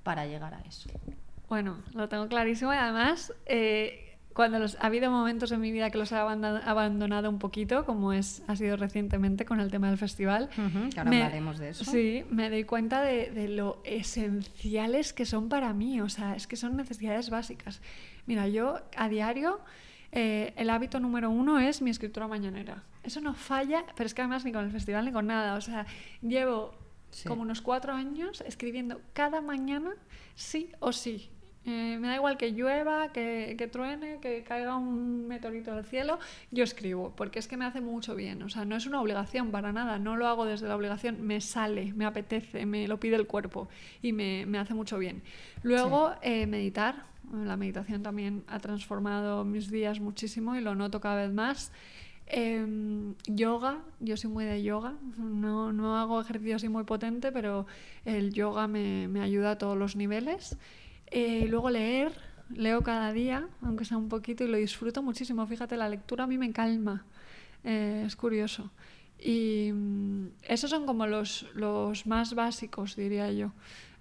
para 0.02 0.26
llegar 0.26 0.54
a 0.54 0.60
eso? 0.60 0.90
Bueno, 1.48 1.78
lo 1.94 2.08
tengo 2.08 2.28
clarísimo 2.28 2.72
y 2.72 2.76
además 2.76 3.32
eh, 3.46 4.05
cuando 4.36 4.58
los, 4.58 4.76
ha 4.80 4.86
habido 4.86 5.10
momentos 5.10 5.50
en 5.50 5.60
mi 5.60 5.72
vida 5.72 5.90
que 5.90 5.96
los 5.98 6.12
he 6.12 6.14
abandon- 6.16 6.60
abandonado 6.64 7.30
un 7.30 7.38
poquito, 7.38 7.84
como 7.86 8.12
es, 8.12 8.42
ha 8.46 8.54
sido 8.54 8.76
recientemente 8.76 9.44
con 9.46 9.58
el 9.60 9.70
tema 9.70 9.88
del 9.88 9.96
festival. 9.98 10.50
Que 10.50 10.98
ahora 11.00 11.10
me- 11.10 11.22
hablaremos 11.22 11.58
de 11.58 11.70
eso. 11.70 11.84
Sí, 11.84 12.24
me 12.30 12.50
doy 12.50 12.64
cuenta 12.64 13.00
de, 13.02 13.30
de 13.30 13.48
lo 13.48 13.80
esenciales 14.30 15.12
que 15.12 15.24
son 15.26 15.48
para 15.48 15.72
mí, 15.72 16.00
o 16.00 16.08
sea, 16.08 16.36
es 16.36 16.46
que 16.46 16.56
son 16.56 16.76
necesidades 16.76 17.30
básicas. 17.30 17.80
Mira, 18.26 18.46
yo 18.48 18.80
a 18.96 19.08
diario 19.08 19.60
eh, 20.12 20.52
el 20.56 20.70
hábito 20.70 21.00
número 21.00 21.30
uno 21.30 21.58
es 21.58 21.82
mi 21.82 21.90
escritura 21.90 22.28
mañanera. 22.28 22.82
Eso 23.02 23.20
no 23.20 23.34
falla, 23.34 23.84
pero 23.96 24.06
es 24.06 24.14
que 24.14 24.22
además 24.22 24.44
ni 24.44 24.52
con 24.52 24.64
el 24.64 24.70
festival 24.70 25.04
ni 25.04 25.12
con 25.12 25.26
nada. 25.26 25.54
O 25.54 25.60
sea, 25.60 25.86
llevo 26.22 26.74
Sí. 27.10 27.26
como 27.28 27.42
unos 27.42 27.62
cuatro 27.62 27.94
años 27.94 28.42
escribiendo 28.46 29.00
cada 29.14 29.40
mañana 29.40 29.92
sí 30.34 30.72
o 30.80 30.92
sí. 30.92 31.30
Eh, 31.66 31.98
me 31.98 32.06
da 32.06 32.14
igual 32.14 32.36
que 32.36 32.52
llueva, 32.52 33.12
que, 33.12 33.56
que 33.58 33.66
truene, 33.66 34.18
que 34.20 34.44
caiga 34.44 34.76
un 34.76 35.26
meteorito 35.26 35.74
del 35.74 35.84
cielo, 35.84 36.20
yo 36.52 36.62
escribo, 36.62 37.12
porque 37.16 37.40
es 37.40 37.48
que 37.48 37.56
me 37.56 37.64
hace 37.64 37.80
mucho 37.80 38.14
bien. 38.14 38.40
O 38.44 38.48
sea, 38.48 38.64
no 38.64 38.76
es 38.76 38.86
una 38.86 39.00
obligación 39.00 39.50
para 39.50 39.72
nada, 39.72 39.98
no 39.98 40.16
lo 40.16 40.28
hago 40.28 40.44
desde 40.44 40.68
la 40.68 40.76
obligación, 40.76 41.26
me 41.26 41.40
sale, 41.40 41.92
me 41.92 42.04
apetece, 42.04 42.66
me 42.66 42.86
lo 42.86 43.00
pide 43.00 43.16
el 43.16 43.26
cuerpo 43.26 43.68
y 44.00 44.12
me, 44.12 44.46
me 44.46 44.58
hace 44.58 44.74
mucho 44.74 44.96
bien. 44.98 45.22
Luego, 45.62 46.14
eh, 46.22 46.46
meditar. 46.46 47.04
La 47.32 47.56
meditación 47.56 48.04
también 48.04 48.44
ha 48.46 48.60
transformado 48.60 49.44
mis 49.44 49.68
días 49.68 49.98
muchísimo 49.98 50.54
y 50.54 50.60
lo 50.60 50.76
noto 50.76 51.00
cada 51.00 51.22
vez 51.22 51.32
más. 51.32 51.72
Em, 52.28 53.14
yoga, 53.26 53.82
yo 53.98 54.16
soy 54.16 54.30
muy 54.30 54.44
de 54.44 54.62
yoga, 54.62 54.94
no, 55.16 55.72
no 55.72 55.98
hago 55.98 56.20
ejercicio 56.20 56.56
así 56.56 56.68
muy 56.68 56.84
potente, 56.84 57.32
pero 57.32 57.66
el 58.04 58.32
yoga 58.32 58.68
me, 58.68 59.08
me 59.08 59.20
ayuda 59.22 59.52
a 59.52 59.58
todos 59.58 59.76
los 59.76 59.96
niveles. 59.96 60.56
Eh, 61.10 61.42
y 61.44 61.48
luego 61.48 61.70
leer, 61.70 62.12
leo 62.50 62.82
cada 62.82 63.12
día, 63.12 63.48
aunque 63.62 63.84
sea 63.84 63.96
un 63.96 64.08
poquito, 64.08 64.44
y 64.44 64.48
lo 64.48 64.56
disfruto 64.56 65.02
muchísimo. 65.02 65.46
Fíjate, 65.46 65.76
la 65.76 65.88
lectura 65.88 66.24
a 66.24 66.26
mí 66.26 66.38
me 66.38 66.52
calma, 66.52 67.04
eh, 67.64 68.04
es 68.06 68.16
curioso. 68.16 68.70
Y 69.18 69.70
mm, 69.72 70.26
esos 70.42 70.68
son 70.70 70.84
como 70.86 71.06
los, 71.06 71.46
los 71.54 72.06
más 72.06 72.34
básicos, 72.34 72.96
diría 72.96 73.30
yo. 73.32 73.52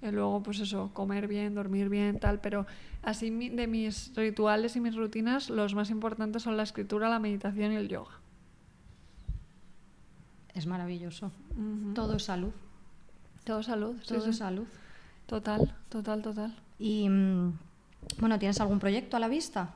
Eh, 0.02 0.12
luego, 0.12 0.44
pues 0.44 0.60
eso, 0.60 0.92
comer 0.94 1.28
bien, 1.28 1.56
dormir 1.56 1.88
bien, 1.90 2.20
tal, 2.20 2.42
pero 2.42 2.66
así 3.02 3.32
mi- 3.32 3.50
de 3.50 3.66
mis 3.68 4.12
rituales 4.16 4.76
y 4.76 4.82
mis 4.82 4.96
rutinas, 4.96 5.50
los 5.50 5.74
más 5.74 5.90
importantes 5.90 6.44
son 6.44 6.58
la 6.58 6.64
escritura, 6.64 7.08
la 7.10 7.20
meditación 7.20 7.72
y 7.72 7.76
el 7.78 7.88
yoga. 7.88 8.12
Es 10.54 10.66
maravilloso. 10.68 11.32
Todo 11.94 12.16
es 12.18 12.24
salud. 12.24 12.52
Todo 13.44 13.62
salud, 13.64 13.96
sí, 14.02 14.08
Todo 14.10 14.22
sí. 14.22 14.30
es 14.32 14.38
salud. 14.38 14.66
Total, 15.28 15.74
total, 15.90 16.22
total. 16.22 16.56
Y 16.80 17.08
mm, 17.10 17.58
bueno, 18.20 18.40
¿tienes 18.40 18.60
algún 18.60 18.80
proyecto 18.80 19.18
a 19.18 19.20
la 19.20 19.28
vista? 19.28 19.74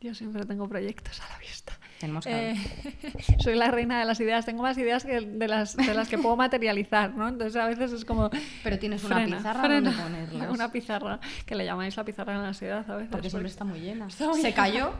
Yo 0.00 0.14
siempre 0.14 0.44
tengo 0.44 0.68
proyectos 0.68 1.20
a 1.22 1.28
la 1.32 1.38
vista. 1.38 1.72
Tenemos 1.98 2.26
Eh, 2.26 2.54
soy 3.42 3.54
la 3.56 3.70
reina 3.70 3.98
de 3.98 4.04
las 4.04 4.20
ideas. 4.20 4.44
Tengo 4.44 4.62
más 4.62 4.76
ideas 4.76 5.04
que 5.04 5.22
de 5.22 5.48
las, 5.48 5.76
de 5.76 5.94
las 5.94 6.08
que 6.08 6.18
puedo 6.18 6.36
materializar, 6.36 7.14
¿no? 7.14 7.26
Entonces 7.28 7.56
a 7.56 7.66
veces 7.66 7.92
es 7.92 8.04
como... 8.04 8.30
Pero 8.62 8.78
tienes 8.78 9.02
una 9.04 9.16
frena, 9.16 9.36
pizarra 9.38 9.60
frena. 9.64 9.90
donde 9.90 10.02
ponerlas. 10.02 10.50
Una 10.54 10.70
pizarra, 10.70 11.20
que 11.46 11.54
le 11.54 11.64
llamáis 11.64 11.96
la 11.96 12.04
pizarra 12.04 12.34
de 12.34 12.38
la 12.40 12.48
ansiedad 12.48 12.88
a 12.90 12.96
veces. 12.96 13.10
Porque 13.10 13.30
siempre 13.30 13.48
está 13.50 13.64
muy 13.64 13.80
llena. 13.80 14.06
Está 14.06 14.28
muy 14.28 14.36
Se 14.36 14.50
llena. 14.50 14.54
cayó. 14.54 14.92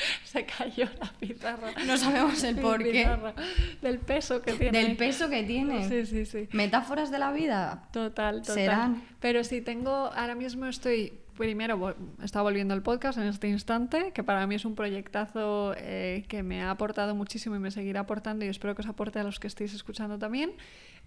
Se 0.24 0.44
cayó 0.44 0.88
la 1.00 1.12
pizarra. 1.18 1.72
No 1.86 1.96
sabemos 1.96 2.42
el 2.44 2.56
por 2.56 2.82
qué. 2.82 3.08
Del 3.82 3.98
peso 3.98 4.42
que 4.42 4.52
tiene. 4.52 4.82
Del 4.82 4.96
peso 4.96 5.28
que 5.28 5.42
tiene. 5.42 5.88
Sí, 5.88 6.06
sí, 6.06 6.26
sí. 6.26 6.48
Metáforas 6.52 7.10
de 7.10 7.18
la 7.18 7.32
vida. 7.32 7.88
Total, 7.92 8.40
total. 8.40 8.54
Serán. 8.54 9.02
Pero 9.20 9.44
sí 9.44 9.60
tengo, 9.60 9.90
ahora 9.90 10.34
mismo 10.34 10.66
estoy, 10.66 11.12
primero 11.36 11.94
está 12.22 12.42
volviendo 12.42 12.74
el 12.74 12.82
podcast 12.82 13.18
en 13.18 13.24
este 13.24 13.48
instante, 13.48 14.12
que 14.12 14.22
para 14.22 14.46
mí 14.46 14.54
es 14.54 14.64
un 14.64 14.74
proyectazo 14.74 15.74
eh, 15.76 16.24
que 16.28 16.42
me 16.42 16.62
ha 16.62 16.70
aportado 16.70 17.14
muchísimo 17.14 17.56
y 17.56 17.58
me 17.58 17.70
seguirá 17.70 18.00
aportando 18.00 18.44
y 18.44 18.48
espero 18.48 18.74
que 18.74 18.82
os 18.82 18.88
aporte 18.88 19.18
a 19.18 19.24
los 19.24 19.40
que 19.40 19.46
estéis 19.46 19.74
escuchando 19.74 20.18
también. 20.18 20.52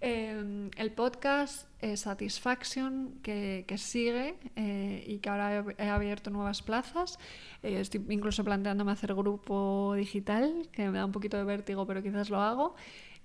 Eh, 0.00 0.70
el 0.76 0.92
podcast 0.92 1.68
eh, 1.80 1.96
Satisfaction 1.96 3.14
que, 3.22 3.64
que 3.66 3.78
sigue 3.78 4.36
eh, 4.56 5.04
y 5.06 5.18
que 5.18 5.28
ahora 5.30 5.64
he, 5.78 5.84
he 5.84 5.88
abierto 5.88 6.30
nuevas 6.30 6.62
plazas. 6.62 7.18
Eh, 7.62 7.80
estoy 7.80 8.04
incluso 8.08 8.44
planteándome 8.44 8.92
hacer 8.92 9.14
grupo 9.14 9.94
digital, 9.96 10.68
que 10.72 10.88
me 10.90 10.98
da 10.98 11.04
un 11.04 11.12
poquito 11.12 11.36
de 11.36 11.44
vértigo, 11.44 11.86
pero 11.86 12.02
quizás 12.02 12.30
lo 12.30 12.40
hago. 12.40 12.74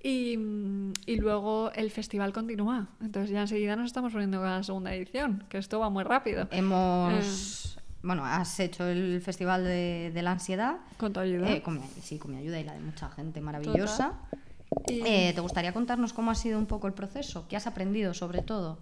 Y, 0.02 0.38
mm, 0.38 0.94
y 1.06 1.18
luego 1.18 1.72
el 1.74 1.92
festival 1.92 2.32
continúa. 2.32 2.88
Entonces 3.02 3.32
ya 3.32 3.42
enseguida 3.42 3.76
nos 3.76 3.88
estamos 3.88 4.14
poniendo 4.14 4.38
con 4.38 4.48
la 4.48 4.64
segunda 4.64 4.94
edición, 4.94 5.44
que 5.50 5.58
esto 5.58 5.80
va 5.80 5.90
muy 5.90 6.04
rápido. 6.04 6.48
Hemos. 6.52 7.78
Bueno, 8.02 8.26
has 8.26 8.58
hecho 8.62 8.88
el 8.88 9.22
Festival 9.22 9.66
de, 9.66 10.12
de 10.14 10.22
la 10.22 10.32
Ansiedad. 10.32 10.78
Con 10.98 11.12
tu 11.12 11.20
ayuda. 11.20 11.52
Eh, 11.52 11.62
con 11.62 11.82
sí, 12.02 12.18
con 12.18 12.32
mi 12.32 12.38
ayuda 12.38 12.60
y 12.60 12.64
la 12.64 12.74
de 12.74 12.80
mucha 12.80 13.10
gente 13.10 13.42
maravillosa. 13.42 14.14
Y 14.32 14.49
Eh, 14.88 15.34
¿Te 15.34 15.42
gustaría 15.42 15.74
contarnos 15.74 16.14
cómo 16.14 16.32
ha 16.32 16.36
sido 16.36 16.60
un 16.60 16.66
poco 16.66 16.88
el 16.88 16.94
proceso? 16.94 17.46
¿Qué 17.48 17.56
has 17.56 17.68
aprendido 17.68 18.14
sobre 18.14 18.42
todo? 18.42 18.78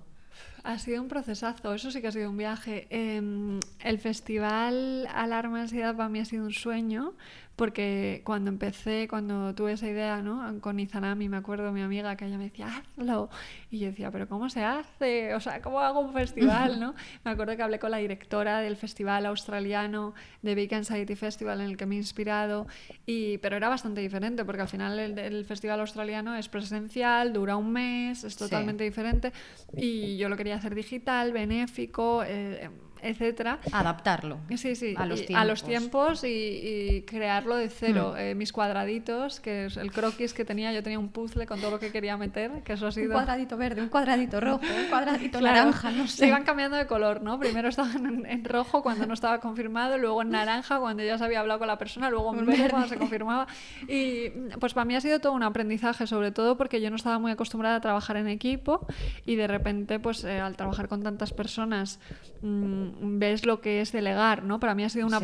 Ha 0.63 0.77
sido 0.79 1.01
un 1.01 1.07
procesazo, 1.07 1.73
eso 1.73 1.91
sí 1.91 2.01
que 2.01 2.07
ha 2.07 2.11
sido 2.11 2.29
un 2.29 2.37
viaje. 2.37 2.87
Eh, 2.89 3.59
el 3.83 3.99
festival 3.99 5.07
Alarma 5.13 5.61
Ansiedad 5.61 5.95
para 5.95 6.09
mí 6.09 6.19
ha 6.19 6.25
sido 6.25 6.45
un 6.45 6.53
sueño, 6.53 7.13
porque 7.57 8.21
cuando 8.23 8.49
empecé, 8.49 9.07
cuando 9.09 9.53
tuve 9.55 9.73
esa 9.73 9.87
idea, 9.87 10.21
¿no? 10.21 10.61
Con 10.61 10.79
Izanami, 10.79 11.27
me 11.27 11.37
acuerdo 11.37 11.71
mi 11.71 11.81
amiga 11.81 12.15
que 12.15 12.25
ella 12.27 12.37
me 12.37 12.45
decía, 12.45 12.67
hazlo. 12.67 13.29
Y 13.71 13.79
yo 13.79 13.87
decía, 13.87 14.11
¿pero 14.11 14.29
cómo 14.29 14.47
se 14.49 14.63
hace? 14.63 15.33
O 15.33 15.39
sea, 15.41 15.59
¿cómo 15.61 15.79
hago 15.79 15.99
un 15.99 16.13
festival, 16.13 16.79
no? 16.79 16.93
Me 17.25 17.31
acuerdo 17.31 17.57
que 17.57 17.63
hablé 17.63 17.79
con 17.79 17.89
la 17.91 17.97
directora 17.97 18.59
del 18.61 18.77
festival 18.77 19.25
australiano, 19.25 20.13
de 20.43 20.53
Big 20.55 20.73
Anxiety 20.73 21.15
Festival, 21.15 21.59
en 21.61 21.67
el 21.67 21.77
que 21.77 21.87
me 21.87 21.95
he 21.95 21.97
inspirado, 21.97 22.67
y, 23.07 23.39
pero 23.39 23.57
era 23.57 23.69
bastante 23.69 24.01
diferente, 24.01 24.45
porque 24.45 24.61
al 24.61 24.67
final 24.69 24.97
el, 24.99 25.17
el 25.17 25.43
festival 25.43 25.79
australiano 25.79 26.35
es 26.35 26.47
presencial, 26.49 27.33
dura 27.33 27.57
un 27.57 27.71
mes, 27.73 28.23
es 28.23 28.33
Sí. 28.33 28.39
totalmente 28.39 28.83
diferente, 28.83 29.33
y 29.75 30.15
yo 30.17 30.29
lo 30.29 30.37
quería 30.37 30.55
hacer 30.55 30.75
digital, 30.75 31.33
benéfico, 31.33 32.23
eh, 32.23 32.69
etcétera. 33.01 33.59
Adaptarlo. 33.71 34.37
Sí, 34.55 34.75
sí, 34.75 34.93
A 34.97 35.05
los 35.05 35.29
y- 35.29 35.33
a 35.33 35.45
los 35.45 35.63
tiempos. 35.63 36.23
y, 36.23 36.27
y 36.27 37.01
crearlo 37.03 37.55
de 37.55 37.69
cero. 37.69 38.15
Eh, 38.17 38.35
mis 38.35 38.51
cuadraditos, 38.53 39.39
que 39.39 39.65
es 39.65 39.77
el 39.77 39.91
croquis 39.91 40.33
que 40.33 40.45
tenía, 40.45 40.71
yo 40.73 40.83
tenía 40.83 40.99
un 40.99 41.09
puzzle 41.09 41.45
con 41.45 41.59
todo 41.59 41.71
lo 41.71 41.79
que 41.79 41.91
quería 41.91 42.17
meter, 42.17 42.63
que 42.63 42.73
eso 42.73 42.85
ha 42.85 42.89
Un 42.89 42.93
sido... 42.93 43.13
cuadradito 43.13 43.57
verde, 43.57 43.81
un 43.81 43.89
cuadradito 43.89 44.39
rojo, 44.39 44.61
un 44.65 44.85
cuadradito 44.89 45.39
Claro, 45.39 45.57
naranja, 45.57 45.91
no 45.91 46.07
Se 46.07 46.17
sé. 46.17 46.27
iban 46.27 46.43
cambiando 46.43 46.77
de 46.77 46.87
color, 46.87 47.21
¿no? 47.21 47.39
Primero 47.39 47.69
estaban 47.69 48.05
en, 48.05 48.25
en 48.25 48.43
rojo 48.45 48.81
cuando 48.81 49.05
no 49.05 49.13
estaba 49.13 49.39
confirmado, 49.39 49.97
luego 49.97 50.21
en 50.21 50.29
naranja 50.29 50.79
cuando 50.79 51.03
ya 51.03 51.17
se 51.17 51.23
había 51.25 51.39
hablado 51.39 51.59
con 51.59 51.67
la 51.67 51.77
persona, 51.77 52.09
luego 52.09 52.33
en 52.33 52.45
verde. 52.45 52.69
cuando 52.69 52.87
se 52.87 52.97
confirmaba. 52.97 53.47
Y 53.87 54.29
pues 54.59 54.73
para 54.73 54.85
mí 54.85 54.95
ha 54.95 55.01
sido 55.01 55.19
todo 55.19 55.33
un 55.33 55.43
aprendizaje, 55.43 56.07
sobre 56.07 56.31
todo 56.31 56.57
porque 56.57 56.81
yo 56.81 56.89
no 56.89 56.95
estaba 56.95 57.19
muy 57.19 57.31
acostumbrada 57.31 57.75
a 57.77 57.81
trabajar 57.81 58.17
en 58.17 58.27
equipo 58.27 58.85
y 59.25 59.35
de 59.35 59.47
repente, 59.47 59.99
pues 59.99 60.23
eh, 60.23 60.39
al 60.39 60.55
trabajar 60.55 60.87
con 60.87 61.03
tantas 61.03 61.33
personas, 61.33 61.99
mm, 62.41 62.86
ves 63.01 63.45
lo 63.45 63.61
que 63.61 63.81
es 63.81 63.91
delegar, 63.91 64.43
¿no? 64.43 64.59
Para 64.59 64.75
mí 64.75 64.83
ha 64.83 64.89
sido 64.89 65.05
un 65.07 65.11
Sí. 65.11 65.17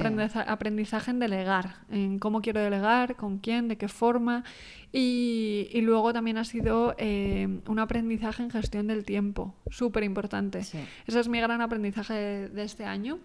aprendizaje 0.47 1.12
en 1.12 1.19
delegar, 1.19 1.76
en 1.89 2.19
cómo 2.19 2.41
quiero 2.41 2.60
delegar, 2.62 3.15
con 3.15 3.38
quién, 3.39 3.67
de 3.67 3.78
qué 3.78 3.88
forma. 3.88 4.43
Y, 4.91 5.69
y 5.71 5.82
luego 5.82 6.13
también 6.13 6.38
ha 6.38 6.43
sido 6.45 6.95
eh, 6.97 7.47
un 7.67 7.80
aprendizaje 7.80 8.43
en 8.43 8.52
gestión 8.52 8.88
del 8.88 9.06
tiempo, 9.06 9.56
súper 9.69 10.04
importante. 10.04 10.63
Sí. 10.63 10.80
Ese 11.08 11.19
es 11.19 11.28
mi 11.28 11.39
gran 11.39 11.62
aprendizaje 11.62 12.13
de, 12.13 12.49
de 12.49 12.63
este 12.63 12.86
año, 12.86 13.17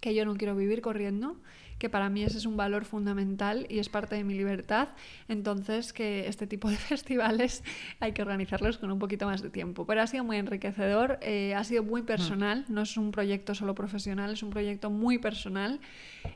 que 0.00 0.14
yo 0.14 0.24
no 0.24 0.34
quiero 0.36 0.56
vivir 0.56 0.80
corriendo, 0.80 1.36
que 1.78 1.88
para 1.88 2.08
mí 2.08 2.22
ese 2.22 2.38
es 2.38 2.46
un 2.46 2.56
valor 2.56 2.84
fundamental 2.84 3.66
y 3.68 3.78
es 3.78 3.88
parte 3.88 4.16
de 4.16 4.24
mi 4.24 4.34
libertad. 4.34 4.88
Entonces, 5.28 5.92
que 5.92 6.26
este 6.28 6.46
tipo 6.46 6.68
de 6.68 6.76
festivales 6.92 7.62
hay 8.00 8.12
que 8.12 8.22
organizarlos 8.22 8.78
con 8.78 8.90
un 8.90 8.98
poquito 8.98 9.26
más 9.26 9.42
de 9.42 9.50
tiempo. 9.50 9.86
Pero 9.86 10.02
ha 10.02 10.06
sido 10.06 10.24
muy 10.24 10.36
enriquecedor, 10.36 11.18
eh, 11.22 11.54
ha 11.54 11.64
sido 11.64 11.82
muy 11.82 12.02
personal, 12.02 12.64
no 12.68 12.82
es 12.82 12.96
un 12.96 13.10
proyecto 13.10 13.54
solo 13.54 13.74
profesional, 13.74 14.32
es 14.32 14.42
un 14.42 14.50
proyecto 14.50 14.90
muy 14.90 15.18
personal 15.18 15.80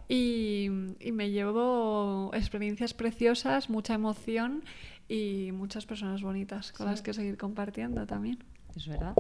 y, 0.09 0.69
y 1.01 1.13
me 1.13 1.31
llevo 1.31 2.31
experiencias 2.35 2.95
preciosas, 2.95 3.69
mucha 3.69 3.95
emoción 3.95 4.65
y 5.09 5.51
muchas 5.53 5.87
personas 5.87 6.23
bonitas 6.23 6.73
con 6.73 6.87
las 6.87 7.03
que 7.03 7.13
seguir 7.13 7.37
compartiendo 7.37 8.07
también. 8.07 8.39
Es 8.77 8.87
verdad. 8.87 9.15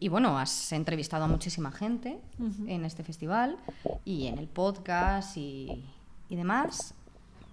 Y 0.00 0.08
bueno, 0.08 0.38
has 0.38 0.72
entrevistado 0.72 1.24
a 1.24 1.28
muchísima 1.28 1.70
gente 1.70 2.18
en 2.66 2.84
este 2.84 3.04
festival 3.04 3.56
y 4.04 4.26
en 4.26 4.38
el 4.38 4.48
podcast 4.48 5.36
y, 5.36 5.84
y 6.28 6.36
demás. 6.36 6.94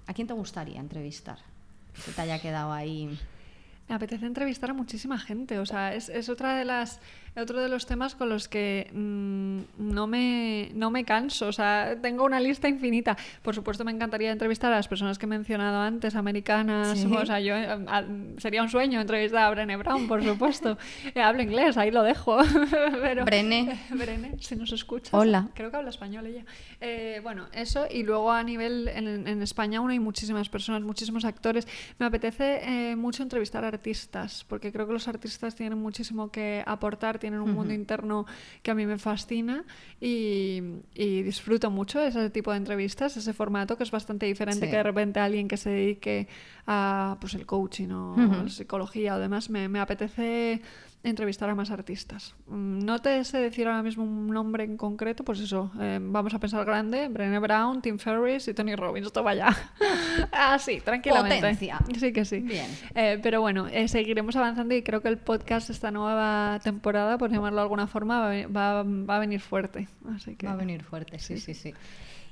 ¿A 0.07 0.13
quién 0.13 0.27
te 0.27 0.33
gustaría 0.33 0.79
entrevistar? 0.79 1.39
Que 2.05 2.11
te 2.11 2.21
haya 2.21 2.39
quedado 2.39 2.71
ahí. 2.71 3.17
Me 3.89 3.95
apetece 3.95 4.25
entrevistar 4.25 4.69
a 4.69 4.73
muchísima 4.73 5.19
gente, 5.19 5.59
o 5.59 5.65
sea, 5.65 5.93
es, 5.93 6.07
es 6.07 6.29
otra 6.29 6.55
de 6.55 6.63
las 6.63 6.99
otro 7.35 7.61
de 7.61 7.69
los 7.69 7.85
temas 7.85 8.15
con 8.15 8.29
los 8.29 8.47
que 8.47 8.89
mm, 8.93 9.59
no, 9.93 10.07
me, 10.07 10.71
no 10.73 10.91
me 10.91 11.05
canso. 11.05 11.47
O 11.47 11.51
sea, 11.53 11.95
tengo 12.01 12.25
una 12.25 12.39
lista 12.39 12.67
infinita. 12.67 13.17
Por 13.41 13.55
supuesto, 13.55 13.85
me 13.85 13.91
encantaría 13.91 14.31
entrevistar 14.31 14.71
a 14.73 14.75
las 14.75 14.87
personas 14.87 15.17
que 15.17 15.25
he 15.25 15.29
mencionado 15.29 15.79
antes, 15.79 16.15
americanas. 16.15 16.99
Sí. 16.99 17.11
O 17.15 17.25
sea, 17.25 17.39
yo 17.39 17.55
eh, 17.55 17.67
a- 17.87 18.03
sería 18.37 18.61
un 18.61 18.69
sueño 18.69 18.99
entrevistar 18.99 19.43
a 19.43 19.49
Brené 19.51 19.77
Brown, 19.77 20.07
por 20.07 20.23
supuesto. 20.23 20.77
Eh, 21.15 21.21
habla 21.21 21.43
inglés, 21.43 21.77
ahí 21.77 21.91
lo 21.91 22.03
dejo. 22.03 22.37
Pero, 23.01 23.25
Brené. 23.25 23.79
Brené, 23.89 24.35
si 24.39 24.55
nos 24.55 24.71
escuchas. 24.71 25.13
Hola. 25.13 25.49
Creo 25.55 25.71
que 25.71 25.77
habla 25.77 25.89
español 25.89 26.25
ella. 26.25 26.45
Eh, 26.79 27.19
bueno, 27.23 27.47
eso. 27.53 27.85
Y 27.89 28.03
luego 28.03 28.31
a 28.31 28.43
nivel 28.43 28.87
en, 28.87 29.27
en 29.27 29.41
España 29.41 29.79
aún 29.79 29.89
hay 29.91 29.99
muchísimas 29.99 30.47
personas, 30.49 30.81
muchísimos 30.83 31.25
actores. 31.25 31.67
Me 31.99 32.05
apetece 32.05 32.61
eh, 32.91 32.95
mucho 32.95 33.23
entrevistar 33.23 33.63
a 33.65 33.67
artistas, 33.69 34.45
porque 34.47 34.71
creo 34.71 34.85
que 34.87 34.93
los 34.93 35.07
artistas 35.07 35.55
tienen 35.55 35.77
muchísimo 35.79 36.31
que 36.31 36.63
aportar, 36.65 37.19
tienen 37.21 37.39
un 37.39 37.53
mundo 37.53 37.73
interno 37.73 38.25
que 38.61 38.71
a 38.71 38.75
mí 38.75 38.85
me 38.85 38.97
fascina 38.97 39.63
y, 40.01 40.61
y 40.93 41.21
disfruto 41.21 41.71
mucho 41.71 42.01
ese 42.01 42.29
tipo 42.29 42.51
de 42.51 42.57
entrevistas, 42.57 43.15
ese 43.15 43.31
formato 43.31 43.77
que 43.77 43.83
es 43.83 43.91
bastante 43.91 44.25
diferente 44.25 44.65
Sí. 44.65 44.69
que 44.71 44.75
de 44.77 44.83
repente 44.83 45.21
alguien 45.21 45.47
que 45.47 45.55
se 45.55 45.69
dedique 45.69 46.27
a 46.67 47.15
pues 47.21 47.33
el 47.35 47.45
coaching 47.45 47.89
o 47.91 48.15
Ujú. 48.15 48.49
psicología 48.49 49.15
o 49.15 49.19
demás. 49.19 49.49
Me, 49.49 49.69
me 49.69 49.79
apetece 49.79 50.61
entrevistar 51.03 51.49
a 51.49 51.55
más 51.55 51.71
artistas. 51.71 52.35
Mm, 52.47 52.79
No 52.85 52.99
te 52.99 53.23
sé 53.23 53.39
decir 53.39 53.67
ahora 53.67 53.81
mismo 53.81 54.03
un 54.03 54.27
nombre 54.27 54.63
en 54.63 54.77
concreto, 54.77 55.23
pues 55.23 55.39
eso, 55.39 55.71
eh, 55.79 55.99
vamos 56.01 56.33
a 56.33 56.39
pensar 56.39 56.63
grande, 56.65 57.07
Brené 57.07 57.39
Brown, 57.39 57.81
Tim 57.81 57.97
Ferriss 57.97 58.47
y 58.47 58.53
Tony 58.53 58.75
Robbins, 58.75 59.11
toma 59.11 59.33
ya. 59.33 59.55
ah, 60.31 60.59
sí, 60.59 60.79
tranquilamente. 60.83 61.37
Potencia. 61.37 61.79
Sí 61.99 62.13
que 62.13 62.23
sí. 62.25 62.39
Bien. 62.39 62.67
Eh, 62.93 63.19
pero 63.23 63.41
bueno, 63.41 63.67
eh, 63.67 63.87
seguiremos 63.87 64.35
avanzando 64.35 64.75
y 64.75 64.83
creo 64.83 65.01
que 65.01 65.07
el 65.07 65.17
podcast, 65.17 65.69
esta 65.71 65.89
nueva 65.91 66.59
temporada, 66.63 67.17
por 67.17 67.31
llamarlo 67.31 67.57
de 67.57 67.63
alguna 67.63 67.87
forma, 67.87 68.19
va, 68.19 68.47
va- 68.47 68.83
va 68.83 69.15
a 69.15 69.19
venir 69.19 69.39
fuerte. 69.41 69.87
Así 70.15 70.35
que... 70.35 70.45
Va 70.45 70.53
a 70.53 70.57
venir 70.57 70.83
fuerte, 70.83 71.17
sí, 71.19 71.37
sí, 71.37 71.53
sí. 71.55 71.73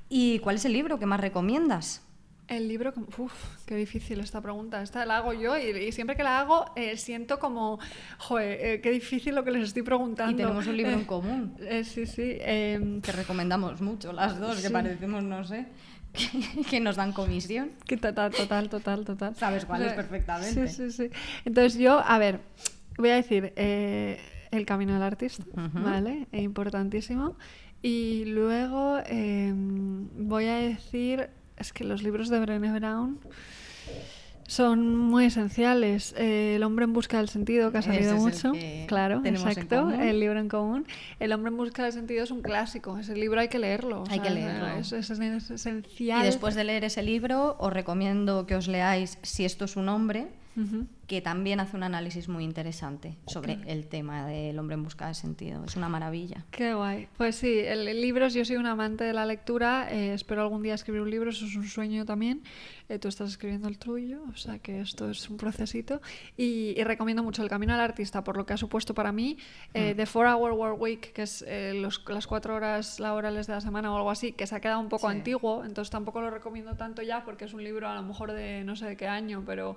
¿Y 0.09 0.39
cuál 0.39 0.55
es 0.57 0.65
el 0.65 0.73
libro 0.73 0.99
que 0.99 1.05
más 1.05 1.19
recomiendas? 1.19 2.03
El 2.49 2.67
libro, 2.67 2.93
como- 2.93 3.07
uf, 3.17 3.33
qué 3.67 3.75
difícil 3.75 4.19
esta 4.21 4.41
pregunta. 4.41 4.81
Esta 4.81 5.05
la 5.05 5.17
hago 5.17 5.33
yo 5.33 5.55
y, 5.57 5.69
y 5.69 5.91
siempre 5.91 6.15
que 6.15 6.23
la 6.23 6.39
hago 6.39 6.65
eh, 6.75 6.97
siento 6.97 7.37
como, 7.37 7.77
joder, 8.17 8.59
eh, 8.65 8.81
qué 8.81 8.89
difícil 8.91 9.35
lo 9.35 9.43
que 9.43 9.51
les 9.51 9.63
estoy 9.65 9.83
preguntando. 9.83 10.31
Y 10.33 10.35
tenemos 10.35 10.65
un 10.65 10.75
libro 10.75 10.93
en 10.93 11.05
común. 11.05 11.55
eh, 11.61 11.83
sí, 11.83 12.07
sí. 12.07 12.37
em, 12.39 13.01
Que 13.01 13.11
recomendamos 13.11 13.81
mucho 13.81 14.11
las 14.13 14.39
dos, 14.39 14.61
que 14.61 14.69
parecemos, 14.71 15.23
no 15.23 15.43
sé, 15.43 15.67
que, 16.13 16.63
que 16.67 16.79
nos 16.79 16.95
dan 16.95 17.13
comisión. 17.13 17.69
que 17.85 17.97
total, 17.97 18.31
total, 18.31 18.67
total, 18.67 19.05
total. 19.05 19.35
Sabes 19.35 19.65
cuál 19.65 19.83
es 19.83 19.93
perfectamente. 19.93 20.67
Sí, 20.67 20.89
sí, 20.89 20.91
sí. 20.91 21.09
Entonces 21.45 21.79
yo, 21.79 21.99
a 21.99 22.17
ver, 22.17 22.39
voy 22.97 23.09
a 23.11 23.15
decir 23.15 23.53
El 23.55 24.65
camino 24.65 24.93
del 24.95 25.03
artista. 25.03 25.43
¿vale? 25.55 26.27
E 26.31 26.41
importantísimo. 26.41 27.37
Y 27.83 28.25
luego 28.25 28.97
em, 29.05 30.07
voy 30.27 30.45
a 30.47 30.55
decir, 30.55 31.29
es 31.59 31.73
que 31.73 31.83
los 31.83 32.01
libros 32.03 32.29
de 32.29 32.39
Brené 32.39 32.71
Brown 32.79 33.19
son 34.47 34.95
muy 34.97 35.25
esenciales. 35.25 36.15
Eh, 36.17 36.55
el 36.55 36.63
hombre 36.63 36.85
en 36.85 36.93
busca 36.93 37.17
del 37.17 37.29
sentido, 37.29 37.71
que 37.71 37.77
ha 37.77 37.81
salido 37.83 38.13
mucho. 38.15 38.51
Claro, 38.87 39.21
exacto. 39.51 39.89
El 40.09 40.19
libro 40.19 40.39
en 40.39 40.49
común. 40.49 40.87
El 41.19 41.33
hombre 41.33 41.51
en 41.51 41.57
busca 41.57 41.83
del 41.83 41.93
sentido 41.93 42.23
es 42.23 42.31
un 42.31 42.41
clásico. 42.41 42.97
Ese 42.97 43.15
libro 43.15 43.39
hay 43.39 43.47
que 43.49 43.59
leerlo. 43.59 44.05
Hay 44.09 44.19
que 44.21 44.29
leerlo. 44.31 44.67
Es, 44.79 44.91
es- 44.91 45.09
es 45.11 45.51
esencial. 45.51 46.21
Y 46.23 46.25
después 46.25 46.55
de 46.55 46.63
leer 46.63 46.83
ese 46.83 47.03
libro, 47.03 47.57
os 47.59 47.71
recomiendo 47.71 48.47
que 48.47 48.55
os 48.55 48.67
leáis 48.67 49.19
Si 49.21 49.45
esto 49.45 49.65
es 49.65 49.75
un 49.75 49.87
hombre, 49.87 50.27
Ujú. 50.59 50.85
que 51.07 51.21
también 51.21 51.59
hace 51.59 51.75
un 51.75 51.81
análisis 51.83 52.27
muy 52.29 52.43
interesante 52.43 53.17
sobre 53.25 53.57
el 53.65 53.87
tema 53.87 54.27
del 54.27 54.59
hombre 54.59 54.75
en 54.75 54.83
busca 54.83 55.07
de 55.07 55.15
sentido. 55.15 55.63
Es 55.65 55.75
una 55.75 55.89
maravilla. 55.89 56.45
Qué 56.51 56.73
guay. 56.75 57.07
Pues 57.17 57.35
sí, 57.37 57.57
el, 57.59 57.87
el 57.87 57.99
libros, 58.01 58.33
yo 58.35 58.45
soy 58.45 58.57
un 58.57 58.67
amante 58.67 59.03
de 59.05 59.13
la 59.13 59.25
lectura, 59.25 59.87
eh, 59.91 60.13
espero 60.13 60.43
algún 60.43 60.61
día 60.61 60.75
escribir 60.75 61.01
un 61.01 61.09
libro, 61.09 61.31
eso 61.31 61.45
es 61.45 61.55
un 61.55 61.65
sueño 61.67 62.05
también. 62.05 62.43
Eh, 62.89 62.99
tú 62.99 63.07
estás 63.07 63.29
escribiendo 63.31 63.67
el 63.67 63.79
tuyo, 63.79 64.21
o 64.31 64.35
sea 64.37 64.59
que 64.59 64.81
esto 64.81 65.09
es 65.09 65.27
un 65.31 65.37
procesito. 65.37 65.99
Y, 66.37 66.75
y 66.79 66.83
recomiendo 66.83 67.23
mucho 67.23 67.41
El 67.41 67.49
Camino 67.49 67.73
al 67.73 67.79
Artista, 67.81 68.23
por 68.23 68.37
lo 68.37 68.45
que 68.45 68.53
ha 68.53 68.57
supuesto 68.57 68.93
para 68.93 69.11
mí, 69.11 69.37
eh, 69.73 69.93
The 69.95 70.05
Four 70.05 70.27
Hour 70.27 70.51
Work 70.51 70.79
Week, 70.81 71.13
que 71.13 71.23
es 71.23 71.43
eh, 71.47 71.73
los- 71.75 72.03
las 72.07 72.27
cuatro 72.27 72.53
horas 72.55 72.99
laborales 72.99 73.47
de 73.47 73.53
la 73.53 73.61
semana 73.61 73.91
o 73.91 73.97
algo 73.97 74.11
así, 74.11 74.33
que 74.33 74.45
se 74.45 74.53
ha 74.55 74.59
quedado 74.59 74.79
un 74.79 74.89
poco 74.89 75.09
Sí. 75.09 75.15
antiguo, 75.17 75.63
entonces 75.65 75.89
tampoco 75.89 76.21
lo 76.21 76.29
recomiendo 76.29 76.75
tanto 76.75 77.01
ya, 77.01 77.23
porque 77.25 77.45
es 77.45 77.53
un 77.55 77.63
libro 77.63 77.87
a 77.89 77.95
lo 77.95 78.03
mejor 78.03 78.31
de 78.33 78.63
no 78.63 78.75
sé 78.75 78.85
de 78.85 78.95
qué 78.97 79.07
año, 79.07 79.41
pero... 79.45 79.75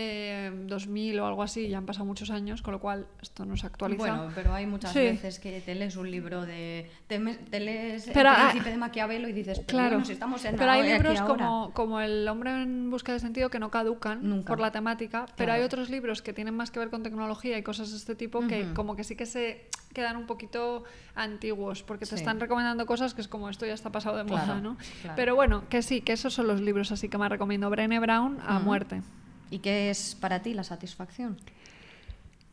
eh, 0.00 0.52
2000 0.66 1.18
o 1.18 1.26
algo 1.26 1.42
así, 1.42 1.68
ya 1.68 1.78
han 1.78 1.86
pasado 1.86 2.04
muchos 2.06 2.30
años, 2.30 2.62
con 2.62 2.72
lo 2.72 2.78
cual 2.80 3.06
esto 3.20 3.44
no 3.44 3.56
se 3.56 3.66
actualiza. 3.66 3.98
Bueno, 3.98 4.28
pero 4.34 4.54
hay 4.54 4.64
muchas 4.66 4.92
Sí. 4.92 5.00
veces 5.00 5.40
que 5.40 5.60
te 5.60 5.74
lees 5.74 5.96
un 5.96 6.08
libro 6.10 6.46
de. 6.46 6.88
Te, 7.08 7.18
me- 7.18 7.34
te 7.34 7.58
lees 7.58 8.08
Pero, 8.14 8.30
El 8.30 8.36
ah, 8.36 8.48
Príncipe 8.50 8.70
de 8.70 8.76
Maquiavelo 8.76 9.28
y 9.28 9.32
dices, 9.32 9.58
pero 9.58 9.66
Claro, 9.68 9.88
bueno, 9.90 10.04
si 10.04 10.12
estamos 10.12 10.44
en 10.44 10.54
pero 10.56 10.70
hay 10.70 10.84
libros 10.88 11.18
ahora". 11.18 11.34
como, 11.36 11.72
como 11.74 12.00
El 12.00 12.28
hombre 12.28 12.62
en 12.62 12.90
busca 12.90 13.12
de 13.12 13.18
sentido 13.18 13.50
que 13.50 13.58
no 13.58 13.70
caducan 13.70 14.20
Nunca. 14.28 14.46
por 14.46 14.60
la 14.60 14.70
temática, 14.70 15.26
pero 15.36 15.52
hay 15.52 15.62
otros 15.62 15.90
libros 15.90 16.22
que 16.22 16.32
tienen 16.32 16.54
más 16.54 16.70
que 16.70 16.78
ver 16.78 16.90
con 16.90 17.02
tecnología 17.02 17.58
y 17.58 17.62
cosas 17.64 17.90
de 17.90 17.96
este 17.96 18.14
tipo 18.14 18.46
que 18.46 18.72
como 18.74 18.94
que 18.94 19.02
sí 19.02 19.16
que 19.16 19.26
se 19.26 19.68
quedan 19.92 20.16
un 20.16 20.26
poquito 20.26 20.84
antiguos 21.16 21.82
porque 21.82 22.04
te 22.04 22.10
Sí. 22.10 22.14
están 22.16 22.38
recomendando 22.38 22.86
cosas 22.86 23.14
que 23.14 23.20
es 23.20 23.26
como 23.28 23.48
esto 23.48 23.66
ya 23.66 23.72
está 23.74 23.90
pasado 23.90 24.16
de 24.16 24.24
moda, 24.24 24.44
Claro, 24.44 24.60
¿no? 24.60 24.76
claro. 25.02 25.16
Pero 25.16 25.34
bueno, 25.34 25.64
que 25.68 25.82
sí, 25.82 26.02
que 26.02 26.12
esos 26.12 26.34
son 26.34 26.46
los 26.46 26.60
libros 26.60 26.92
así 26.92 27.08
que 27.08 27.18
más 27.18 27.30
recomiendo. 27.30 27.68
Brené 27.70 27.98
Brown 27.98 28.38
a 28.46 28.58
muerte. 28.60 29.02
¿Y 29.50 29.58
qué 29.60 29.90
es 29.90 30.14
para 30.14 30.42
ti 30.42 30.54
la 30.54 30.64
satisfacción? 30.64 31.36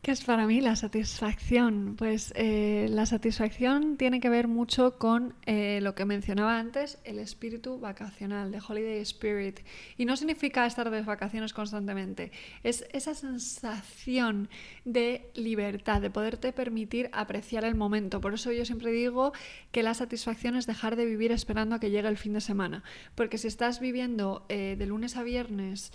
¿Qué 0.05 0.11
es 0.11 0.23
para 0.23 0.45
mí 0.45 0.61
la 0.61 0.75
satisfacción? 0.75 1.95
Pues 1.97 2.31
eh, 2.35 2.85
la 2.91 3.07
satisfacción 3.07 3.97
tiene 3.97 4.19
que 4.19 4.29
ver 4.29 4.47
mucho 4.47 4.99
con 4.99 5.33
eh, 5.47 5.79
lo 5.81 5.95
que 5.95 6.05
mencionaba 6.05 6.59
antes, 6.59 6.99
el 7.05 7.17
espíritu 7.17 7.79
vacacional, 7.79 8.51
de 8.51 8.59
Holiday 8.59 8.99
Spirit. 8.99 9.61
Y 9.97 10.05
no 10.05 10.15
significa 10.15 10.67
estar 10.67 10.91
de 10.91 11.01
vacaciones 11.01 11.53
constantemente, 11.53 12.31
es 12.61 12.85
esa 12.93 13.15
sensación 13.15 14.47
de 14.83 15.31
libertad, 15.33 16.03
de 16.03 16.11
poderte 16.11 16.53
permitir 16.53 17.09
apreciar 17.11 17.65
el 17.65 17.73
momento. 17.73 18.21
Por 18.21 18.35
eso 18.35 18.51
yo 18.51 18.63
siempre 18.63 18.91
digo 18.91 19.33
que 19.71 19.81
la 19.81 19.95
satisfacción 19.95 20.55
es 20.55 20.67
dejar 20.67 20.97
de 20.97 21.05
vivir 21.05 21.31
esperando 21.31 21.73
a 21.73 21.79
que 21.79 21.89
llegue 21.89 22.09
el 22.09 22.17
fin 22.17 22.33
de 22.33 22.41
semana. 22.41 22.83
Porque 23.15 23.39
si 23.39 23.47
estás 23.47 23.79
viviendo 23.79 24.45
eh, 24.49 24.75
de 24.77 24.85
lunes 24.85 25.17
a 25.17 25.23
viernes 25.23 25.91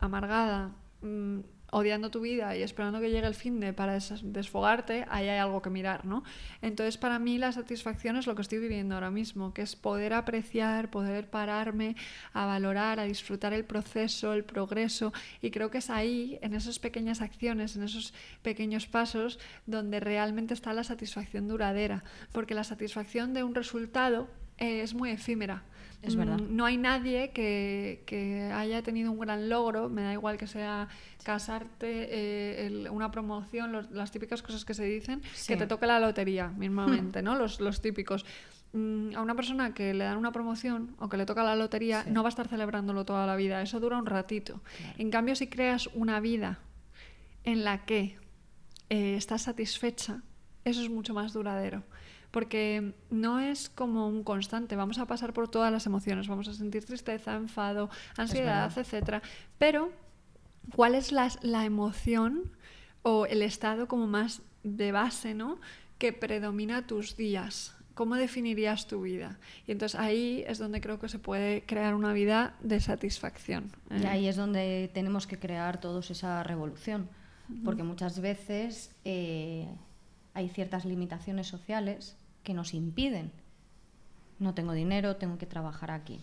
amargada, 0.00 0.70
mm, 1.02 1.40
odiando 1.72 2.10
tu 2.12 2.20
vida 2.20 2.56
y 2.56 2.62
esperando 2.62 3.00
que 3.00 3.10
llegue 3.10 3.26
el 3.26 3.34
fin 3.34 3.58
de 3.58 3.72
para 3.72 3.94
des- 3.94 4.20
desfogarte, 4.22 5.04
ahí 5.10 5.28
hay 5.28 5.38
algo 5.38 5.60
que 5.62 5.68
mirar, 5.68 6.04
¿no? 6.06 6.22
Entonces, 6.62 6.96
para 6.96 7.18
mí 7.18 7.38
la 7.38 7.50
satisfacción 7.50 8.16
es 8.16 8.26
lo 8.28 8.36
que 8.36 8.42
estoy 8.42 8.58
viviendo 8.60 8.94
ahora 8.94 9.10
mismo, 9.10 9.52
que 9.52 9.62
es 9.62 9.74
poder 9.74 10.14
apreciar, 10.14 10.90
poder 10.90 11.28
pararme 11.28 11.96
a 12.32 12.46
valorar, 12.46 13.00
a 13.00 13.04
disfrutar 13.04 13.52
el 13.52 13.64
proceso, 13.64 14.32
el 14.32 14.44
progreso, 14.44 15.12
y 15.42 15.50
creo 15.50 15.70
que 15.70 15.78
es 15.78 15.90
ahí, 15.90 16.38
en 16.40 16.54
esas 16.54 16.78
pequeñas 16.78 17.20
acciones, 17.20 17.74
en 17.76 17.82
esos 17.82 18.14
pequeños 18.42 18.86
pasos, 18.86 19.38
donde 19.66 19.98
realmente 19.98 20.54
está 20.54 20.72
la 20.72 20.84
satisfacción 20.84 21.48
duradera, 21.48 22.04
porque 22.32 22.54
la 22.54 22.64
satisfacción 22.64 23.34
de 23.34 23.42
un 23.42 23.54
resultado 23.56 24.28
eh, 24.58 24.82
es 24.82 24.94
muy 24.94 25.10
efímera. 25.10 25.64
Es 26.02 26.14
verdad. 26.16 26.38
Mm, 26.38 26.54
no 26.56 26.64
hay 26.66 26.76
nadie 26.76 27.30
que, 27.30 28.02
que 28.06 28.42
haya 28.54 28.82
tenido 28.82 29.10
un 29.10 29.18
gran 29.18 29.48
logro, 29.48 29.88
me 29.88 30.02
da 30.02 30.12
igual 30.12 30.36
que 30.36 30.46
sea 30.46 30.88
casarte, 31.24 32.08
eh, 32.10 32.66
el- 32.66 32.88
una 32.90 33.10
promoción, 33.10 33.72
los- 33.72 33.90
las 33.90 34.10
típicas 34.12 34.42
cosas 34.42 34.64
que 34.64 34.74
se 34.74 34.84
dicen, 34.84 35.22
Sí. 35.34 35.48
que 35.52 35.56
te 35.56 35.66
toque 35.66 35.86
la 35.86 35.98
lotería 35.98 36.48
mismamente, 36.48 37.22
¿no? 37.22 37.34
Los, 37.36 37.60
los 37.60 37.80
típicos. 37.80 38.24
Mm, 38.72 39.16
A 39.16 39.22
una 39.22 39.34
persona 39.34 39.74
que 39.74 39.94
le 39.94 40.04
dan 40.04 40.18
una 40.18 40.32
promoción 40.32 40.94
o 40.98 41.08
que 41.08 41.16
le 41.16 41.24
toca 41.26 41.42
la 41.42 41.56
lotería, 41.56 42.02
Sí. 42.04 42.10
no 42.10 42.22
va 42.22 42.28
a 42.28 42.30
estar 42.30 42.46
celebrándolo 42.48 43.04
toda 43.04 43.26
la 43.26 43.34
vida, 43.36 43.62
eso 43.62 43.80
dura 43.80 43.96
un 43.98 44.06
ratito. 44.06 44.60
En 44.98 45.10
cambio, 45.10 45.34
si 45.34 45.46
creas 45.48 45.88
una 45.94 46.20
vida 46.20 46.58
en 47.44 47.64
la 47.64 47.84
que 47.84 48.16
eh, 48.90 49.16
estás 49.16 49.42
satisfecha, 49.42 50.22
eso 50.64 50.80
es 50.82 50.88
mucho 50.90 51.12
más 51.14 51.32
duradero. 51.32 51.82
Porque 52.36 52.92
no 53.08 53.40
es 53.40 53.70
como 53.70 54.08
un 54.08 54.22
constante, 54.22 54.76
vamos 54.76 54.98
a 54.98 55.06
pasar 55.06 55.32
por 55.32 55.48
todas 55.48 55.72
las 55.72 55.86
emociones, 55.86 56.28
vamos 56.28 56.46
a 56.48 56.52
sentir 56.52 56.84
tristeza, 56.84 57.34
enfado, 57.34 57.88
ansiedad, 58.18 58.70
etcétera. 58.76 59.22
Pero, 59.56 59.90
¿cuál 60.74 60.94
es 60.96 61.12
la, 61.12 61.30
la 61.40 61.64
emoción 61.64 62.52
o 63.00 63.24
el 63.24 63.40
estado 63.40 63.88
como 63.88 64.06
más 64.06 64.42
de 64.62 64.92
base, 64.92 65.32
¿no? 65.32 65.58
Que 65.96 66.12
predomina 66.12 66.86
tus 66.86 67.16
días. 67.16 67.74
¿Cómo 67.94 68.16
definirías 68.16 68.86
tu 68.86 69.00
vida? 69.00 69.38
Y 69.66 69.72
entonces 69.72 69.98
ahí 69.98 70.44
es 70.46 70.58
donde 70.58 70.82
creo 70.82 71.00
que 71.00 71.08
se 71.08 71.18
puede 71.18 71.62
crear 71.62 71.94
una 71.94 72.12
vida 72.12 72.54
de 72.60 72.80
satisfacción. 72.80 73.72
Y 73.90 74.02
¿eh? 74.02 74.08
ahí 74.08 74.28
es 74.28 74.36
donde 74.36 74.90
tenemos 74.92 75.26
que 75.26 75.38
crear 75.38 75.80
todos 75.80 76.10
esa 76.10 76.42
revolución, 76.42 77.08
porque 77.64 77.82
muchas 77.82 78.20
veces 78.20 78.94
eh, 79.06 79.66
hay 80.34 80.50
ciertas 80.50 80.84
limitaciones 80.84 81.46
sociales 81.46 82.14
que 82.46 82.54
nos 82.54 82.72
impiden. 82.74 83.32
No 84.38 84.54
tengo 84.54 84.72
dinero, 84.72 85.16
tengo 85.16 85.36
que 85.36 85.46
trabajar 85.46 85.90
aquí. 85.90 86.20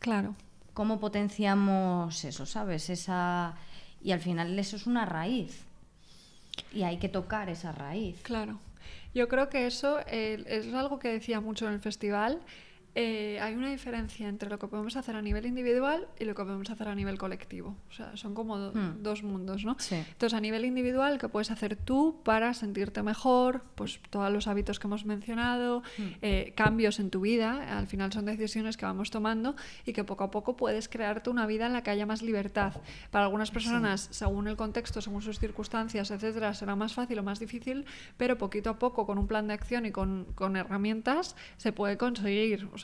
Claro. 0.00 0.34
¿Cómo 0.72 0.98
potenciamos 0.98 2.24
eso, 2.24 2.46
sabes? 2.46 2.88
Esa... 2.88 3.54
Y 4.02 4.12
al 4.12 4.20
final 4.20 4.58
eso 4.58 4.76
es 4.76 4.86
una 4.86 5.04
raíz. 5.04 5.64
Y 6.72 6.82
hay 6.82 6.96
que 6.96 7.10
tocar 7.10 7.50
esa 7.50 7.72
raíz. 7.72 8.20
Claro. 8.22 8.58
Yo 9.14 9.28
creo 9.28 9.50
que 9.50 9.66
eso 9.66 10.00
eh, 10.06 10.42
es 10.46 10.72
algo 10.72 10.98
que 10.98 11.08
decía 11.08 11.40
mucho 11.40 11.68
en 11.68 11.74
el 11.74 11.80
festival. 11.80 12.40
Eh, 12.96 13.40
hay 13.40 13.54
una 13.54 13.70
diferencia 13.70 14.28
entre 14.28 14.48
lo 14.48 14.58
que 14.58 14.68
podemos 14.68 14.96
hacer 14.96 15.16
a 15.16 15.22
nivel 15.22 15.46
individual 15.46 16.06
y 16.18 16.24
lo 16.24 16.34
que 16.34 16.44
podemos 16.44 16.70
hacer 16.70 16.86
a 16.88 16.94
nivel 16.94 17.18
colectivo. 17.18 17.76
O 17.90 17.92
sea, 17.92 18.16
son 18.16 18.34
como 18.34 18.56
do- 18.58 18.72
Hmm. 18.72 19.02
dos 19.02 19.22
mundos, 19.24 19.64
¿no? 19.64 19.76
Sí. 19.80 19.96
Entonces, 19.96 20.36
a 20.36 20.40
nivel 20.40 20.64
individual, 20.64 21.18
¿qué 21.18 21.28
puedes 21.28 21.50
hacer 21.50 21.74
tú 21.76 22.20
para 22.24 22.54
sentirte 22.54 23.02
mejor? 23.02 23.62
Pues 23.74 23.98
todos 24.10 24.32
los 24.32 24.46
hábitos 24.46 24.78
que 24.78 24.86
hemos 24.86 25.04
mencionado, 25.06 25.82
eh, 26.22 26.52
cambios 26.56 27.00
en 27.00 27.10
tu 27.10 27.20
vida, 27.22 27.78
al 27.78 27.86
final 27.88 28.12
son 28.12 28.26
decisiones 28.26 28.76
que 28.76 28.86
vamos 28.86 29.10
tomando 29.10 29.56
y 29.84 29.92
que 29.92 30.04
poco 30.04 30.22
a 30.24 30.30
poco 30.30 30.56
puedes 30.56 30.88
crearte 30.88 31.30
una 31.30 31.46
vida 31.46 31.66
en 31.66 31.72
la 31.72 31.82
que 31.82 31.90
haya 31.90 32.06
más 32.06 32.22
libertad. 32.22 32.74
Para 33.10 33.24
algunas 33.24 33.50
personas, 33.50 34.08
según 34.12 34.46
el 34.46 34.56
contexto, 34.56 35.00
según 35.00 35.20
sus 35.22 35.38
circunstancias, 35.40 36.10
etcétera, 36.12 36.54
será 36.54 36.76
más 36.76 36.94
fácil 36.94 37.18
o 37.18 37.22
más 37.24 37.40
difícil, 37.40 37.86
pero 38.16 38.38
poquito 38.38 38.70
a 38.70 38.78
poco, 38.78 39.04
con 39.06 39.18
un 39.18 39.26
plan 39.26 39.48
de 39.48 39.54
acción 39.54 39.84
y 39.86 39.90
con, 39.90 40.26
con 40.36 40.56
herramientas, 40.56 41.34
se 41.56 41.72
puede 41.72 41.96
conseguir. 41.96 42.68
O 42.72 42.78
sea, 42.78 42.83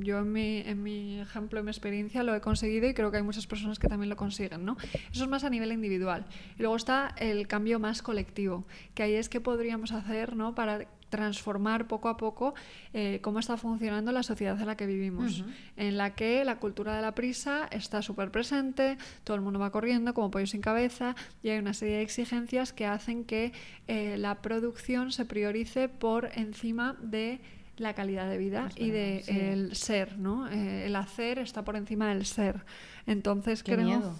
yo 0.00 0.18
en 0.18 0.32
mi, 0.32 0.58
en 0.58 0.82
mi 0.82 1.20
ejemplo, 1.20 1.58
en 1.58 1.66
mi 1.66 1.70
experiencia, 1.70 2.22
lo 2.22 2.34
he 2.34 2.40
conseguido 2.40 2.88
y 2.88 2.94
creo 2.94 3.10
que 3.10 3.18
hay 3.18 3.22
muchas 3.22 3.46
personas 3.46 3.78
que 3.78 3.88
también 3.88 4.10
lo 4.10 4.16
consiguen, 4.16 4.64
¿no? 4.64 4.76
Eso 5.12 5.24
es 5.24 5.28
más 5.28 5.44
a 5.44 5.50
nivel 5.50 5.72
individual. 5.72 6.26
Y 6.56 6.62
luego 6.62 6.76
está 6.76 7.14
el 7.18 7.46
cambio 7.46 7.78
más 7.78 8.02
colectivo, 8.02 8.66
que 8.94 9.02
ahí 9.02 9.14
es 9.14 9.28
que 9.28 9.40
podríamos 9.40 9.92
hacer, 9.92 10.36
¿no? 10.36 10.54
Para 10.54 10.86
transformar 11.14 11.86
poco 11.86 12.08
a 12.08 12.16
poco 12.16 12.54
eh, 12.92 13.20
cómo 13.22 13.38
está 13.38 13.56
funcionando 13.56 14.10
la 14.10 14.24
sociedad 14.24 14.60
en 14.60 14.66
la 14.66 14.76
que 14.76 14.84
vivimos, 14.84 15.44
en 15.76 15.96
la 15.96 16.16
que 16.16 16.44
la 16.44 16.58
cultura 16.58 16.96
de 16.96 17.02
la 17.02 17.14
prisa 17.14 17.68
está 17.70 18.02
súper 18.02 18.32
presente, 18.32 18.98
todo 19.22 19.36
el 19.36 19.40
mundo 19.40 19.60
va 19.60 19.70
corriendo 19.70 20.12
como 20.12 20.32
pollo 20.32 20.48
sin 20.48 20.60
cabeza 20.60 21.14
y 21.40 21.50
hay 21.50 21.60
una 21.60 21.72
serie 21.72 21.98
de 21.98 22.02
exigencias 22.02 22.72
que 22.72 22.86
hacen 22.86 23.24
que 23.24 23.52
eh, 23.86 24.16
la 24.18 24.42
producción 24.42 25.12
se 25.12 25.24
priorice 25.24 25.88
por 25.88 26.30
encima 26.34 26.96
de 27.00 27.40
la 27.76 27.94
calidad 27.94 28.28
de 28.28 28.38
vida 28.38 28.68
Es 28.68 28.80
y 28.80 28.90
de 28.90 29.22
sí. 29.24 29.32
el 29.32 29.76
ser, 29.76 30.18
¿no? 30.18 30.48
Eh, 30.50 30.86
el 30.86 30.96
hacer 30.96 31.38
está 31.38 31.64
por 31.64 31.76
encima 31.76 32.08
del 32.08 32.24
ser. 32.26 32.64
Entonces 33.06 33.62
Qué 33.62 33.74
creo... 33.74 33.86
miedo. 33.86 34.14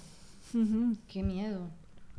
Qué 1.09 1.23
miedo. 1.23 1.69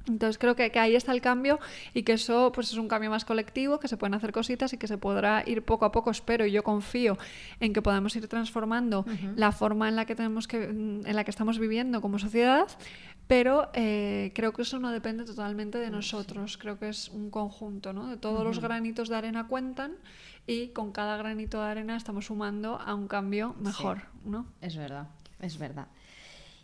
Entonces 0.07 0.37
creo 0.37 0.55
que, 0.55 0.71
que 0.71 0.77
ahí 0.79 0.95
está 0.95 1.11
el 1.13 1.21
cambio 1.21 1.59
y 1.93 2.03
que 2.03 2.13
eso 2.13 2.51
pues 2.53 2.71
es 2.71 2.77
un 2.77 2.87
cambio 2.87 3.09
más 3.09 3.25
colectivo, 3.25 3.79
que 3.79 3.87
se 3.87 3.97
pueden 3.97 4.13
hacer 4.13 4.31
cositas 4.31 4.71
y 4.73 4.77
que 4.77 4.87
se 4.87 4.97
podrá 4.99 5.43
ir 5.47 5.63
poco 5.63 5.83
a 5.85 5.91
poco, 5.91 6.11
espero 6.11 6.45
y 6.45 6.51
yo 6.51 6.63
confío 6.63 7.17
en 7.59 7.73
que 7.73 7.81
podamos 7.81 8.15
ir 8.15 8.27
transformando 8.27 9.05
la 9.35 9.51
forma 9.51 9.89
en 9.89 9.95
la 9.95 10.05
que 10.05 10.13
tenemos 10.15 10.47
que 10.47 10.63
en 10.65 11.15
la 11.15 11.23
que 11.23 11.31
estamos 11.31 11.57
viviendo 11.57 12.01
como 12.01 12.19
sociedad, 12.19 12.67
pero 13.27 13.69
eh, 13.73 14.31
creo 14.35 14.53
que 14.53 14.61
eso 14.61 14.79
no 14.79 14.91
depende 14.91 15.25
totalmente 15.25 15.77
de 15.79 15.89
nosotros, 15.89 16.57
creo 16.57 16.77
que 16.77 16.89
es 16.89 17.09
un 17.09 17.29
conjunto, 17.29 17.91
¿no? 17.93 18.07
De 18.07 18.17
todos 18.17 18.43
los 18.43 18.59
granitos 18.59 19.09
de 19.09 19.15
arena 19.15 19.47
cuentan 19.47 19.93
y 20.45 20.69
con 20.69 20.91
cada 20.91 21.17
granito 21.17 21.61
de 21.61 21.69
arena 21.69 21.97
estamos 21.97 22.25
sumando 22.25 22.79
a 22.79 22.93
un 22.93 23.07
cambio 23.07 23.55
mejor, 23.59 24.03
¿no? 24.23 24.45
Es 24.61 24.77
verdad, 24.77 25.07
es 25.39 25.57
verdad. 25.57 25.87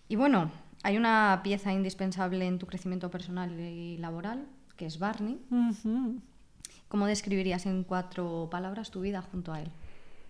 Y 0.07 0.15
bueno, 0.15 0.51
hay 0.83 0.97
una 0.97 1.41
pieza 1.43 1.73
indispensable 1.73 2.45
en 2.45 2.59
tu 2.59 2.67
crecimiento 2.67 3.09
personal 3.09 3.59
y 3.59 3.97
laboral, 3.97 4.45
que 4.75 4.85
es 4.85 4.99
Barney. 4.99 5.39
¿Cómo 6.87 7.05
describirías 7.05 7.65
en 7.65 7.83
cuatro 7.83 8.49
palabras 8.51 8.91
tu 8.91 9.01
vida 9.01 9.21
junto 9.21 9.53
a 9.53 9.61
él? 9.61 9.71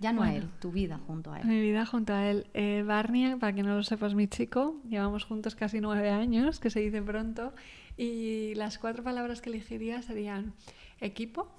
Ya 0.01 0.11
no 0.11 0.23
a 0.23 0.33
él, 0.33 0.49
tu 0.59 0.71
vida 0.71 0.99
junto 1.05 1.31
a 1.31 1.39
él. 1.39 1.47
Mi 1.47 1.61
vida 1.61 1.85
junto 1.85 2.11
a 2.13 2.27
él. 2.27 2.47
Eh, 2.55 2.83
Barney, 2.83 3.35
para 3.35 3.53
que 3.53 3.61
no 3.61 3.75
lo 3.75 3.83
sepas, 3.83 4.15
mi 4.15 4.27
chico, 4.27 4.81
llevamos 4.89 5.25
juntos 5.25 5.55
casi 5.55 5.79
nueve 5.79 6.09
años, 6.09 6.59
que 6.59 6.71
se 6.71 6.79
dice 6.79 7.03
pronto, 7.03 7.53
y 7.97 8.55
las 8.55 8.79
cuatro 8.79 9.03
palabras 9.03 9.41
que 9.41 9.51
elegiría 9.51 10.01
serían 10.01 10.53
equipo, 10.99 11.51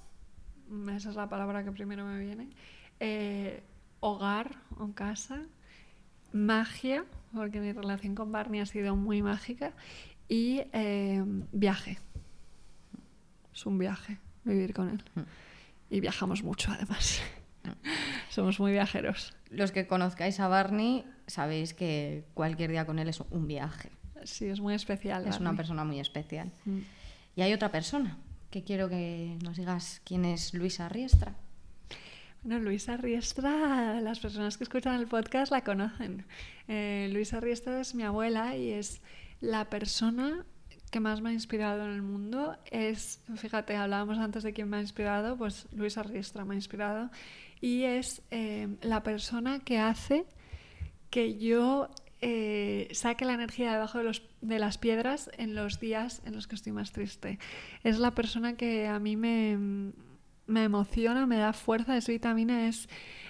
esa 0.92 1.10
es 1.10 1.14
la 1.14 1.28
palabra 1.28 1.62
que 1.62 1.70
primero 1.70 2.04
me 2.04 2.18
viene, 2.18 2.50
eh, 2.98 3.62
hogar 4.00 4.56
o 4.76 4.90
casa, 4.92 5.42
magia, 6.32 7.04
porque 7.32 7.60
mi 7.60 7.70
relación 7.70 8.16
con 8.16 8.32
Barney 8.32 8.60
ha 8.60 8.66
sido 8.66 8.96
muy 8.96 9.22
mágica, 9.22 9.72
y 10.28 10.62
eh, 10.72 11.22
viaje. 11.52 12.00
Es 13.54 13.66
un 13.66 13.78
viaje 13.78 14.18
vivir 14.42 14.74
con 14.74 14.88
él. 14.88 15.04
Mm. 15.14 15.20
Y 15.90 16.00
viajamos 16.00 16.42
mucho 16.42 16.72
además. 16.72 17.22
Somos 18.30 18.60
muy 18.60 18.72
viajeros. 18.72 19.34
Los 19.50 19.72
que 19.72 19.86
conozcáis 19.86 20.40
a 20.40 20.48
Barney 20.48 21.04
sabéis 21.26 21.74
que 21.74 22.24
cualquier 22.34 22.70
día 22.70 22.86
con 22.86 22.98
él 22.98 23.08
es 23.08 23.20
un 23.20 23.46
viaje. 23.46 23.90
Sí, 24.24 24.46
es 24.46 24.60
muy 24.60 24.74
especial. 24.74 25.22
Es 25.22 25.36
una 25.36 25.50
Barney. 25.50 25.56
persona 25.56 25.84
muy 25.84 26.00
especial. 26.00 26.52
Mm. 26.64 26.78
Y 27.36 27.42
hay 27.42 27.52
otra 27.52 27.70
persona 27.70 28.18
que 28.50 28.62
quiero 28.62 28.88
que 28.88 29.38
nos 29.42 29.56
digas 29.56 30.00
quién 30.04 30.24
es 30.24 30.54
Luisa 30.54 30.88
Riestra. 30.88 31.34
Bueno, 32.42 32.60
Luisa 32.60 32.96
Riestra, 32.96 34.00
las 34.00 34.18
personas 34.18 34.58
que 34.58 34.64
escuchan 34.64 34.96
el 35.00 35.06
podcast 35.06 35.52
la 35.52 35.62
conocen. 35.62 36.26
Eh, 36.68 37.08
Luisa 37.12 37.40
Riestra 37.40 37.80
es 37.80 37.94
mi 37.94 38.02
abuela 38.02 38.56
y 38.56 38.70
es 38.70 39.00
la 39.40 39.70
persona 39.70 40.44
que 40.90 41.00
más 41.00 41.20
me 41.22 41.30
ha 41.30 41.32
inspirado 41.32 41.84
en 41.84 41.92
el 41.92 42.02
mundo. 42.02 42.58
Es, 42.70 43.20
fíjate, 43.36 43.76
hablábamos 43.76 44.18
antes 44.18 44.42
de 44.42 44.52
quién 44.52 44.68
me 44.68 44.76
ha 44.76 44.80
inspirado, 44.80 45.38
pues 45.38 45.66
Luisa 45.72 46.02
Riestra 46.02 46.44
me 46.44 46.54
ha 46.54 46.56
inspirado. 46.56 47.10
Y 47.62 47.84
es 47.84 48.20
eh, 48.30 48.68
la 48.82 49.02
persona 49.02 49.60
que 49.60 49.78
hace 49.78 50.26
que 51.10 51.38
yo 51.38 51.88
eh, 52.20 52.88
saque 52.92 53.24
la 53.24 53.34
energía 53.34 53.72
debajo 53.72 53.98
de, 53.98 54.04
los, 54.04 54.22
de 54.40 54.58
las 54.58 54.78
piedras 54.78 55.30
en 55.38 55.54
los 55.54 55.80
días 55.80 56.22
en 56.24 56.34
los 56.34 56.46
que 56.46 56.56
estoy 56.56 56.72
más 56.72 56.92
triste. 56.92 57.38
Es 57.84 57.98
la 57.98 58.10
persona 58.10 58.56
que 58.56 58.88
a 58.88 58.98
mí 58.98 59.16
me, 59.16 59.92
me 60.46 60.64
emociona, 60.64 61.26
me 61.26 61.36
da 61.36 61.52
fuerza, 61.52 61.96
es 61.96 62.08
vitamina, 62.08 62.66
es, 62.68 62.88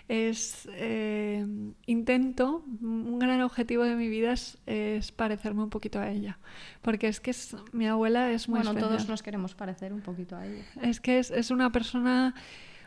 es 0.08 0.68
eh, 0.72 1.46
intento, 1.86 2.64
un 2.80 3.18
gran 3.18 3.40
objetivo 3.42 3.84
de 3.84 3.96
mi 3.96 4.08
vida 4.08 4.32
es, 4.32 4.58
es 4.66 5.12
parecerme 5.12 5.62
un 5.62 5.70
poquito 5.70 5.98
a 5.98 6.10
ella, 6.10 6.38
porque 6.80 7.08
es 7.08 7.20
que 7.20 7.32
es, 7.32 7.56
mi 7.72 7.86
abuela 7.86 8.30
es 8.30 8.48
muy 8.48 8.58
Bueno, 8.58 8.70
especial. 8.70 8.90
todos 8.90 9.08
nos 9.08 9.22
queremos 9.22 9.54
parecer 9.54 9.92
un 9.92 10.00
poquito 10.00 10.36
a 10.36 10.46
ella. 10.46 10.64
Es 10.82 11.00
que 11.00 11.18
es, 11.18 11.30
es 11.30 11.50
una 11.50 11.70
persona 11.70 12.34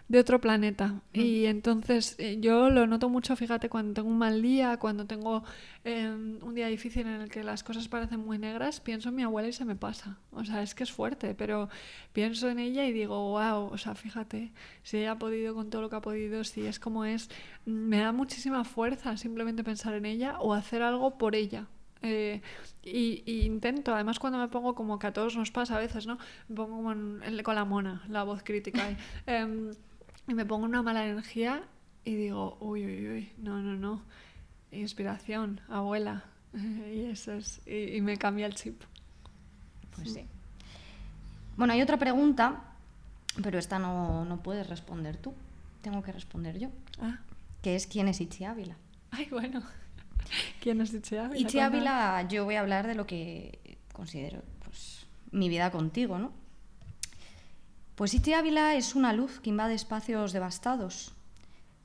de 0.07 0.19
otro 0.19 0.39
planeta. 0.39 1.01
Y 1.13 1.45
entonces 1.45 2.15
eh, 2.19 2.37
yo 2.39 2.69
lo 2.69 2.85
noto 2.85 3.09
mucho, 3.09 3.35
fíjate, 3.35 3.69
cuando 3.69 3.93
tengo 3.95 4.09
un 4.09 4.17
mal 4.19 4.41
día, 4.41 4.77
cuando 4.77 5.05
tengo 5.05 5.43
eh, 5.83 6.07
un 6.07 6.53
día 6.53 6.67
difícil 6.67 7.07
en 7.07 7.21
el 7.21 7.29
que 7.29 7.43
las 7.43 7.63
cosas 7.63 7.87
parecen 7.87 8.19
muy 8.19 8.37
negras, 8.37 8.79
pienso 8.81 9.09
en 9.09 9.15
mi 9.15 9.23
abuela 9.23 9.47
y 9.47 9.53
se 9.53 9.65
me 9.65 9.75
pasa. 9.75 10.19
O 10.31 10.45
sea, 10.45 10.61
es 10.61 10.75
que 10.75 10.83
es 10.83 10.91
fuerte, 10.91 11.33
pero 11.33 11.69
pienso 12.13 12.47
en 12.49 12.59
ella 12.59 12.85
y 12.85 12.93
digo, 12.93 13.31
wow, 13.31 13.65
o 13.71 13.77
sea, 13.79 13.95
fíjate, 13.95 14.51
si 14.83 14.97
ella 14.97 15.13
ha 15.13 15.17
podido 15.19 15.55
con 15.55 15.71
todo 15.71 15.81
lo 15.81 15.89
que 15.89 15.95
ha 15.95 16.01
podido, 16.01 16.43
si 16.43 16.65
es 16.67 16.79
como 16.79 17.03
es, 17.05 17.29
me 17.65 17.97
da 17.99 18.11
muchísima 18.11 18.63
fuerza 18.63 19.17
simplemente 19.17 19.63
pensar 19.63 19.95
en 19.95 20.05
ella 20.05 20.37
o 20.39 20.53
hacer 20.53 20.83
algo 20.83 21.17
por 21.17 21.33
ella. 21.35 21.65
Eh, 22.03 22.41
y, 22.83 23.23
y 23.25 23.41
intento, 23.45 23.95
además 23.95 24.19
cuando 24.19 24.37
me 24.37 24.47
pongo 24.49 24.75
como 24.75 24.99
que 24.99 25.07
a 25.07 25.13
todos 25.13 25.35
nos 25.35 25.49
pasa 25.49 25.77
a 25.77 25.79
veces, 25.79 26.05
¿no? 26.05 26.19
Me 26.47 26.55
pongo 26.57 26.75
como 26.75 26.91
en- 26.91 27.21
en- 27.23 27.41
con 27.41 27.55
la 27.55 27.65
mona, 27.65 28.03
la 28.09 28.21
voz 28.23 28.43
crítica. 28.43 28.85
ahí. 28.85 28.97
Y 30.27 30.33
me 30.33 30.45
pongo 30.45 30.65
una 30.65 30.81
mala 30.81 31.05
energía 31.05 31.63
y 32.03 32.15
digo, 32.15 32.57
uy, 32.59 32.85
uy, 32.85 33.07
uy, 33.09 33.31
no, 33.37 33.61
no, 33.61 33.75
no. 33.75 34.01
Inspiración, 34.71 35.61
abuela. 35.69 36.23
y 36.53 37.05
eso 37.05 37.33
es. 37.33 37.61
Y, 37.67 37.95
y 37.97 38.01
me 38.01 38.17
cambia 38.17 38.45
el 38.45 38.55
chip. 38.55 38.81
Pues 39.95 40.13
sí. 40.13 40.25
Bueno, 41.57 41.73
hay 41.73 41.81
otra 41.81 41.97
pregunta, 41.97 42.63
pero 43.41 43.57
esta 43.59 43.79
no, 43.79 44.25
no 44.25 44.41
puedes 44.43 44.67
responder 44.67 45.17
tú. 45.17 45.33
Tengo 45.81 46.01
que 46.01 46.11
responder 46.11 46.59
yo. 46.59 46.69
Ah, 46.99 47.19
Que 47.61 47.75
es 47.75 47.87
quién 47.87 48.07
es 48.07 48.19
Itzi 48.21 48.43
Ávila. 48.45 48.75
ay, 49.11 49.27
bueno. 49.29 49.61
¿Quién 50.61 50.81
es 50.81 50.93
Itzi 50.93 51.17
Ávila? 51.17 51.39
Itzi 51.39 51.57
Cuéntame. 51.57 51.77
Ávila, 51.77 52.27
yo 52.27 52.43
voy 52.45 52.55
a 52.55 52.61
hablar 52.61 52.87
de 52.87 52.95
lo 52.95 53.05
que 53.05 53.77
considero 53.93 54.41
pues, 54.63 55.05
mi 55.31 55.47
vida 55.47 55.71
contigo, 55.71 56.17
¿no? 56.19 56.33
Pues 57.95 58.13
Itzi 58.13 58.33
Ávila 58.33 58.75
es 58.75 58.93
una 58.93 59.13
luz 59.13 59.39
que 59.39 59.49
invade 59.49 59.73
espacios 59.73 60.33
devastados. 60.33 61.13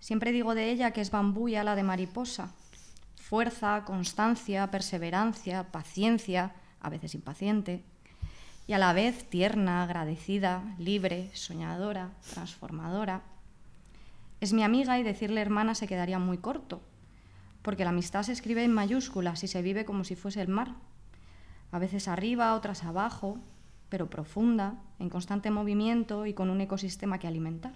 Siempre 0.00 0.32
digo 0.32 0.56
de 0.56 0.72
ella 0.72 0.90
que 0.90 1.00
es 1.00 1.12
bambú 1.12 1.46
y 1.46 1.54
ala 1.54 1.76
de 1.76 1.84
mariposa. 1.84 2.50
Fuerza, 3.14 3.84
constancia, 3.84 4.72
perseverancia, 4.72 5.70
paciencia, 5.70 6.52
a 6.80 6.90
veces 6.90 7.14
impaciente, 7.14 7.84
y 8.66 8.72
a 8.72 8.78
la 8.78 8.92
vez 8.92 9.30
tierna, 9.30 9.84
agradecida, 9.84 10.64
libre, 10.78 11.30
soñadora, 11.34 12.10
transformadora. 12.34 13.22
Es 14.40 14.52
mi 14.52 14.64
amiga 14.64 14.98
y 14.98 15.04
decirle 15.04 15.40
hermana 15.40 15.76
se 15.76 15.86
quedaría 15.86 16.18
muy 16.18 16.38
corto, 16.38 16.82
porque 17.62 17.84
la 17.84 17.90
amistad 17.90 18.24
se 18.24 18.32
escribe 18.32 18.64
en 18.64 18.74
mayúsculas 18.74 19.44
y 19.44 19.46
se 19.46 19.62
vive 19.62 19.84
como 19.84 20.02
si 20.02 20.16
fuese 20.16 20.42
el 20.42 20.48
mar. 20.48 20.74
A 21.70 21.78
veces 21.78 22.08
arriba, 22.08 22.56
otras 22.56 22.82
abajo, 22.82 23.38
pero 23.90 24.08
profunda, 24.08 24.76
en 24.98 25.10
constante 25.10 25.50
movimiento 25.50 26.24
y 26.24 26.32
con 26.32 26.48
un 26.48 26.60
ecosistema 26.60 27.18
que 27.18 27.26
alimentar. 27.26 27.72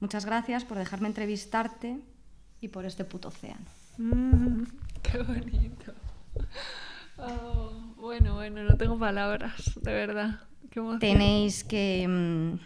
Muchas 0.00 0.26
gracias 0.26 0.64
por 0.64 0.76
dejarme 0.76 1.08
entrevistarte 1.08 2.00
y 2.60 2.68
por 2.68 2.84
este 2.84 3.04
puto 3.04 3.28
océano. 3.28 3.64
Mm, 3.96 4.64
qué 5.02 5.18
bonito. 5.18 5.92
Oh, 7.16 7.70
bueno, 7.96 8.34
bueno, 8.34 8.64
no 8.64 8.76
tengo 8.76 8.98
palabras, 8.98 9.78
de 9.80 9.92
verdad. 9.92 10.40
Qué. 10.70 10.80
Tenéis 10.98 11.62
que, 11.62 12.06
mm, 12.08 12.58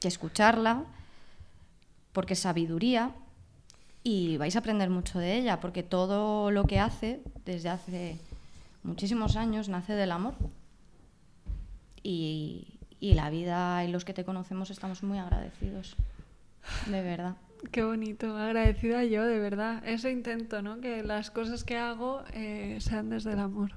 que 0.00 0.08
escucharla 0.08 0.84
porque 2.12 2.34
es 2.34 2.40
sabiduría 2.40 3.10
y 4.04 4.36
vais 4.36 4.54
a 4.54 4.60
aprender 4.60 4.90
mucho 4.90 5.18
de 5.18 5.36
ella 5.36 5.60
porque 5.60 5.82
todo 5.82 6.50
lo 6.50 6.64
que 6.64 6.78
hace 6.78 7.20
desde 7.44 7.70
hace 7.70 8.18
muchísimos 8.84 9.36
años 9.36 9.68
nace 9.68 9.94
del 9.94 10.12
amor. 10.12 10.34
Y, 12.02 12.78
y 13.00 13.14
la 13.14 13.30
vida 13.30 13.84
y 13.84 13.90
los 13.90 14.04
que 14.04 14.14
te 14.14 14.24
conocemos 14.24 14.70
estamos 14.70 15.02
muy 15.02 15.18
agradecidos. 15.18 15.96
De 16.86 17.02
verdad. 17.02 17.36
Qué 17.72 17.82
bonito, 17.82 18.36
agradecida 18.36 19.04
yo, 19.04 19.24
de 19.24 19.38
verdad. 19.38 19.82
Eso 19.86 20.08
intento, 20.08 20.62
¿no? 20.62 20.80
Que 20.80 21.02
las 21.02 21.30
cosas 21.30 21.64
que 21.64 21.76
hago 21.76 22.22
eh, 22.32 22.78
sean 22.80 23.10
desde 23.10 23.32
el 23.32 23.40
amor. 23.40 23.72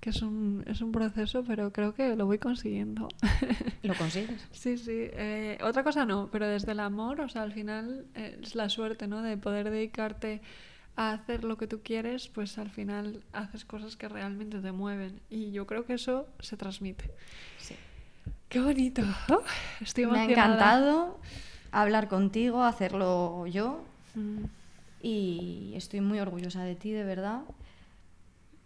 Que 0.00 0.10
es 0.10 0.22
un, 0.22 0.64
es 0.66 0.80
un 0.80 0.92
proceso, 0.92 1.44
pero 1.44 1.72
creo 1.72 1.92
que 1.94 2.16
lo 2.16 2.24
voy 2.24 2.38
consiguiendo. 2.38 3.08
¿Lo 3.82 3.94
consigues? 3.94 4.48
Sí, 4.52 4.78
sí. 4.78 4.92
Eh, 4.94 5.58
otra 5.62 5.84
cosa 5.84 6.06
no, 6.06 6.30
pero 6.32 6.46
desde 6.46 6.72
el 6.72 6.80
amor, 6.80 7.20
o 7.20 7.28
sea, 7.28 7.42
al 7.42 7.52
final 7.52 8.06
eh, 8.14 8.38
es 8.42 8.54
la 8.54 8.70
suerte, 8.70 9.06
¿no? 9.06 9.20
De 9.22 9.36
poder 9.36 9.68
dedicarte 9.68 10.40
a 11.00 11.12
hacer 11.12 11.44
lo 11.44 11.56
que 11.56 11.66
tú 11.66 11.80
quieres, 11.82 12.28
pues 12.28 12.58
al 12.58 12.68
final 12.70 13.22
haces 13.32 13.64
cosas 13.64 13.96
que 13.96 14.06
realmente 14.08 14.58
te 14.60 14.70
mueven. 14.72 15.20
Y 15.30 15.50
yo 15.50 15.66
creo 15.66 15.86
que 15.86 15.94
eso 15.94 16.26
se 16.40 16.56
transmite. 16.58 17.10
Sí. 17.58 17.74
Qué 18.50 18.60
bonito. 18.60 19.02
Oh, 19.30 19.42
estoy 19.80 20.04
Me 20.06 20.18
ha 20.18 20.24
emocionada. 20.24 20.54
encantado 20.54 21.20
hablar 21.72 22.08
contigo, 22.08 22.62
hacerlo 22.64 23.46
yo 23.46 23.82
Mm. 24.14 24.44
y 25.02 25.72
estoy 25.76 26.00
muy 26.00 26.18
orgullosa 26.18 26.64
de 26.64 26.74
ti, 26.74 26.90
de 26.90 27.04
verdad. 27.04 27.42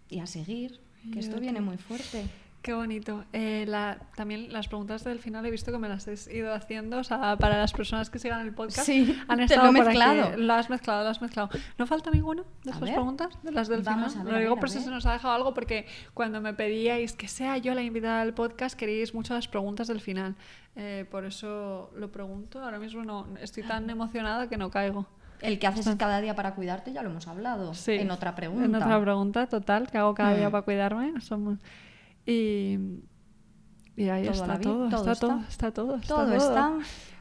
Y 0.08 0.20
a 0.20 0.26
seguir, 0.26 0.80
que 1.12 1.20
esto 1.20 1.38
viene 1.38 1.60
muy 1.60 1.76
fuerte. 1.76 2.24
Qué 2.64 2.72
bonito. 2.72 3.26
Eh, 3.34 3.66
la- 3.68 3.98
también 4.16 4.50
las 4.50 4.68
preguntas 4.68 5.04
del 5.04 5.18
final 5.18 5.44
he 5.44 5.50
visto 5.50 5.70
que 5.70 5.76
me 5.76 5.86
las 5.86 6.08
has 6.08 6.26
ido 6.28 6.54
haciendo. 6.54 6.96
O 6.96 7.04
sea, 7.04 7.36
para 7.36 7.58
las 7.58 7.74
personas 7.74 8.08
que 8.08 8.18
sigan 8.18 8.40
el 8.40 8.54
podcast, 8.54 8.86
Sí, 8.86 9.20
han 9.28 9.46
te 9.46 9.54
lo 9.58 9.64
he 9.64 9.66
por 9.66 9.76
aquí. 9.76 9.98
mezclado. 9.98 10.36
Lo 10.38 10.54
has 10.54 10.70
mezclado, 10.70 11.04
lo 11.04 11.10
has 11.10 11.20
mezclado. 11.20 11.50
¿No 11.76 11.86
falta 11.86 12.10
ninguna 12.10 12.42
de 12.64 12.70
estas 12.70 12.90
preguntas? 12.90 13.28
De 13.42 13.52
las 13.52 13.68
del 13.68 13.82
Vamos 13.82 14.12
final. 14.12 14.26
a 14.26 14.30
ver, 14.30 14.32
Lo 14.32 14.40
digo 14.40 14.56
por 14.56 14.70
si 14.70 14.80
se 14.80 14.88
nos 14.88 15.04
ha 15.04 15.12
dejado 15.12 15.34
algo, 15.34 15.52
porque 15.52 15.86
cuando 16.14 16.40
me 16.40 16.54
pedíais 16.54 17.12
que 17.12 17.28
sea 17.28 17.58
yo 17.58 17.74
la 17.74 17.82
invitada 17.82 18.24
del 18.24 18.32
podcast, 18.32 18.78
queríais 18.78 19.12
mucho 19.12 19.34
las 19.34 19.46
preguntas 19.46 19.86
del 19.88 20.00
final. 20.00 20.34
Eh, 20.74 21.04
por 21.10 21.26
eso 21.26 21.90
lo 21.94 22.10
pregunto. 22.10 22.62
Ahora 22.64 22.78
mismo 22.78 23.04
no 23.04 23.26
estoy 23.42 23.64
tan 23.64 23.90
emocionada 23.90 24.48
que 24.48 24.56
no 24.56 24.70
caigo. 24.70 25.06
El 25.42 25.58
que 25.58 25.66
haces 25.66 25.86
cada 25.98 26.22
día 26.22 26.34
para 26.34 26.54
cuidarte 26.54 26.94
ya 26.94 27.02
lo 27.02 27.10
hemos 27.10 27.28
hablado 27.28 27.74
Sí. 27.74 27.92
en 27.92 28.10
otra 28.10 28.34
pregunta. 28.34 28.64
En 28.64 28.74
otra 28.74 28.98
pregunta, 29.02 29.46
total, 29.48 29.90
que 29.90 29.98
hago 29.98 30.14
cada 30.14 30.32
día 30.34 30.48
Mm. 30.48 30.52
para 30.52 30.62
cuidarme. 30.64 31.20
Somos... 31.20 31.58
Y, 32.26 32.78
y 33.96 34.08
ahí 34.08 34.24
Todo 34.24 34.32
está, 34.32 34.60
todo, 34.60 34.88
todo 34.88 35.12
está, 35.12 35.14
todo, 35.26 35.38
está. 35.40 35.48
está 35.48 35.70
todo, 35.72 35.94
está 35.96 36.08
Todo 36.14 36.34
está. 36.34 36.72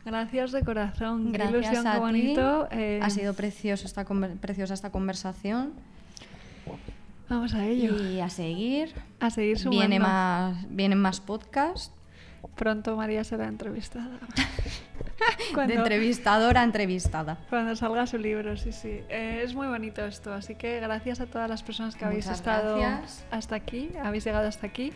Gracias 0.05 0.51
de 0.51 0.63
corazón, 0.63 1.31
qué 1.31 1.37
Gracias 1.37 1.63
ilusión, 1.63 1.87
a 1.87 1.91
qué 1.91 1.97
ti. 1.97 2.01
bonito. 2.01 2.67
eh, 2.71 2.99
Ha 3.01 3.09
sido 3.09 3.33
precioso 3.33 3.85
esta 3.85 4.05
preciosa 4.41 4.73
esta 4.73 4.91
conversación. 4.91 5.71
Vamos 7.29 7.53
a 7.53 7.65
ello. 7.65 7.95
Y 8.11 8.19
a 8.19 8.29
seguir. 8.29 8.93
A 9.19 9.29
seguir 9.29 9.57
sumando. 9.57 9.79
Viene 9.79 9.99
más, 9.99 10.65
vienen 10.69 10.99
más 10.99 11.21
podcasts. 11.21 11.91
Pronto 12.55 12.97
María 12.97 13.23
será 13.23 13.47
entrevistada. 13.47 14.19
De 15.49 15.53
cuando, 15.53 15.73
entrevistadora 15.73 16.61
a 16.61 16.63
entrevistada. 16.63 17.37
cuando 17.49 17.75
salga 17.75 18.07
su 18.07 18.17
libro, 18.17 18.57
sí, 18.57 18.71
sí. 18.71 19.01
Eh, 19.09 19.41
es 19.43 19.53
muy 19.53 19.67
bonito 19.67 20.05
esto, 20.05 20.33
así 20.33 20.55
que 20.55 20.79
gracias 20.79 21.19
a 21.19 21.25
todas 21.25 21.49
las 21.49 21.63
personas 21.63 21.95
que 21.95 22.05
habéis 22.05 22.25
Muchas 22.25 22.39
estado 22.39 22.77
gracias. 22.77 23.25
hasta 23.31 23.55
aquí, 23.55 23.91
habéis 24.03 24.25
llegado 24.25 24.47
hasta 24.47 24.67
aquí. 24.67 24.91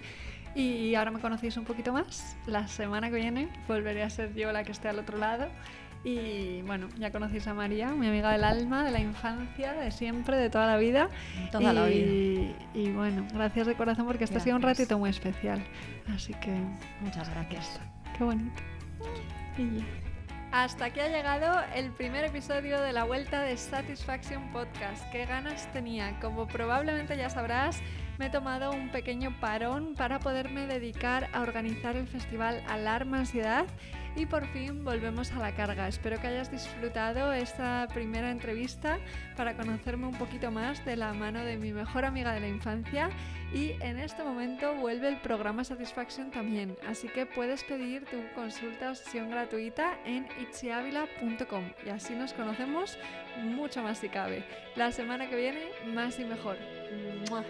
Y 0.55 0.95
ahora 0.95 1.11
me 1.11 1.19
conocéis 1.19 1.55
un 1.57 1.65
poquito 1.65 1.93
más. 1.93 2.35
La 2.47 2.67
semana 2.67 3.09
que 3.09 3.17
viene 3.17 3.47
volveré 3.67 4.01
a 4.03 4.09
ser 4.09 4.33
yo 4.33 4.51
la 4.51 4.63
que 4.63 4.71
esté 4.71 4.89
al 4.89 4.97
otro 4.97 5.17
lado. 5.17 5.47
Y 6.03 6.61
bueno, 6.63 6.87
ya 6.97 7.11
conocéis 7.11 7.47
a 7.47 7.53
María, 7.53 7.89
mi 7.89 8.07
amiga 8.07 8.31
del 8.31 8.43
alma, 8.43 8.83
de 8.83 8.91
la 8.91 8.99
infancia, 8.99 9.73
de 9.73 9.91
siempre, 9.91 10.37
de 10.37 10.49
toda 10.49 10.65
la 10.65 10.77
vida. 10.77 11.09
Toda 11.51 11.73
la 11.73 11.85
vida. 11.85 11.95
Y, 11.95 12.55
y 12.73 12.91
bueno, 12.91 13.27
gracias 13.33 13.67
de 13.67 13.75
corazón 13.75 14.05
porque 14.07 14.23
este 14.23 14.37
ha 14.37 14.39
sido 14.39 14.55
un 14.55 14.61
ratito 14.61 14.97
muy 14.97 15.09
especial. 15.09 15.63
Así 16.15 16.33
que 16.35 16.55
Muchas 17.01 17.29
gracias. 17.29 17.79
Qué 18.17 18.23
bonito. 18.23 18.61
Y. 19.57 20.06
Hasta 20.51 20.85
aquí 20.85 21.01
ha 21.01 21.09
llegado 21.09 21.61
el 21.75 21.91
primer 21.91 22.23
episodio 22.23 22.79
de 22.81 22.93
la 22.93 23.03
vuelta 23.03 23.41
de 23.41 23.57
Satisfaction 23.57 24.49
Podcast. 24.53 25.03
Qué 25.11 25.25
ganas 25.25 25.71
tenía. 25.73 26.17
Como 26.21 26.47
probablemente 26.47 27.17
ya 27.17 27.29
sabrás, 27.29 27.81
me 28.17 28.27
he 28.27 28.29
tomado 28.29 28.71
un 28.71 28.89
pequeño 28.89 29.37
parón 29.41 29.93
para 29.95 30.19
poderme 30.19 30.65
dedicar 30.65 31.29
a 31.33 31.41
organizar 31.41 31.97
el 31.97 32.07
festival 32.07 32.63
Alarma 32.69 33.19
Ansiedad 33.19 33.65
y 34.17 34.25
por 34.25 34.47
fin 34.47 34.83
volvemos 34.83 35.31
a 35.31 35.39
la 35.39 35.53
carga. 35.53 35.87
Espero 35.87 36.19
que 36.19 36.27
hayas 36.27 36.51
disfrutado 36.51 37.31
esta 37.33 37.87
primera 37.93 38.31
entrevista 38.31 38.97
para 39.35 39.55
conocerme 39.55 40.07
un 40.07 40.15
poquito 40.15 40.49
más 40.49 40.83
de 40.85 40.95
la 40.95 41.13
mano 41.13 41.43
de 41.43 41.57
mi 41.57 41.71
mejor 41.71 42.03
amiga 42.03 42.33
de 42.33 42.39
la 42.39 42.47
infancia 42.47 43.09
y 43.53 43.73
en 43.79 43.99
este 43.99 44.23
momento 44.23 44.73
vuelve 44.75 45.07
el 45.07 45.17
programa 45.17 45.63
Satisfaction 45.63 46.31
también, 46.31 46.75
así 46.87 47.07
que 47.07 47.27
puedes 47.27 47.63
pedir 47.63 48.05
tu 48.05 48.17
consulta 48.33 48.91
o 48.91 48.95
sesión 48.95 49.29
gratuita 49.29 49.99
en 50.03 50.27
itziavila.com 50.41 51.63
y 51.85 51.89
así 51.89 52.15
nos 52.15 52.33
conocemos 52.33 52.97
mucho 53.43 53.83
más 53.83 53.99
si 53.99 54.09
cabe. 54.09 54.43
La 54.75 54.91
semana 54.91 55.29
que 55.29 55.35
viene, 55.35 55.61
más 55.93 56.19
y 56.19 56.25
mejor. 56.25 56.57
¡Mua! 57.29 57.45